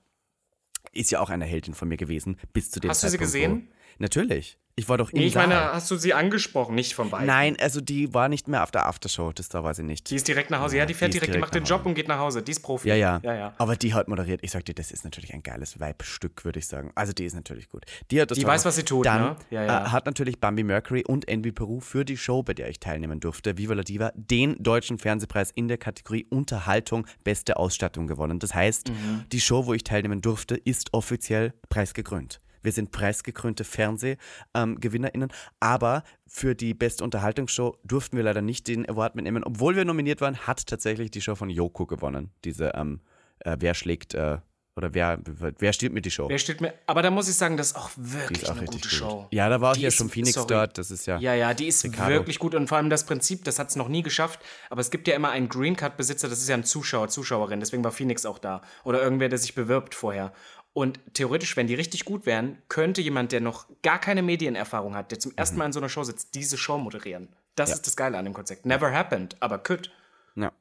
Ist 0.91 1.11
ja 1.11 1.19
auch 1.19 1.29
eine 1.29 1.45
Heldin 1.45 1.73
von 1.73 1.87
mir 1.87 1.97
gewesen, 1.97 2.37
bis 2.53 2.71
zu 2.71 2.79
dem 2.79 2.89
Hast 2.89 3.01
Zeitpunkt, 3.01 3.21
du 3.21 3.27
sie 3.27 3.39
gesehen? 3.39 3.67
Wo, 3.69 4.03
natürlich. 4.03 4.57
Ich 4.79 4.87
war 4.87 4.97
doch 4.97 5.11
im 5.11 5.19
nee, 5.19 5.25
ich 5.25 5.33
Saal. 5.33 5.47
meine, 5.47 5.73
hast 5.73 5.91
du 5.91 5.97
sie 5.97 6.13
angesprochen, 6.13 6.73
nicht 6.73 6.95
von 6.95 7.09
beiden? 7.09 7.27
Nein, 7.27 7.57
also 7.59 7.81
die 7.81 8.13
war 8.13 8.29
nicht 8.29 8.47
mehr 8.47 8.63
auf 8.63 8.71
der 8.71 8.87
Aftershow, 8.87 9.33
das 9.33 9.49
da 9.49 9.61
weiß 9.61 9.79
ich 9.79 9.85
nicht. 9.85 10.09
Die 10.09 10.15
ist 10.15 10.25
direkt 10.25 10.49
nach 10.51 10.61
Hause. 10.61 10.77
Ja, 10.77 10.85
die 10.85 10.93
fährt 10.93 11.13
die 11.13 11.19
direkt, 11.19 11.35
die 11.35 11.39
macht 11.39 11.53
den 11.53 11.65
Job 11.65 11.85
und 11.85 11.95
geht 11.95 12.07
nach 12.07 12.19
Hause. 12.19 12.41
Die 12.41 12.53
ist 12.53 12.61
Profi. 12.61 12.87
Ja, 12.87 12.95
ja, 12.95 13.19
ja, 13.21 13.35
ja. 13.35 13.53
Aber 13.57 13.75
die 13.75 13.93
hat 13.93 14.07
moderiert. 14.07 14.39
Ich 14.41 14.51
sag 14.51 14.63
dir, 14.63 14.73
das 14.73 14.91
ist 14.91 15.03
natürlich 15.03 15.33
ein 15.33 15.43
geiles 15.43 15.81
Weibstück, 15.81 16.45
würde 16.45 16.59
ich 16.59 16.67
sagen. 16.67 16.93
Also 16.95 17.11
die 17.11 17.25
ist 17.25 17.35
natürlich 17.35 17.67
gut. 17.67 17.83
Die, 18.09 18.21
hat 18.21 18.31
das 18.31 18.37
die 18.37 18.45
weiß, 18.45 18.63
was 18.63 18.77
sie 18.77 18.83
tut, 18.83 19.05
Dann 19.05 19.21
ne? 19.21 19.35
ja, 19.49 19.63
ja. 19.65 19.85
Äh, 19.85 19.89
hat 19.89 20.05
natürlich 20.05 20.39
Bambi 20.39 20.63
Mercury 20.63 21.03
und 21.05 21.27
Envy 21.27 21.51
Peru 21.51 21.81
für 21.81 22.05
die 22.05 22.15
Show, 22.15 22.41
bei 22.41 22.53
der 22.53 22.69
ich 22.69 22.79
teilnehmen 22.79 23.19
durfte, 23.19 23.57
Viva 23.57 23.73
la 23.73 23.83
Diva, 23.83 24.13
den 24.15 24.55
deutschen 24.63 24.97
Fernsehpreis 24.97 25.51
in 25.51 25.67
der 25.67 25.77
Kategorie 25.77 26.25
Unterhaltung 26.29 27.05
Beste 27.25 27.57
Ausstattung 27.57 28.07
gewonnen. 28.07 28.39
Das 28.39 28.55
heißt, 28.55 28.91
mhm. 28.91 29.25
die 29.33 29.41
Show, 29.41 29.65
wo 29.65 29.73
ich 29.73 29.83
teilnehmen 29.83 30.21
durfte, 30.21 30.55
ist 30.55 30.93
offiziell 30.93 31.53
preisgekrönt. 31.67 32.39
Wir 32.61 32.71
sind 32.71 32.91
preisgekrönte 32.91 33.63
FernsehgewinnerInnen. 33.63 35.29
Ähm, 35.29 35.35
aber 35.59 36.03
für 36.27 36.55
die 36.55 36.73
beste 36.73 37.03
Unterhaltungsshow 37.03 37.77
durften 37.83 38.17
wir 38.17 38.23
leider 38.23 38.41
nicht 38.41 38.67
den 38.67 38.87
Award 38.87 39.15
mitnehmen. 39.15 39.43
Obwohl 39.43 39.75
wir 39.75 39.85
nominiert 39.85 40.21
waren, 40.21 40.37
hat 40.47 40.65
tatsächlich 40.67 41.11
die 41.11 41.21
Show 41.21 41.35
von 41.35 41.49
Yoko 41.49 41.85
gewonnen. 41.85 42.31
Diese 42.43 42.71
ähm, 42.75 43.01
äh, 43.39 43.57
Wer 43.59 43.73
schlägt 43.73 44.13
äh, 44.13 44.37
Oder 44.75 44.93
wer, 44.93 45.19
wer 45.25 45.73
stiehlt 45.73 45.91
mir 45.91 46.01
die 46.01 46.11
Show? 46.11 46.29
Wer 46.29 46.37
steht 46.37 46.61
mir. 46.61 46.73
Aber 46.85 47.01
da 47.01 47.11
muss 47.11 47.27
ich 47.27 47.35
sagen, 47.35 47.57
das 47.57 47.67
ist 47.71 47.75
auch 47.75 47.89
wirklich 47.97 48.43
ist 48.43 48.49
auch 48.49 48.55
eine 48.55 48.65
gute 48.65 48.79
gut. 48.87 48.91
Show. 48.91 49.27
Ja, 49.31 49.49
da 49.49 49.59
war 49.59 49.71
auch 49.71 49.75
Die 49.75 49.81
ja 49.81 49.87
ist- 49.89 49.95
schon 49.95 50.09
Phoenix 50.09 50.33
sorry. 50.35 50.47
dort. 50.47 50.77
Das 50.77 50.89
ist 50.91 51.05
ja. 51.05 51.17
Ja, 51.19 51.33
ja, 51.33 51.53
die 51.53 51.67
ist 51.67 51.83
Ricardo. 51.83 52.13
wirklich 52.13 52.39
gut 52.39 52.55
und 52.55 52.67
vor 52.69 52.77
allem 52.77 52.89
das 52.89 53.05
Prinzip, 53.05 53.43
das 53.43 53.59
hat 53.59 53.69
es 53.69 53.75
noch 53.75 53.89
nie 53.89 54.03
geschafft. 54.03 54.39
Aber 54.69 54.79
es 54.79 54.89
gibt 54.91 55.07
ja 55.09 55.15
immer 55.15 55.31
einen 55.31 55.49
Green 55.49 55.75
Card 55.75 55.97
Besitzer, 55.97 56.29
das 56.29 56.39
ist 56.39 56.47
ja 56.47 56.55
ein 56.55 56.63
Zuschauer, 56.63 57.09
Zuschauerin, 57.09 57.59
deswegen 57.59 57.83
war 57.83 57.91
Phoenix 57.91 58.25
auch 58.25 58.37
da. 58.39 58.61
Oder 58.85 59.01
irgendwer, 59.01 59.27
der 59.27 59.39
sich 59.39 59.53
bewirbt 59.55 59.95
vorher. 59.95 60.31
Und 60.79 60.97
theoretisch, 61.13 61.57
wenn 61.57 61.67
die 61.67 61.75
richtig 61.75 62.05
gut 62.05 62.25
wären, 62.25 62.57
könnte 62.69 63.01
jemand, 63.01 63.33
der 63.33 63.41
noch 63.41 63.65
gar 63.83 63.99
keine 63.99 64.21
Medienerfahrung 64.21 64.95
hat, 64.95 65.11
der 65.11 65.19
zum 65.19 65.33
ersten 65.35 65.57
Mal 65.57 65.65
in 65.65 65.73
so 65.73 65.81
einer 65.81 65.89
Show 65.89 66.05
sitzt, 66.05 66.35
diese 66.35 66.57
Show 66.57 66.77
moderieren. 66.77 67.27
Das 67.55 67.73
ist 67.73 67.85
das 67.85 67.97
Geile 67.97 68.17
an 68.17 68.23
dem 68.23 68.33
Konzept. 68.33 68.65
Never 68.65 68.89
happened, 68.89 69.35
aber 69.41 69.57
could. 69.57 69.91
Ja. 70.41 70.53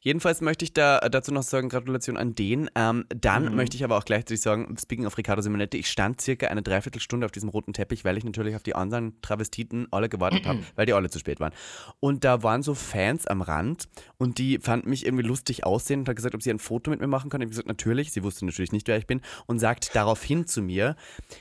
Jedenfalls 0.00 0.40
möchte 0.42 0.64
ich 0.64 0.74
da 0.74 1.00
dazu 1.00 1.32
noch 1.32 1.42
sagen, 1.42 1.68
Gratulation 1.70 2.16
an 2.16 2.34
den. 2.34 2.68
Ähm, 2.74 3.06
dann 3.08 3.46
Mhm. 3.46 3.54
möchte 3.56 3.76
ich 3.76 3.84
aber 3.84 3.96
auch 3.96 4.04
gleichzeitig 4.04 4.40
sagen, 4.42 4.76
speaking 4.80 5.06
of 5.06 5.16
Riccardo 5.16 5.40
Simonetti, 5.42 5.78
ich 5.78 5.88
stand 5.88 6.20
circa 6.20 6.48
eine 6.48 6.62
Dreiviertelstunde 6.62 7.24
auf 7.24 7.32
diesem 7.32 7.48
roten 7.48 7.72
Teppich, 7.72 8.04
weil 8.04 8.18
ich 8.18 8.24
natürlich 8.24 8.54
auf 8.54 8.62
die 8.62 8.74
anderen 8.74 9.20
Travestiten 9.22 9.86
alle 9.90 10.08
gewartet 10.08 10.46
habe, 10.46 10.60
weil 10.76 10.86
die 10.86 10.92
alle 10.92 11.08
zu 11.08 11.18
spät 11.18 11.40
waren. 11.40 11.52
Und 12.00 12.24
da 12.24 12.42
waren 12.42 12.62
so 12.62 12.74
Fans 12.74 13.26
am 13.26 13.40
Rand 13.42 13.88
und 14.18 14.38
die 14.38 14.58
fanden 14.58 14.90
mich 14.90 15.06
irgendwie 15.06 15.24
lustig 15.24 15.64
aussehen 15.64 16.00
und 16.00 16.08
hat 16.08 16.16
gesagt, 16.16 16.34
ob 16.34 16.42
sie 16.42 16.50
ein 16.50 16.58
Foto 16.58 16.90
mit 16.90 17.00
mir 17.00 17.06
machen 17.06 17.30
können. 17.30 17.42
Ich 17.42 17.46
habe 17.46 17.50
gesagt, 17.50 17.68
natürlich. 17.68 18.12
Sie 18.12 18.22
wusste 18.22 18.44
natürlich 18.44 18.72
nicht, 18.72 18.88
wer 18.88 18.98
ich 18.98 19.06
bin 19.06 19.20
und 19.46 19.58
sagt 19.58 19.94
daraufhin 19.94 20.46
zu 20.46 20.60
mir, 20.62 20.96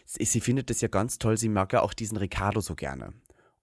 sie, 0.06 0.24
sie 0.24 0.40
findet 0.42 0.70
das 0.70 0.80
ja 0.82 0.88
ganz 0.88 1.20
toll, 1.20 1.38
sie 1.38 1.50
mag 1.50 1.74
ja 1.74 1.82
auch 1.82 1.94
diesen 1.94 2.18
Riccardo 2.18 2.62
so 2.62 2.76
gerne. 2.76 3.14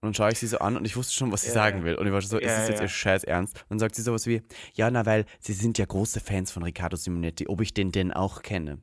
Und 0.01 0.07
dann 0.07 0.13
schaue 0.13 0.31
ich 0.31 0.39
sie 0.39 0.47
so 0.47 0.59
an 0.59 0.77
und 0.77 0.85
ich 0.85 0.95
wusste 0.95 1.13
schon, 1.13 1.31
was 1.31 1.41
sie 1.41 1.51
sagen 1.51 1.83
will. 1.83 1.95
Und 1.95 2.07
ich 2.07 2.13
war 2.13 2.21
schon 2.21 2.29
so, 2.29 2.37
ist 2.37 2.45
Ja, 2.47 2.57
das 2.59 2.69
jetzt 2.69 2.77
ja. 2.77 2.83
ihr 2.83 2.89
Scheiß 2.89 3.23
ernst? 3.25 3.55
Und 3.63 3.71
dann 3.71 3.79
sagt 3.79 3.95
sie 3.95 4.01
sowas 4.01 4.27
wie, 4.27 4.41
ja, 4.73 4.89
na, 4.89 5.05
weil 5.05 5.25
sie 5.41 5.53
sind 5.53 5.77
ja 5.77 5.85
große 5.85 6.21
Fans 6.21 6.51
von 6.51 6.63
Riccardo 6.63 6.95
Simonetti, 6.95 7.47
ob 7.47 7.59
ich 7.59 7.73
den 7.73 7.91
denn 7.91 8.13
auch 8.13 8.41
kenne. 8.41 8.73
Und 8.73 8.81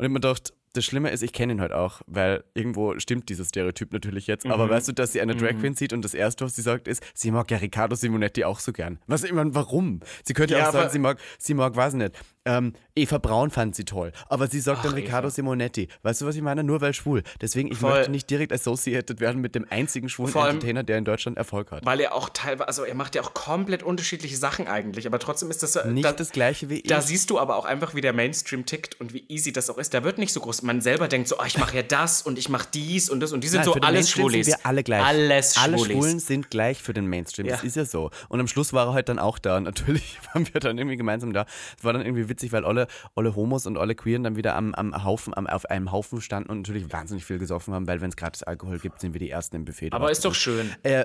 ich 0.00 0.04
hab 0.04 0.10
mir 0.10 0.14
gedacht, 0.14 0.52
das 0.74 0.84
Schlimme 0.84 1.10
ist, 1.10 1.22
ich 1.22 1.32
kenne 1.32 1.54
ihn 1.54 1.60
halt 1.62 1.72
auch, 1.72 2.02
weil 2.06 2.44
irgendwo 2.52 2.98
stimmt 2.98 3.30
dieses 3.30 3.48
Stereotyp 3.48 3.92
natürlich 3.92 4.26
jetzt. 4.26 4.44
Mhm. 4.44 4.52
Aber 4.52 4.68
weißt 4.68 4.88
du, 4.88 4.92
dass 4.92 5.12
sie 5.12 5.20
eine 5.22 5.34
Drag 5.34 5.58
Queen 5.58 5.74
sieht 5.74 5.94
und 5.94 6.04
das 6.04 6.12
Erste, 6.12 6.44
was 6.44 6.54
sie 6.54 6.62
sagt, 6.62 6.86
ist, 6.86 7.02
sie 7.14 7.30
mag 7.30 7.50
ja 7.50 7.56
Riccardo 7.56 7.96
Simonetti 7.96 8.44
auch 8.44 8.60
so 8.60 8.72
gern. 8.72 8.98
Was 9.06 9.24
ich 9.24 9.32
meine, 9.32 9.54
warum? 9.54 10.00
Sie 10.24 10.34
könnte 10.34 10.52
ja 10.54 10.60
Ja, 10.60 10.68
auch 10.68 10.72
sagen, 10.72 10.90
sie 10.90 10.98
mag, 10.98 11.18
sie 11.38 11.54
mag, 11.54 11.74
weiß 11.74 11.94
nicht, 11.94 12.12
ähm, 12.48 12.72
Eva 12.96 13.18
Braun 13.18 13.50
fand 13.50 13.76
sie 13.76 13.84
toll. 13.84 14.10
Aber 14.28 14.48
sie 14.48 14.58
sagt 14.60 14.84
dann 14.84 14.94
Riccardo 14.94 15.28
Eva. 15.28 15.34
Simonetti. 15.34 15.88
Weißt 16.02 16.20
du, 16.22 16.26
was 16.26 16.34
ich 16.34 16.42
meine? 16.42 16.64
Nur 16.64 16.80
weil 16.80 16.94
schwul. 16.94 17.22
Deswegen, 17.40 17.70
ich 17.70 17.78
Voll. 17.78 17.92
möchte 17.92 18.10
nicht 18.10 18.28
direkt 18.30 18.52
associated 18.52 19.20
werden 19.20 19.40
mit 19.40 19.54
dem 19.54 19.66
einzigen 19.70 20.08
schwulen 20.08 20.32
Vor 20.32 20.44
allem- 20.44 20.54
Entertainer, 20.56 20.82
der 20.82 20.98
in 20.98 21.04
Deutschland 21.04 21.36
Erfolg 21.36 21.70
hat. 21.70 21.84
Weil 21.86 22.00
er 22.00 22.14
auch 22.14 22.30
teilweise, 22.30 22.66
also 22.66 22.82
er 22.84 22.94
macht 22.94 23.14
ja 23.14 23.22
auch 23.22 23.34
komplett 23.34 23.82
unterschiedliche 23.82 24.36
Sachen 24.36 24.66
eigentlich, 24.66 25.06
aber 25.06 25.18
trotzdem 25.18 25.50
ist 25.50 25.62
das 25.62 25.74
so. 25.74 25.80
Nicht 25.86 26.04
da, 26.04 26.12
das 26.12 26.30
gleiche 26.32 26.68
wie 26.70 26.76
ich. 26.80 26.88
Da 26.88 27.00
siehst 27.02 27.30
du 27.30 27.38
aber 27.38 27.56
auch 27.56 27.64
einfach, 27.66 27.94
wie 27.94 28.00
der 28.00 28.12
Mainstream 28.14 28.66
tickt 28.66 29.00
und 29.00 29.12
wie 29.12 29.24
easy 29.28 29.52
das 29.52 29.68
auch 29.70 29.78
ist. 29.78 29.92
Da 29.94 30.02
wird 30.02 30.18
nicht 30.18 30.32
so 30.32 30.40
groß. 30.40 30.62
Man 30.62 30.80
selber 30.80 31.06
denkt 31.08 31.28
so, 31.28 31.38
oh, 31.38 31.44
ich 31.46 31.58
mache 31.58 31.76
ja 31.76 31.82
das 31.82 32.22
und 32.22 32.38
ich 32.38 32.48
mache 32.48 32.68
dies 32.74 33.10
und 33.10 33.20
das 33.20 33.32
und 33.32 33.44
die 33.44 33.48
sind 33.48 33.58
Nein, 33.58 33.64
so 33.66 33.72
für 33.74 33.80
den 33.80 33.84
alles 33.84 34.10
Schwulis. 34.10 34.46
sind 34.46 34.56
wir 34.58 34.66
alle 34.66 34.82
gleich. 34.82 35.04
Alles 35.04 35.56
Alle 35.58 35.76
Schwulis. 35.78 35.92
Schwulen 35.96 36.18
sind 36.20 36.50
gleich 36.50 36.82
für 36.82 36.94
den 36.94 37.06
Mainstream. 37.06 37.46
Das 37.46 37.60
Ja. 37.62 37.66
ist 37.68 37.76
ja 37.76 37.84
so. 37.84 38.10
Und 38.28 38.40
am 38.40 38.48
Schluss 38.48 38.72
war 38.72 38.88
er 38.88 38.94
halt 38.94 39.08
dann 39.08 39.18
auch 39.18 39.38
da. 39.38 39.60
Natürlich 39.68 40.18
waren 40.32 40.46
wir 40.52 40.60
dann 40.60 40.78
irgendwie 40.78 40.96
gemeinsam 40.96 41.32
da. 41.32 41.44
Es 41.76 41.84
war 41.84 41.92
dann 41.92 42.02
irgendwie 42.02 42.28
witzig, 42.28 42.37
weil 42.52 42.64
alle, 42.64 42.86
alle 43.14 43.34
Homos 43.34 43.66
und 43.66 43.76
alle 43.76 43.94
Queeren 43.94 44.24
dann 44.24 44.36
wieder 44.36 44.56
am, 44.56 44.74
am 44.74 45.04
Haufen, 45.04 45.36
am, 45.36 45.46
auf 45.46 45.66
einem 45.66 45.92
Haufen 45.92 46.20
standen 46.20 46.50
und 46.50 46.58
natürlich 46.58 46.92
wahnsinnig 46.92 47.24
viel 47.24 47.38
gesoffen 47.38 47.74
haben, 47.74 47.86
weil 47.86 48.00
wenn 48.00 48.10
es 48.10 48.16
gratis 48.16 48.42
Alkohol 48.42 48.78
gibt, 48.78 49.00
sind 49.00 49.12
wir 49.12 49.20
die 49.20 49.30
Ersten 49.30 49.56
im 49.56 49.64
Buffet. 49.64 49.92
Aber 49.92 50.10
ist 50.10 50.24
doch 50.24 50.34
schön. 50.34 50.70
Äh, 50.82 51.04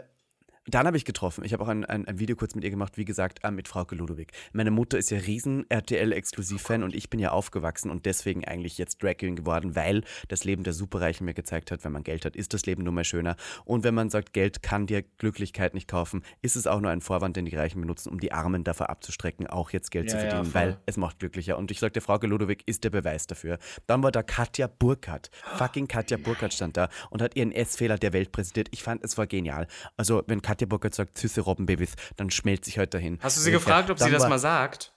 dann 0.66 0.88
habe 0.88 0.96
ich 0.98 1.06
getroffen. 1.06 1.44
Ich 1.44 1.52
habe 1.54 1.64
auch 1.64 1.68
ein, 1.68 1.84
ein, 1.86 2.08
ein 2.08 2.20
Video 2.20 2.36
kurz 2.36 2.56
mit 2.56 2.64
ihr 2.64 2.70
gemacht, 2.70 2.98
wie 2.98 3.06
gesagt, 3.06 3.40
äh, 3.44 3.52
mit 3.52 3.68
Frauke 3.68 3.96
Ludwig. 3.96 4.32
Meine 4.54 4.72
Mutter 4.72 4.98
ist 4.98 5.10
ja 5.12 5.18
riesen 5.18 5.66
RTL-Exklusiv-Fan 5.70 6.84
und 6.84 6.96
ich 6.96 7.10
bin 7.10 7.20
ja 7.20 7.32
aufgewachsen 7.32 7.92
und 7.92 8.06
deswegen 8.06 8.46
eigentlich 8.46 8.78
jetzt 8.78 9.04
Drag 9.04 9.18
Queen 9.18 9.36
geworden, 9.36 9.76
weil 9.76 10.04
das 10.30 10.44
Leben 10.46 10.64
der 10.64 10.74
Superreichen 10.74 11.26
mir 11.26 11.34
gezeigt 11.34 11.72
hat, 11.72 11.84
wenn 11.84 11.92
man 11.92 12.04
Geld 12.04 12.26
hat, 12.26 12.36
ist 12.36 12.54
das 12.54 12.66
Leben 12.66 12.84
nur 12.84 12.94
mal 12.94 13.04
schöner. 13.04 13.36
Und 13.66 13.84
wenn 13.84 13.94
man 13.94 14.10
sagt, 14.10 14.34
Geld 14.34 14.64
kann 14.64 14.88
dir 14.88 15.04
Glücklichkeit 15.18 15.74
nicht 15.74 15.88
kaufen, 15.90 16.24
ist 16.42 16.56
es 16.56 16.66
auch 16.68 16.80
nur 16.80 16.92
ein 16.92 17.02
Vorwand, 17.02 17.36
den 17.36 17.46
die 17.46 17.56
Reichen 17.56 17.82
benutzen, 17.82 18.10
um 18.10 18.20
die 18.20 18.32
Armen 18.32 18.64
davor 18.64 18.90
abzustrecken, 18.90 19.48
auch 19.48 19.72
jetzt 19.72 19.92
Geld 19.92 20.10
zu 20.10 20.16
Ja, 20.18 20.24
ja, 20.24 20.30
verdienen, 20.30 20.52
voll. 20.52 20.62
weil 20.62 20.78
es 20.86 20.98
macht 20.98 21.20
glücklicher. 21.20 21.58
Und 21.58 21.72
ich 21.72 21.80
sagte, 21.80 22.00
Frauke 22.02 22.28
Ludwig 22.28 22.64
ist 22.66 22.84
der 22.84 22.90
Beweis 22.90 23.28
dafür. 23.28 23.58
Dann 23.88 24.02
war 24.04 24.12
da 24.12 24.24
Katja 24.24 24.68
Burkhardt. 24.68 25.30
Fucking 25.58 25.88
Katja 25.88 26.18
Burkhardt 26.18 26.54
stand 26.54 26.78
da 26.78 26.90
und 27.10 27.22
hat 27.22 27.36
ihren 27.36 27.52
Essfehler 27.52 27.98
der 27.98 28.14
Welt 28.14 28.32
präsentiert. 28.32 28.70
Ich 28.72 28.82
fand, 28.84 29.04
es 29.04 29.18
war 29.18 29.28
genial. 29.28 29.68
Also, 29.98 30.24
wenn 30.28 30.42
Katja 30.42 30.53
Burkhardt 30.56 30.96
sagt, 30.96 31.18
süße 31.18 31.42
Robbenbabys, 31.42 31.96
dann 32.18 32.30
schmelzt 32.30 32.66
sich 32.66 32.78
heute 32.78 32.98
dahin. 32.98 33.20
Hast 33.22 33.38
du 33.38 33.42
sie 33.42 33.50
Ungefähr. 33.50 33.66
gefragt, 33.66 33.90
ob 33.90 34.00
sie 34.00 34.12
das 34.12 34.28
mal 34.28 34.40
sagt? 34.40 34.94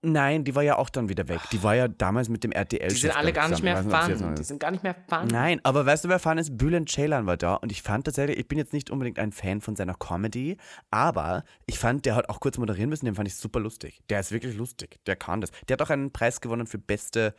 Nein, 0.00 0.44
die 0.44 0.54
war 0.54 0.62
ja 0.62 0.76
auch 0.76 0.90
dann 0.90 1.08
wieder 1.08 1.26
weg. 1.26 1.40
Die 1.50 1.64
war 1.64 1.74
ja 1.74 1.88
damals 1.88 2.28
mit 2.28 2.44
dem 2.44 2.52
RTL. 2.52 2.88
Die 2.88 2.94
sind 2.94 3.16
alle 3.16 3.32
gar 3.32 3.48
nicht 3.48 3.64
mehr 3.64 3.82
fun. 3.82 4.34
Die 4.36 4.44
sind 4.44 4.60
gar 4.60 4.70
nicht 4.70 4.84
mehr 4.84 4.94
fun. 4.94 5.26
Nein, 5.26 5.60
aber 5.64 5.86
weißt 5.86 6.04
du, 6.04 6.08
wer 6.08 6.20
Fan 6.20 6.38
ist? 6.38 6.56
Bülent 6.56 6.88
Ceylan 6.88 7.26
war 7.26 7.36
da 7.36 7.54
und 7.54 7.72
ich 7.72 7.82
fand 7.82 8.04
tatsächlich, 8.04 8.38
ich 8.38 8.46
bin 8.46 8.58
jetzt 8.58 8.72
nicht 8.72 8.90
unbedingt 8.90 9.18
ein 9.18 9.32
Fan 9.32 9.60
von 9.60 9.74
seiner 9.74 9.94
Comedy, 9.94 10.56
aber 10.90 11.42
ich 11.66 11.80
fand, 11.80 12.06
der 12.06 12.14
hat 12.14 12.28
auch 12.28 12.38
kurz 12.38 12.58
moderieren 12.58 12.90
müssen, 12.90 13.06
den 13.06 13.16
fand 13.16 13.26
ich 13.26 13.34
super 13.34 13.58
lustig. 13.58 13.98
Der 14.08 14.20
ist 14.20 14.30
wirklich 14.30 14.54
lustig, 14.56 15.00
der 15.06 15.16
kann 15.16 15.40
das. 15.40 15.50
Der 15.66 15.74
hat 15.74 15.82
auch 15.82 15.90
einen 15.90 16.12
Preis 16.12 16.40
gewonnen 16.40 16.68
für 16.68 16.78
beste, 16.78 17.34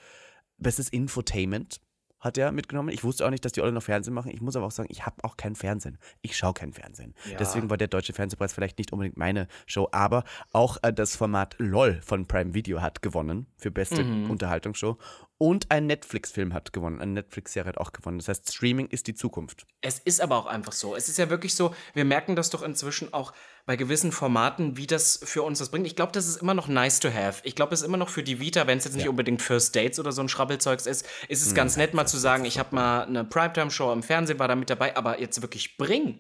bestes 0.58 0.90
Infotainment. 0.90 1.80
Hat 2.20 2.38
er 2.38 2.52
mitgenommen. 2.52 2.90
Ich 2.90 3.04
wusste 3.04 3.26
auch 3.26 3.30
nicht, 3.30 3.46
dass 3.46 3.54
die 3.54 3.62
alle 3.62 3.72
noch 3.72 3.84
Fernsehen 3.84 4.14
machen. 4.14 4.32
Ich 4.32 4.42
muss 4.42 4.56
aber 4.56 4.66
auch 4.66 4.72
sagen, 4.72 4.90
ich 4.92 5.06
habe 5.06 5.24
auch 5.24 5.38
kein 5.38 5.56
Fernsehen. 5.56 5.98
Ich 6.22 6.36
schaue 6.36 6.54
kein 6.54 6.74
Fernsehen. 6.74 7.14
Ja. 7.30 7.38
Deswegen 7.38 7.70
war 7.70 7.78
der 7.78 7.88
Deutsche 7.88 8.14
Fernsehpreis 8.14 8.54
vielleicht 8.54 8.78
nicht 8.78 8.92
unbedingt 8.92 9.18
meine 9.18 9.48
Show. 9.68 9.88
Aber 9.92 10.24
auch 10.52 10.78
äh, 10.82 10.92
das 10.92 11.16
Format 11.16 11.56
LOL 11.60 12.02
von 12.02 12.28
Prime 12.28 12.54
Video 12.54 12.82
hat 12.82 13.02
gewonnen 13.02 13.48
für 13.58 13.72
beste 13.72 14.04
Mhm. 14.04 14.30
Unterhaltungsshow. 14.30 14.98
Und 15.42 15.72
ein 15.72 15.88
Netflix-Film 15.88 16.54
hat 16.54 16.74
gewonnen. 16.74 17.00
Eine 17.00 17.14
Netflix-Serie 17.14 17.70
hat 17.70 17.78
auch 17.78 17.94
gewonnen. 17.94 18.20
Das 18.20 18.28
heißt, 18.28 18.54
Streaming 18.54 18.88
ist 18.88 19.08
die 19.08 19.16
Zukunft. 19.16 19.66
Es 19.80 19.98
ist 19.98 20.20
aber 20.20 20.36
auch 20.36 20.48
einfach 20.48 20.74
so. 20.74 20.98
Es 20.98 21.08
ist 21.08 21.18
ja 21.18 21.30
wirklich 21.30 21.56
so, 21.56 21.74
wir 21.94 22.04
merken 22.04 22.36
das 22.36 22.50
doch 22.50 22.62
inzwischen 22.62 23.14
auch 23.14 23.34
bei 23.66 23.78
gewissen 23.78 24.12
Formaten, 24.12 24.76
wie 24.76 24.86
das 24.86 25.18
für 25.24 25.44
uns 25.44 25.60
das 25.60 25.70
bringt. 25.70 25.88
Ich 25.88 25.96
glaube, 25.96 26.12
das 26.12 26.28
ist 26.28 26.42
immer 26.42 26.54
noch 26.54 26.68
nice 26.68 27.00
to 27.00 27.14
have. 27.14 27.42
Ich 27.46 27.56
glaube, 27.56 27.74
es 27.74 27.80
ist 27.82 27.88
immer 27.88 27.96
noch 27.96 28.10
für 28.10 28.22
die 28.22 28.42
Vita, 28.42 28.68
wenn 28.68 28.80
es 28.80 28.84
jetzt 28.84 28.96
nicht 28.96 29.08
unbedingt 29.08 29.42
First 29.42 29.78
Dates 29.78 29.98
oder 29.98 30.12
so 30.12 30.22
ein 30.22 30.28
Schrabbelzeugs 30.28 30.86
ist, 30.86 31.08
ist 31.30 31.46
es 31.46 31.56
ganz 31.56 31.78
nett 31.78 31.94
mal 31.94 32.06
zu 32.06 32.18
sagen, 32.18 32.44
ich 32.44 32.60
habe 32.60 32.76
mal 32.76 33.04
eine 33.04 33.24
Primetime-Show 33.24 33.94
im 33.94 34.04
Fernsehen, 34.04 34.40
war 34.40 34.50
da 34.50 34.56
mit 34.56 34.70
dabei, 34.70 34.98
aber 34.98 35.22
jetzt 35.22 35.42
wirklich 35.42 35.78
bring 35.78 36.20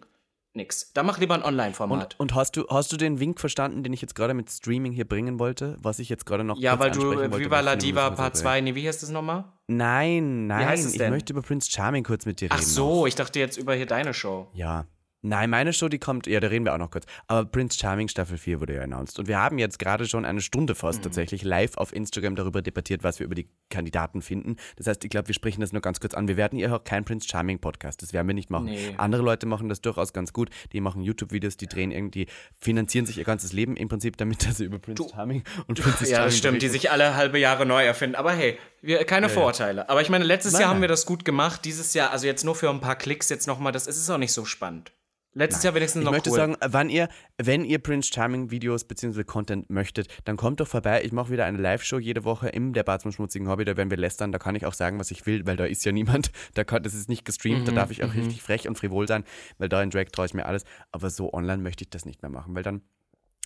nix. 0.60 0.91
Da 0.93 1.04
mach 1.04 1.17
lieber 1.17 1.34
ein 1.34 1.43
Online-Format. 1.43 2.15
Und, 2.15 2.32
und 2.32 2.36
hast, 2.36 2.56
du, 2.56 2.67
hast 2.69 2.91
du 2.91 2.98
den 2.98 3.19
Wink 3.19 3.39
verstanden, 3.39 3.84
den 3.84 3.93
ich 3.93 4.02
jetzt 4.02 4.13
gerade 4.13 4.34
mit 4.34 4.50
Streaming 4.50 4.91
hier 4.91 5.06
bringen 5.06 5.39
wollte? 5.39 5.78
Was 5.82 6.00
ich 6.00 6.10
jetzt 6.10 6.26
gerade 6.26 6.43
noch 6.43 6.58
Ja, 6.58 6.80
weil 6.80 6.91
du 6.91 7.04
wollte, 7.04 7.39
Viva 7.39 7.60
la 7.62 7.74
ich 7.74 7.80
Diva 7.80 8.12
Part 8.12 8.38
2, 8.38 8.62
nee, 8.62 8.76
wie 8.76 8.88
heißt 8.88 9.02
das 9.02 9.10
nochmal? 9.10 9.45
Nein, 9.67 10.48
nein. 10.48 10.67
heißt 10.67 10.86
es 10.86 10.93
ich 10.93 10.98
denn? 10.98 11.12
möchte 11.12 11.34
über 11.34 11.41
Prince 11.41 11.72
Charming 11.72 12.04
kurz 12.04 12.26
mit 12.26 12.41
dir 12.41 12.45
reden. 12.45 12.56
Ach 12.58 12.62
so, 12.62 13.08
ich 13.08 13.15
dachte 13.15 13.39
jetzt 13.39 13.58
über 13.58 13.74
hier 13.74 13.86
deine 13.86 14.13
Show. 14.13 14.48
Ja. 14.54 14.86
Nein, 15.22 15.50
meine 15.50 15.74
Show, 15.74 15.90
die 15.90 16.00
kommt, 16.00 16.28
ja, 16.28 16.40
da 16.40 16.48
reden 16.48 16.64
wir 16.64 16.74
auch 16.74 16.78
noch 16.78 16.92
kurz. 16.92 17.06
Aber 17.28 17.44
Prince 17.44 17.78
Charming 17.78 18.08
Staffel 18.08 18.38
4 18.38 18.62
wurde 18.62 18.76
ja 18.76 18.82
announced. 18.84 19.20
Und 19.20 19.28
wir 19.28 19.38
haben 19.38 19.58
jetzt 19.58 19.78
gerade 19.78 20.08
schon 20.08 20.24
eine 20.24 20.40
Stunde 20.40 20.76
fast 20.76 21.04
tatsächlich 21.04 21.44
live 21.44 21.76
auf 21.78 21.94
Instagram 21.94 22.38
darüber 22.38 22.62
debattiert, 22.62 23.04
was 23.04 23.20
wir 23.20 23.26
über 23.26 23.36
die 23.36 23.50
Kandidaten 23.70 24.22
finden. 24.22 24.56
Das 24.78 24.88
heißt, 24.88 25.04
ich 25.04 25.10
glaube, 25.10 25.28
wir 25.28 25.36
sprechen 25.36 25.60
das 25.60 25.74
nur 25.74 25.82
ganz 25.82 26.00
kurz 26.00 26.14
an. 26.14 26.30
Wir 26.30 26.38
werden 26.38 26.58
hier 26.58 26.74
auch 26.74 26.84
kein 26.86 27.04
Prince 27.04 27.28
Charming 27.28 27.60
Podcast. 27.60 28.02
Das 28.02 28.14
werden 28.14 28.28
wir 28.28 28.34
nicht 28.34 28.50
machen. 28.50 28.66
Nee. 28.68 28.94
Andere 28.98 29.22
Leute 29.22 29.46
machen 29.46 29.68
das 29.68 29.82
durchaus 29.82 30.14
ganz 30.14 30.32
gut. 30.32 30.50
Die 30.72 30.80
machen 30.80 31.02
YouTube-Videos, 31.02 31.58
die 31.58 31.68
drehen 31.68 31.92
irgendwie, 31.92 32.28
finanzieren 32.58 33.06
sich 33.06 33.18
ihr 33.18 33.26
ganzes 33.26 33.52
Leben 33.52 33.76
im 33.76 33.90
Prinzip 33.90 34.16
damit, 34.16 34.46
dass 34.48 34.58
sie 34.58 34.66
über 34.66 34.80
Prince 34.80 35.10
Charming 35.10 35.44
und 35.68 35.82
Princess 35.82 36.10
Ja, 36.10 36.18
Charming 36.18 36.28
das 36.30 36.38
stimmt, 36.38 36.62
die 36.62 36.68
berichten. 36.68 36.82
sich 36.82 36.92
alle 36.92 37.16
halbe 37.16 37.40
Jahre 37.40 37.66
neu 37.66 37.84
erfinden. 37.84 38.16
Aber 38.16 38.32
hey, 38.32 38.58
wir, 38.82 39.04
keine 39.04 39.28
Vorurteile. 39.28 39.90
Aber 39.90 40.02
ich 40.02 40.10
meine, 40.10 40.24
letztes 40.24 40.54
Nein, 40.54 40.62
Jahr 40.62 40.70
haben 40.70 40.78
nein. 40.78 40.84
wir 40.84 40.88
das 40.88 41.06
gut 41.06 41.26
gemacht. 41.26 41.66
Dieses 41.66 41.94
Jahr, 41.94 42.12
also 42.12 42.26
jetzt 42.26 42.46
nur 42.46 42.56
für 42.56 42.70
ein 42.70 42.80
paar 42.80 42.96
Klicks, 42.96 43.28
jetzt 43.28 43.48
nochmal, 43.48 43.74
das 43.74 43.86
ist 43.86 44.10
auch 44.10 44.18
nicht 44.18 44.32
so 44.32 44.46
spannend. 44.46 44.94
Letztes 45.39 45.63
Jahr 45.63 45.73
wenigstens 45.73 46.02
Ich 46.02 46.06
noch 46.06 46.12
möchte 46.12 46.32
cool. 46.32 46.36
sagen, 46.36 46.58
wann 46.60 46.89
ihr, 46.89 47.08
wenn 47.38 47.63
ihr 47.63 47.80
Prince 47.80 48.12
Charming 48.13 48.52
Videos 48.52 48.84
bzw. 48.84 49.23
Content 49.23 49.69
möchtet, 49.69 50.10
dann 50.25 50.36
kommt 50.36 50.60
doch 50.60 50.67
vorbei. 50.67 51.02
Ich 51.06 51.13
mache 51.13 51.32
wieder 51.32 51.45
eine 51.45 51.58
Live-Show 51.58 51.97
jede 51.97 52.25
Woche 52.25 52.49
im 52.49 52.73
Der 52.73 52.84
Bad 52.84 53.02
zum 53.02 53.13
schmutzigen 53.13 53.47
Hobby. 53.47 53.63
Da 53.63 53.78
werden 53.78 53.89
wir 53.89 53.97
lästern. 53.97 54.34
Da 54.34 54.38
kann 54.38 54.56
ich 54.56 54.65
auch 54.65 54.73
sagen, 54.73 54.99
was 54.99 55.12
ich 55.12 55.25
will, 55.25 55.45
weil 55.45 55.56
da 55.56 55.63
ist 55.63 55.86
ja 55.86 55.93
niemand. 55.93 56.32
Da 56.56 56.63
kann, 56.65 56.84
das 56.84 56.93
ist 56.93 57.08
nicht 57.08 57.23
gestreamt. 57.23 57.62
Mhm, 57.62 57.65
da 57.65 57.71
darf 57.71 57.91
ich 57.91 58.04
auch 58.04 58.13
richtig 58.13 58.41
frech 58.41 58.67
und 58.67 58.78
frivol 58.78 59.08
sein, 59.08 59.23
weil 59.60 59.69
da 59.69 59.82
in 59.82 59.91
Drag 59.91 60.06
traue 60.12 60.25
ich 60.25 60.34
mir 60.34 60.45
alles. 60.45 60.65
Aber 60.91 61.10
so 61.10 61.32
online 61.32 61.62
möchte 61.62 61.84
ich 61.86 61.89
das 61.89 62.06
nicht 62.06 62.21
mehr 62.21 62.32
machen, 62.32 62.54
weil 62.56 62.63
dann. 62.63 62.82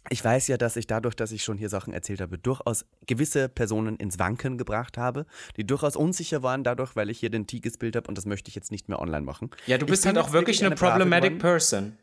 Ich 0.09 0.23
weiß 0.23 0.47
ja, 0.47 0.57
dass 0.57 0.75
ich 0.75 0.85
dadurch, 0.85 1.15
dass 1.15 1.31
ich 1.31 1.43
schon 1.43 1.57
hier 1.57 1.69
Sachen 1.69 1.93
erzählt 1.93 2.19
habe, 2.21 2.37
durchaus 2.37 2.85
gewisse 3.07 3.47
Personen 3.47 3.95
ins 3.97 4.19
Wanken 4.19 4.57
gebracht 4.57 4.97
habe, 4.97 5.25
die 5.55 5.65
durchaus 5.65 5.95
unsicher 5.95 6.43
waren 6.43 6.63
dadurch, 6.63 6.95
weil 6.95 7.09
ich 7.09 7.19
hier 7.19 7.29
den 7.29 7.47
Tee 7.47 7.61
gespielt 7.61 7.95
habe 7.95 8.07
und 8.07 8.17
das 8.17 8.25
möchte 8.25 8.49
ich 8.49 8.55
jetzt 8.55 8.71
nicht 8.71 8.89
mehr 8.89 8.99
online 8.99 9.21
machen. 9.21 9.49
ja, 9.65 9.77
du 9.77 9.85
bist 9.85 10.05
halt 10.05 10.17
auch 10.17 10.33
wirklich 10.33 10.63
eine 10.63 10.75
brave 10.75 10.91
problematic 10.91 11.39
person. 11.39 11.97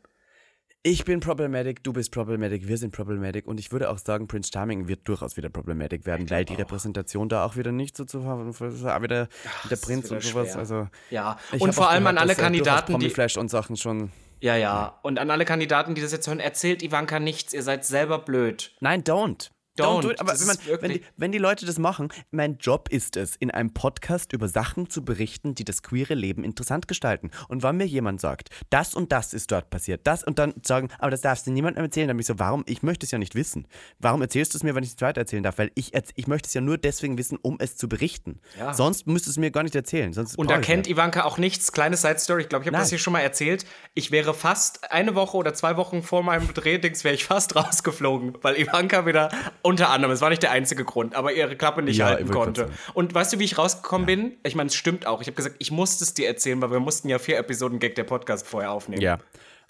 Ich 0.83 1.05
bin 1.05 1.19
problematic, 1.19 1.83
du 1.83 1.93
bist 1.93 2.11
problematic, 2.11 2.67
wir 2.67 2.75
sind 2.75 2.91
problematic 2.91 3.45
und 3.45 3.59
ich 3.59 3.71
würde 3.71 3.87
auch 3.91 3.99
sagen, 3.99 4.27
Prince 4.27 4.49
Charming 4.51 4.87
wird 4.87 5.07
durchaus 5.07 5.37
wieder 5.37 5.49
problematic 5.49 6.07
werden, 6.07 6.27
weil 6.31 6.43
die 6.43 6.55
Repräsentation 6.55 7.29
da 7.29 7.45
auch 7.45 7.55
wieder 7.55 7.71
nicht 7.71 7.95
so 7.95 8.03
zu 8.03 8.23
haben, 8.25 8.49
auch 8.49 9.01
wieder 9.03 9.27
der 9.69 9.75
Prinz 9.75 10.05
wieder 10.05 10.15
und 10.15 10.23
sowas. 10.23 10.49
schwer. 10.49 10.57
Also 10.57 10.87
Ja, 11.11 11.37
und 11.59 11.75
vor 11.75 11.85
auch 11.85 11.91
allem 11.91 12.07
an 12.07 12.15
gehört, 12.15 12.21
alle 12.21 12.29
dass, 12.29 12.39
äh, 12.39 12.41
Kandidaten, 12.41 12.87
die. 12.87 12.93
Promiflash 12.93 13.37
und 13.37 13.49
Sachen 13.49 13.77
schon. 13.77 14.11
Ja, 14.41 14.55
ja. 14.55 14.99
Und 15.03 15.19
an 15.19 15.29
alle 15.31 15.45
Kandidaten, 15.45 15.95
die 15.95 16.01
das 16.01 16.11
jetzt 16.11 16.27
hören, 16.27 16.39
erzählt 16.39 16.83
Ivanka 16.83 17.19
nichts. 17.19 17.53
Ihr 17.53 17.63
seid 17.63 17.85
selber 17.85 18.19
blöd. 18.19 18.75
Nein, 18.79 19.03
don't. 19.03 19.49
Don't. 19.77 20.01
do 20.01 20.11
it. 20.11 20.19
Aber 20.19 20.37
wenn, 20.37 20.47
man, 20.47 20.57
wenn, 20.81 20.91
die, 20.91 21.01
wenn 21.17 21.31
die 21.31 21.37
Leute 21.37 21.65
das 21.65 21.79
machen, 21.79 22.09
mein 22.31 22.57
Job 22.57 22.89
ist 22.89 23.15
es, 23.15 23.35
in 23.35 23.51
einem 23.51 23.73
Podcast 23.73 24.33
über 24.33 24.47
Sachen 24.47 24.89
zu 24.89 25.03
berichten, 25.05 25.55
die 25.55 25.63
das 25.63 25.81
queere 25.81 26.13
Leben 26.13 26.43
interessant 26.43 26.87
gestalten. 26.87 27.31
Und 27.47 27.63
wenn 27.63 27.77
mir 27.77 27.85
jemand 27.85 28.19
sagt, 28.19 28.49
das 28.69 28.93
und 28.93 29.11
das 29.11 29.33
ist 29.33 29.51
dort 29.51 29.69
passiert, 29.69 30.01
das 30.05 30.23
und 30.23 30.39
dann 30.39 30.53
sagen, 30.63 30.89
aber 30.99 31.11
das 31.11 31.21
darfst 31.21 31.47
du 31.47 31.51
niemandem 31.51 31.83
erzählen, 31.85 32.07
dann 32.07 32.17
bin 32.17 32.21
ich 32.21 32.27
so, 32.27 32.37
warum? 32.37 32.63
Ich 32.67 32.83
möchte 32.83 33.05
es 33.05 33.11
ja 33.11 33.17
nicht 33.17 33.35
wissen. 33.35 33.67
Warum 33.99 34.21
erzählst 34.21 34.53
du 34.53 34.57
es 34.57 34.63
mir, 34.63 34.75
wenn 34.75 34.83
ich 34.83 34.89
es 34.89 34.95
nicht 34.95 35.01
weiter 35.01 35.21
erzählen 35.21 35.43
darf? 35.43 35.57
Weil 35.57 35.71
ich, 35.75 35.91
ich 36.15 36.27
möchte 36.27 36.47
es 36.47 36.53
ja 36.53 36.61
nur 36.61 36.77
deswegen 36.77 37.17
wissen, 37.17 37.37
um 37.41 37.57
es 37.59 37.77
zu 37.77 37.87
berichten. 37.87 38.41
Ja. 38.59 38.73
Sonst 38.73 39.07
müsstest 39.07 39.27
du 39.27 39.31
es 39.31 39.37
mir 39.37 39.51
gar 39.51 39.63
nicht 39.63 39.75
erzählen. 39.75 40.11
Sonst 40.11 40.37
Und 40.37 40.49
da 40.49 40.59
kennt 40.59 40.85
nicht. 40.85 40.97
Ivanka 40.97 41.23
auch 41.23 41.37
nichts. 41.37 41.71
Kleine 41.71 41.95
Side 41.95 42.19
Story, 42.19 42.43
ich 42.43 42.49
glaube, 42.49 42.63
ich 42.63 42.67
habe 42.67 42.77
das 42.77 42.89
hier 42.89 42.99
schon 42.99 43.13
mal 43.13 43.21
erzählt. 43.21 43.65
Ich 43.93 44.11
wäre 44.11 44.33
fast 44.33 44.91
eine 44.91 45.15
Woche 45.15 45.37
oder 45.37 45.53
zwei 45.53 45.77
Wochen 45.77 46.03
vor 46.03 46.23
meinem 46.23 46.53
Drehdings 46.53 47.03
wäre 47.03 47.15
ich 47.15 47.23
fast 47.23 47.55
rausgeflogen, 47.55 48.37
weil 48.41 48.59
Ivanka 48.59 49.05
wieder 49.05 49.29
unter 49.63 49.89
anderem, 49.89 50.13
es 50.13 50.21
war 50.21 50.29
nicht 50.29 50.43
der 50.43 50.51
einzige 50.51 50.85
Grund, 50.85 51.15
aber 51.15 51.33
ihre 51.33 51.55
Klappe 51.55 51.81
nicht 51.81 51.97
Ja, 51.97 52.07
halten 52.07 52.29
konnte. 52.29 52.69
Und 52.93 53.13
weißt 53.13 53.33
du, 53.33 53.39
wie 53.39 53.43
ich 53.43 53.57
rausgekommen 53.57 54.05
bin? 54.05 54.37
Ich 54.43 54.55
meine, 54.55 54.67
es 54.67 54.75
stimmt 54.75 55.05
auch. 55.05 55.21
Ich 55.21 55.27
habe 55.27 55.35
gesagt, 55.35 55.55
ich 55.59 55.71
musste 55.71 56.03
es 56.03 56.13
dir 56.13 56.27
erzählen, 56.27 56.61
weil 56.61 56.71
wir 56.71 56.79
mussten 56.79 57.09
ja 57.09 57.19
vier 57.19 57.37
Episoden 57.37 57.79
Gag 57.79 57.95
der 57.95 58.03
Podcast 58.03 58.47
vorher 58.47 58.71
aufnehmen. 58.71 59.01
Ja. 59.01 59.19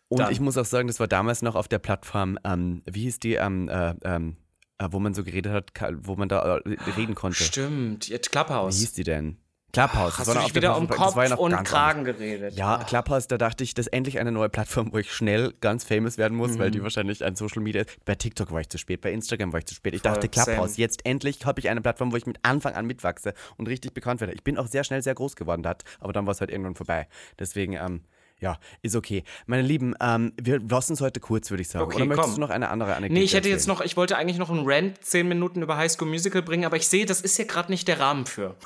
Und 0.08 0.20
Dann. 0.20 0.32
ich 0.32 0.40
muss 0.40 0.58
auch 0.58 0.66
sagen, 0.66 0.88
das 0.88 1.00
war 1.00 1.08
damals 1.08 1.42
noch 1.42 1.56
auf 1.56 1.68
der 1.68 1.80
Plattform, 1.80 2.38
ähm, 2.44 2.82
wie 2.86 3.04
hieß 3.04 3.20
die, 3.20 3.36
ähm, 3.36 3.70
äh, 3.70 3.94
ähm, 4.04 4.36
äh, 4.78 4.88
wo 4.92 5.00
man 5.00 5.14
so 5.14 5.24
geredet 5.24 5.54
hat, 5.54 5.72
wo 6.04 6.16
man 6.16 6.28
da 6.28 6.58
äh, 6.58 6.78
reden 6.98 7.16
konnte. 7.16 7.44
Stimmt, 7.44 8.10
jetzt 8.10 8.28
Wie 8.28 8.32
Clubhouse. 8.32 8.80
hieß 8.80 8.94
die 8.94 9.04
denn? 9.04 9.38
Clubhouse. 9.72 10.18
Hast 10.20 10.28
du 10.34 10.40
dich 10.40 10.56
wieder 10.56 10.78
um 10.78 10.88
Kopf 10.88 11.16
und 11.38 11.64
Kragen 11.64 12.04
geredet? 12.04 12.56
Ja. 12.56 12.84
Clubhouse, 12.84 13.28
da 13.28 13.38
dachte 13.38 13.64
ich, 13.64 13.74
das 13.74 13.88
ist 13.88 13.94
endlich 13.94 14.20
eine 14.20 14.32
neue 14.32 14.50
Plattform, 14.50 14.92
wo 14.92 14.98
ich 14.98 15.12
schnell 15.14 15.54
ganz 15.62 15.84
famous 15.84 16.18
werden 16.18 16.38
muss, 16.38 16.58
weil 16.60 16.68
Mhm. 16.70 16.72
die 16.74 16.84
wahrscheinlich 16.84 17.24
ein 17.24 17.36
Social 17.36 17.62
Media 17.62 17.82
ist. 17.84 18.04
Bei 18.06 18.16
TikTok 18.16 18.52
war 18.52 18.62
ich 18.62 18.70
zu 18.70 18.78
spät, 18.78 19.02
bei 19.02 19.12
Instagram 19.12 19.52
war 19.54 19.60
ich 19.60 19.66
zu 19.66 19.76
spät. 19.76 19.94
Ich 19.94 20.02
Voll, 20.02 20.12
dachte, 20.12 20.28
Clubhouse, 20.30 20.72
same. 20.74 20.82
jetzt 20.82 21.06
endlich 21.06 21.46
habe 21.46 21.60
ich 21.60 21.70
eine 21.70 21.82
Plattform, 21.82 22.12
wo 22.12 22.16
ich 22.18 22.26
mit 22.26 22.38
Anfang 22.44 22.74
an 22.76 22.86
mitwachse 22.86 23.34
und 23.58 23.68
richtig 23.68 23.94
bekannt 23.94 24.20
werde. 24.22 24.34
Ich 24.34 24.44
bin 24.44 24.58
auch 24.58 24.68
sehr 24.68 24.84
schnell 24.84 25.02
sehr 25.02 25.16
groß 25.16 25.36
geworden 25.36 25.64
dort, 25.64 25.84
aber 26.00 26.14
dann 26.14 26.26
war 26.26 26.32
es 26.34 26.42
halt 26.42 26.52
irgendwann 26.52 26.76
vorbei. 26.76 27.08
Deswegen, 27.40 27.74
ähm, 27.74 28.02
ja, 28.40 28.58
ist 28.82 28.96
okay. 28.96 29.24
Meine 29.46 29.62
Lieben, 29.62 29.94
ähm, 30.02 30.34
wir 30.42 30.60
lassen 30.60 30.94
es 30.94 31.02
heute 31.02 31.20
kurz, 31.20 31.52
würde 31.52 31.62
ich 31.62 31.70
sagen. 31.70 31.86
Okay, 31.86 31.98
Oder 31.98 32.06
möchtest 32.06 32.26
komm. 32.30 32.36
du 32.36 32.42
noch 32.42 32.50
eine 32.50 32.70
andere 32.70 32.96
Anekdote 32.96 33.14
Nee, 33.20 33.24
ich 33.24 33.34
hätte 33.36 33.50
jetzt 33.50 33.62
erzählen? 33.68 33.78
noch, 33.78 33.86
ich 33.86 33.98
wollte 33.98 34.18
eigentlich 34.18 34.40
noch 34.40 34.50
einen 34.50 34.64
Rant, 34.66 35.04
zehn 35.04 35.28
Minuten 35.28 35.62
über 35.62 35.78
High 35.78 35.92
School 35.92 36.08
Musical 36.08 36.42
bringen, 36.42 36.66
aber 36.66 36.76
ich 36.76 36.88
sehe, 36.88 37.06
das 37.06 37.22
ist 37.22 37.38
ja 37.38 37.46
gerade 37.46 37.72
nicht 37.72 37.88
der 37.88 38.00
Rahmen 38.00 38.26
für. 38.26 38.56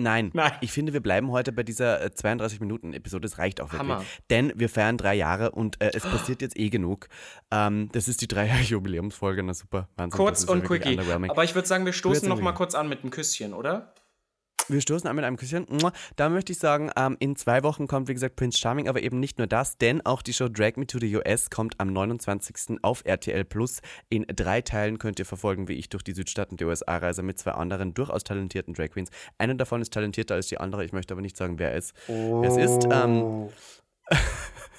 Nein. 0.00 0.30
Nein. 0.32 0.52
Ich 0.60 0.72
finde, 0.72 0.92
wir 0.92 1.00
bleiben 1.00 1.30
heute 1.30 1.52
bei 1.52 1.62
dieser 1.62 2.02
äh, 2.02 2.06
32-Minuten-Episode. 2.06 3.22
Das 3.22 3.38
reicht 3.38 3.60
auch 3.60 3.72
wirklich. 3.72 3.80
Hammer. 3.80 4.04
Denn 4.30 4.52
wir 4.56 4.68
feiern 4.68 4.96
drei 4.96 5.14
Jahre 5.14 5.50
und 5.50 5.80
äh, 5.80 5.90
es 5.94 6.02
passiert 6.02 6.42
jetzt 6.42 6.58
eh 6.58 6.70
genug. 6.70 7.08
Ähm, 7.50 7.88
das 7.92 8.08
ist 8.08 8.20
die 8.22 8.28
drei-Jahre-Jubiläumsfolge. 8.28 9.42
Na 9.42 9.54
super. 9.54 9.88
Wahnsinn. 9.96 10.16
Kurz 10.16 10.44
ja 10.44 10.52
und 10.52 10.68
wirklich 10.68 10.98
quickie. 10.98 11.30
Aber 11.30 11.44
ich 11.44 11.54
würde 11.54 11.68
sagen, 11.68 11.84
wir 11.84 11.92
stoßen 11.92 12.20
Kurz 12.20 12.22
und 12.24 12.28
noch 12.30 12.40
mal 12.40 12.50
quickie. 12.52 12.56
kurz 12.58 12.74
an 12.74 12.88
mit 12.88 13.02
einem 13.02 13.10
Küsschen, 13.10 13.54
oder? 13.54 13.94
Wir 14.70 14.80
stoßen 14.80 15.08
an 15.08 15.16
mit 15.16 15.24
einem 15.24 15.36
Küsschen. 15.36 15.66
Da 16.14 16.28
möchte 16.28 16.52
ich 16.52 16.58
sagen, 16.58 16.92
ähm, 16.96 17.16
in 17.18 17.34
zwei 17.34 17.64
Wochen 17.64 17.88
kommt, 17.88 18.06
wie 18.06 18.14
gesagt, 18.14 18.36
Prince 18.36 18.56
Charming, 18.56 18.88
aber 18.88 19.02
eben 19.02 19.18
nicht 19.18 19.38
nur 19.38 19.48
das, 19.48 19.78
denn 19.78 20.04
auch 20.06 20.22
die 20.22 20.32
Show 20.32 20.48
Drag 20.48 20.76
Me 20.76 20.86
to 20.86 21.00
the 21.00 21.16
US 21.16 21.50
kommt 21.50 21.74
am 21.78 21.92
29. 21.92 22.78
auf 22.82 23.02
RTL 23.04 23.44
Plus. 23.44 23.80
In 24.10 24.24
drei 24.28 24.60
Teilen 24.60 24.98
könnt 24.98 25.18
ihr 25.18 25.26
verfolgen, 25.26 25.66
wie 25.66 25.72
ich 25.72 25.88
durch 25.88 26.04
die 26.04 26.12
Südstaaten 26.12 26.56
der 26.56 26.68
USA 26.68 26.98
reise 26.98 27.22
mit 27.22 27.38
zwei 27.38 27.52
anderen 27.52 27.94
durchaus 27.94 28.22
talentierten 28.22 28.72
Drag 28.74 28.90
Queens. 28.90 29.10
Eine 29.38 29.56
davon 29.56 29.82
ist 29.82 29.92
talentierter 29.92 30.36
als 30.36 30.46
die 30.46 30.58
andere. 30.58 30.84
Ich 30.84 30.92
möchte 30.92 31.14
aber 31.14 31.20
nicht 31.20 31.36
sagen, 31.36 31.58
wer 31.58 31.74
es, 31.74 31.92
wer 32.06 32.48
es 32.48 32.56
ist. 32.56 32.86
Ähm, 32.92 33.48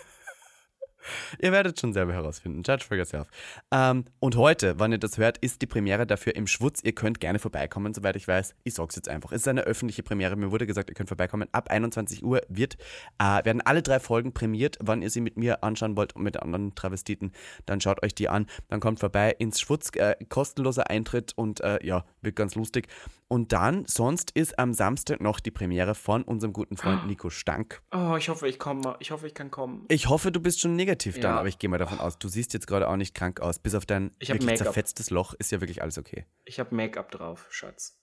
Ihr 1.39 1.51
werdet 1.51 1.79
schon 1.79 1.93
selber 1.93 2.13
herausfinden. 2.13 2.63
Judge 2.65 2.85
for 2.87 2.97
yourself. 2.97 3.27
Ähm, 3.71 4.05
und 4.19 4.35
heute, 4.35 4.79
wann 4.79 4.91
ihr 4.91 4.97
das 4.97 5.17
hört, 5.17 5.37
ist 5.39 5.61
die 5.61 5.67
Premiere 5.67 6.05
dafür 6.05 6.35
im 6.35 6.47
Schwutz. 6.47 6.81
Ihr 6.83 6.93
könnt 6.93 7.19
gerne 7.19 7.39
vorbeikommen, 7.39 7.93
soweit 7.93 8.15
ich 8.15 8.27
weiß. 8.27 8.55
Ich 8.63 8.73
sag's 8.73 8.95
jetzt 8.95 9.09
einfach. 9.09 9.31
Es 9.31 9.41
ist 9.41 9.47
eine 9.47 9.61
öffentliche 9.61 10.03
Premiere. 10.03 10.35
Mir 10.35 10.51
wurde 10.51 10.67
gesagt, 10.67 10.89
ihr 10.89 10.95
könnt 10.95 11.09
vorbeikommen. 11.09 11.47
Ab 11.51 11.69
21 11.69 12.23
Uhr 12.23 12.41
wird, 12.49 12.77
äh, 13.19 13.43
werden 13.45 13.61
alle 13.61 13.81
drei 13.81 13.99
Folgen 13.99 14.33
prämiert. 14.33 14.77
Wann 14.81 15.01
ihr 15.01 15.09
sie 15.09 15.21
mit 15.21 15.37
mir 15.37 15.63
anschauen 15.63 15.95
wollt 15.95 16.15
und 16.15 16.23
mit 16.23 16.41
anderen 16.41 16.75
Travestiten, 16.75 17.31
dann 17.65 17.81
schaut 17.81 18.03
euch 18.03 18.15
die 18.15 18.29
an. 18.29 18.47
Dann 18.69 18.79
kommt 18.79 18.99
vorbei 18.99 19.35
ins 19.37 19.59
Schwutz. 19.59 19.91
Äh, 19.95 20.15
kostenloser 20.29 20.89
Eintritt 20.89 21.33
und 21.35 21.61
äh, 21.61 21.79
ja, 21.85 22.05
wird 22.21 22.35
ganz 22.35 22.55
lustig. 22.55 22.87
Und 23.31 23.53
dann, 23.53 23.85
sonst 23.87 24.31
ist 24.31 24.59
am 24.59 24.73
Samstag 24.73 25.21
noch 25.21 25.39
die 25.39 25.51
Premiere 25.51 25.95
von 25.95 26.21
unserem 26.23 26.51
guten 26.51 26.75
Freund 26.75 27.07
Nico 27.07 27.29
Stank. 27.29 27.81
Oh, 27.93 28.17
ich 28.17 28.27
hoffe, 28.27 28.45
ich 28.49 28.59
komme. 28.59 28.97
Ich 28.99 29.11
hoffe, 29.11 29.25
ich 29.25 29.33
kann 29.33 29.49
kommen. 29.49 29.85
Ich 29.87 30.09
hoffe, 30.09 30.33
du 30.33 30.41
bist 30.41 30.59
schon 30.59 30.75
negativ 30.75 31.15
dann, 31.17 31.35
Ja. 31.35 31.39
aber 31.39 31.47
ich 31.47 31.57
gehe 31.57 31.69
mal 31.69 31.77
davon 31.77 32.01
aus, 32.01 32.19
du 32.19 32.27
siehst 32.27 32.51
jetzt 32.53 32.67
gerade 32.67 32.89
auch 32.89 32.97
nicht 32.97 33.15
krank 33.15 33.39
aus. 33.39 33.57
Bis 33.57 33.73
auf 33.73 33.85
dein 33.85 34.11
wirklich 34.19 34.57
zerfetztes 34.57 35.11
Loch 35.11 35.33
ist 35.35 35.49
ja 35.49 35.61
wirklich 35.61 35.81
alles 35.81 35.97
okay. 35.97 36.25
Ich 36.43 36.59
habe 36.59 36.75
Make-up 36.75 37.09
drauf, 37.09 37.47
Schatz. 37.51 37.97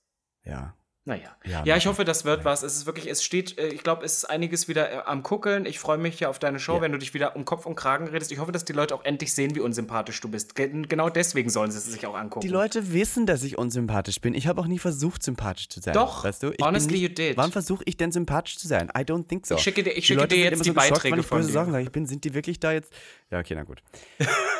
Ja. 0.44 0.74
Naja. 1.08 1.34
Ja, 1.46 1.62
Ja, 1.64 1.76
ich 1.78 1.86
hoffe, 1.86 2.04
das 2.04 2.26
wird 2.26 2.44
was. 2.44 2.62
Es 2.62 2.76
ist 2.76 2.84
wirklich, 2.86 3.08
es 3.10 3.24
steht, 3.24 3.58
äh, 3.58 3.68
ich 3.68 3.82
glaube, 3.82 4.04
es 4.04 4.18
ist 4.18 4.24
einiges 4.26 4.68
wieder 4.68 4.92
äh, 4.92 4.96
am 5.06 5.22
Guckeln. 5.22 5.64
Ich 5.64 5.78
freue 5.78 5.96
mich 5.96 6.20
ja 6.20 6.28
auf 6.28 6.38
deine 6.38 6.60
Show, 6.60 6.74
Ja. 6.76 6.80
wenn 6.82 6.92
du 6.92 6.98
dich 6.98 7.14
wieder 7.14 7.34
um 7.34 7.46
Kopf 7.46 7.64
und 7.64 7.76
Kragen 7.76 8.08
redest. 8.08 8.30
Ich 8.30 8.38
hoffe, 8.38 8.52
dass 8.52 8.66
die 8.66 8.74
Leute 8.74 8.94
auch 8.94 9.04
endlich 9.04 9.32
sehen, 9.32 9.54
wie 9.54 9.60
unsympathisch 9.60 10.20
du 10.20 10.28
bist. 10.28 10.54
Ge- 10.54 10.68
Genau 10.86 11.08
deswegen 11.08 11.48
sollen 11.48 11.70
sie 11.70 11.78
es 11.78 11.86
sich 11.86 12.06
auch 12.06 12.14
angucken. 12.14 12.46
Die 12.46 12.52
Leute 12.52 12.92
wissen, 12.92 13.24
dass 13.24 13.42
ich 13.42 13.56
unsympathisch 13.56 14.20
bin. 14.20 14.34
Ich 14.34 14.46
habe 14.46 14.60
auch 14.60 14.66
nie 14.66 14.78
versucht, 14.78 15.22
sympathisch 15.22 15.70
zu 15.70 15.80
sein. 15.80 15.94
Doch, 15.94 16.24
weißt 16.24 16.42
du? 16.42 16.50
Ich 16.50 16.62
honestly 16.62 16.92
bin 16.92 17.00
you 17.00 17.08
nicht, 17.08 17.18
did. 17.18 17.36
Wann 17.38 17.52
versuche 17.52 17.82
ich 17.86 17.96
denn 17.96 18.12
sympathisch 18.12 18.58
zu 18.58 18.68
sein? 18.68 18.88
I 18.94 19.00
don't 19.00 19.26
think 19.26 19.46
so. 19.46 19.54
Ich 19.54 19.62
schicke 19.62 19.82
dir- 19.82 19.90
ich 19.92 19.96
Die 19.96 20.02
schicke 20.02 20.20
Leute 20.20 20.34
dir 20.36 20.44
jetzt 20.44 20.62
die 20.64 20.68
so 20.68 20.74
geschockt, 20.74 20.92
Beiträge 21.04 21.20
ich 21.20 21.26
von 21.26 21.40
dir. 21.40 21.50
Sachen 21.52 21.72
sage. 21.72 21.84
Ich 21.84 21.90
bin, 21.92 22.04
sind 22.04 22.24
die 22.24 22.34
wirklich 22.34 22.60
da 22.60 22.72
jetzt? 22.72 22.92
Ja, 23.30 23.38
okay, 23.38 23.54
na 23.56 23.62
gut. 23.62 23.82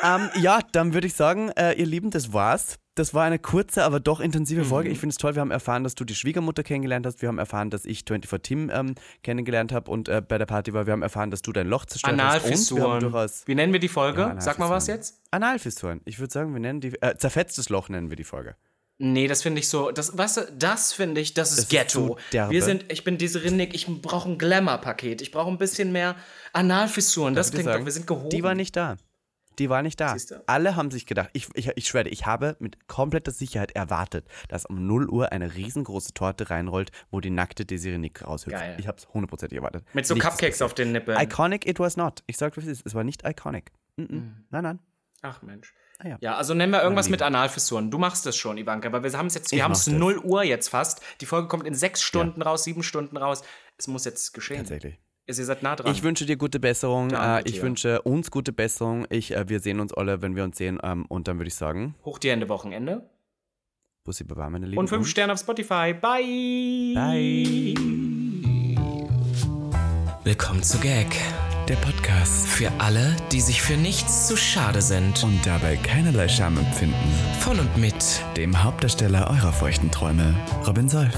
ähm, 0.03 0.29
ja, 0.41 0.59
dann 0.71 0.95
würde 0.95 1.05
ich 1.05 1.13
sagen, 1.13 1.49
äh, 1.49 1.73
ihr 1.73 1.85
Lieben, 1.85 2.09
das 2.09 2.33
war's. 2.33 2.79
Das 2.99 3.13
war 3.13 3.23
eine 3.23 3.39
kurze, 3.39 3.85
aber 3.85 4.01
doch 4.01 4.19
intensive 4.19 4.65
Folge. 4.65 4.89
Mhm. 4.89 4.93
Ich 4.93 4.99
finde 4.99 5.13
es 5.13 5.17
toll. 5.17 5.33
Wir 5.33 5.39
haben 5.39 5.51
erfahren, 5.51 5.85
dass 5.85 5.95
du 5.95 6.03
die 6.03 6.15
Schwiegermutter 6.15 6.63
kennengelernt 6.63 7.05
hast. 7.05 7.21
Wir 7.21 7.29
haben 7.29 7.37
erfahren, 7.37 7.69
dass 7.69 7.85
ich 7.85 8.03
24 8.05 8.41
Tim 8.41 8.69
ähm, 8.69 8.95
kennengelernt 9.23 9.71
habe 9.71 9.89
und 9.89 10.09
äh, 10.09 10.21
bei 10.21 10.37
der 10.37 10.45
Party 10.45 10.73
war. 10.73 10.85
Wir 10.85 10.91
haben 10.91 11.01
erfahren, 11.01 11.31
dass 11.31 11.41
du 11.41 11.53
dein 11.53 11.67
Loch 11.67 11.85
zerstört 11.85 12.11
hast. 12.11 12.17
Wir 12.17 12.23
haben 12.23 12.91
Analfissuren. 12.99 13.29
Wie 13.45 13.55
nennen 13.55 13.71
wir 13.71 13.79
die 13.79 13.87
Folge? 13.87 14.19
Ja, 14.19 14.41
Sag 14.41 14.59
mal 14.59 14.69
was 14.69 14.89
Analfissuren. 14.89 14.97
jetzt. 14.97 15.21
Analfissuren. 15.31 16.01
Ich 16.03 16.19
würde 16.19 16.33
sagen, 16.33 16.51
wir 16.51 16.59
nennen 16.59 16.81
die 16.81 17.01
äh, 17.01 17.15
zerfetztes 17.15 17.69
Loch 17.69 17.87
nennen 17.87 18.09
wir 18.09 18.17
die 18.17 18.25
Folge. 18.25 18.57
Nee, 18.97 19.29
das 19.29 19.43
finde 19.43 19.59
ich 19.59 19.69
so, 19.69 19.91
das, 19.91 20.17
weißt 20.17 20.35
du, 20.35 20.41
das 20.57 20.91
finde 20.91 21.21
ich, 21.21 21.33
das 21.33 21.53
ist 21.53 21.59
ist 21.59 21.69
Ghetto. 21.69 22.07
zu 22.07 22.17
derbe. 22.33 22.51
Wir 22.51 22.61
sind, 22.61 22.91
ich 22.91 23.05
bin 23.05 23.17
diese 23.17 23.43
Rinnig, 23.43 23.73
ich 23.73 23.87
brauche 24.01 24.29
ein 24.29 24.37
Glamour-Paket. 24.37 25.21
Ich 25.21 25.31
brauche 25.31 25.49
ein 25.49 25.57
bisschen 25.57 25.93
mehr 25.93 26.17
Analfissuren. 26.51 27.33
Das 27.33 27.51
klingt 27.51 27.63
sagen, 27.63 27.79
doch, 27.79 27.85
wir 27.85 27.93
sind 27.93 28.07
gehoben. 28.07 28.29
Die 28.29 28.43
war 28.43 28.55
nicht 28.55 28.75
da. 28.75 28.97
Die 29.59 29.69
war 29.69 29.81
nicht 29.81 29.99
da. 29.99 30.15
Alle 30.47 30.75
haben 30.75 30.89
sich 30.89 31.05
gedacht, 31.05 31.29
ich, 31.33 31.49
ich, 31.53 31.69
ich 31.75 31.87
schwöre, 31.87 32.07
ich 32.07 32.25
habe 32.25 32.55
mit 32.59 32.87
kompletter 32.87 33.31
Sicherheit 33.31 33.71
erwartet, 33.73 34.25
dass 34.47 34.65
um 34.65 34.87
0 34.87 35.09
Uhr 35.09 35.31
eine 35.31 35.53
riesengroße 35.53 36.13
Torte 36.13 36.49
reinrollt, 36.49 36.91
wo 37.11 37.19
die 37.19 37.29
nackte 37.29 37.65
Desiree 37.65 37.97
Nick 37.97 38.25
raushüpft. 38.25 38.55
Geil. 38.57 38.77
Ich 38.79 38.87
habe 38.87 38.97
es 38.97 39.07
hundertprozentig 39.09 39.57
erwartet. 39.57 39.83
Mit 39.93 40.07
so 40.07 40.13
Nichts 40.13 40.29
Cupcakes 40.29 40.61
auf 40.61 40.73
den 40.73 40.93
Nippeln. 40.93 41.19
Iconic 41.19 41.67
it 41.67 41.79
was 41.79 41.97
not. 41.97 42.23
Ich 42.25 42.37
sag, 42.37 42.55
was 42.55 42.65
es 42.65 42.95
war 42.95 43.03
nicht 43.03 43.27
iconic. 43.27 43.71
Mm 43.97 44.03
-mm. 44.03 44.31
Nein, 44.49 44.63
nein. 44.63 44.79
Ach 45.21 45.41
Mensch. 45.41 45.73
Ah, 45.99 46.07
ja. 46.07 46.17
Ja, 46.21 46.37
also 46.37 46.53
nennen 46.53 46.71
wir 46.71 46.81
irgendwas 46.81 47.09
mit 47.09 47.21
Analfissuren. 47.21 47.91
Du 47.91 47.97
machst 47.97 48.25
das 48.25 48.37
schon, 48.37 48.57
Ivanka, 48.57 48.89
weil 48.93 49.03
wir 49.03 49.11
haben 49.11 49.27
es 49.27 49.33
jetzt, 49.33 49.51
wir 49.51 49.63
haben 49.63 49.73
es 49.73 49.83
das. 49.83 49.93
0 49.93 50.19
Uhr 50.19 50.43
jetzt 50.43 50.69
fast. 50.69 51.01
Die 51.19 51.25
Folge 51.25 51.49
kommt 51.49 51.67
in 51.67 51.73
sechs 51.73 52.01
Stunden 52.01 52.41
raus, 52.41 52.63
sieben 52.63 52.83
Stunden 52.83 53.17
raus. 53.17 53.43
Es 53.77 53.87
muss 53.87 54.05
jetzt 54.05 54.33
geschehen. 54.33 54.59
Tatsächlich. 54.59 54.97
Ihr 55.37 55.45
seid 55.45 55.61
nah 55.61 55.75
dran. 55.75 55.91
Ich 55.91 56.01
wünsche 56.01 56.25
dir 56.25 56.37
gute 56.37 56.59
Besserung. 56.59 57.09
Danke 57.09 57.47
äh, 57.47 57.49
ich 57.49 57.57
dir. 57.57 57.61
wünsche 57.61 58.01
uns 58.01 58.31
gute 58.31 58.51
Besserung. 58.51 59.05
Ich, 59.11 59.35
äh, 59.35 59.47
wir 59.47 59.59
sehen 59.59 59.79
uns 59.79 59.93
alle, 59.93 60.23
wenn 60.23 60.35
wir 60.35 60.43
uns 60.43 60.57
sehen. 60.57 60.79
Ähm, 60.81 61.05
und 61.05 61.27
dann 61.27 61.37
würde 61.37 61.49
ich 61.49 61.55
sagen, 61.55 61.93
Hoch 62.03 62.17
die 62.17 62.31
Hände 62.31 62.49
Wochenende. 62.49 63.07
Bussi 64.03 64.23
Baba, 64.23 64.49
meine 64.49 64.65
Lieben. 64.65 64.79
Und 64.79 64.87
fünf 64.87 65.07
Sterne 65.07 65.33
auf 65.33 65.39
Spotify. 65.39 65.93
Bye. 65.93 66.93
Bye. 66.95 67.75
Willkommen 70.23 70.63
zu 70.63 70.79
Gag. 70.79 71.15
Der 71.67 71.75
Podcast. 71.75 72.47
Für 72.47 72.71
alle, 72.79 73.15
die 73.31 73.41
sich 73.41 73.61
für 73.61 73.77
nichts 73.77 74.27
zu 74.27 74.35
schade 74.35 74.81
sind. 74.81 75.23
Und 75.23 75.45
dabei 75.45 75.75
keinerlei 75.75 76.27
Scham 76.27 76.57
empfinden. 76.57 76.95
Von 77.41 77.59
und 77.59 77.77
mit 77.77 78.23
Dem 78.35 78.63
Hauptdarsteller 78.63 79.29
eurer 79.29 79.53
feuchten 79.53 79.91
Träume, 79.91 80.33
Robin 80.65 80.89
Solf. 80.89 81.15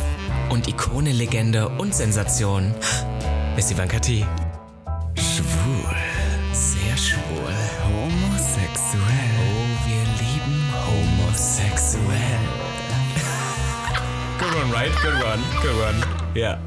und 0.50 0.68
Ikone, 0.68 1.14
Legende 1.14 1.70
und 1.70 1.96
Sensation 1.96 2.76
ist 3.58 3.72
Ivanka 3.72 4.00
T. 4.00 4.26
Schwul. 5.16 5.96
Sehr 6.54 6.98
schwul. 6.98 7.54
Homosexuell. 7.84 9.02
Oh, 9.40 9.88
wir 9.88 10.04
lieben 10.22 10.74
homosexuell. 10.88 12.42
Good 14.40 14.56
one, 14.56 14.72
right? 14.72 14.92
Good 15.02 15.24
one. 15.24 15.42
Good 15.62 15.76
one. 15.80 16.02
Ja. 16.34 16.58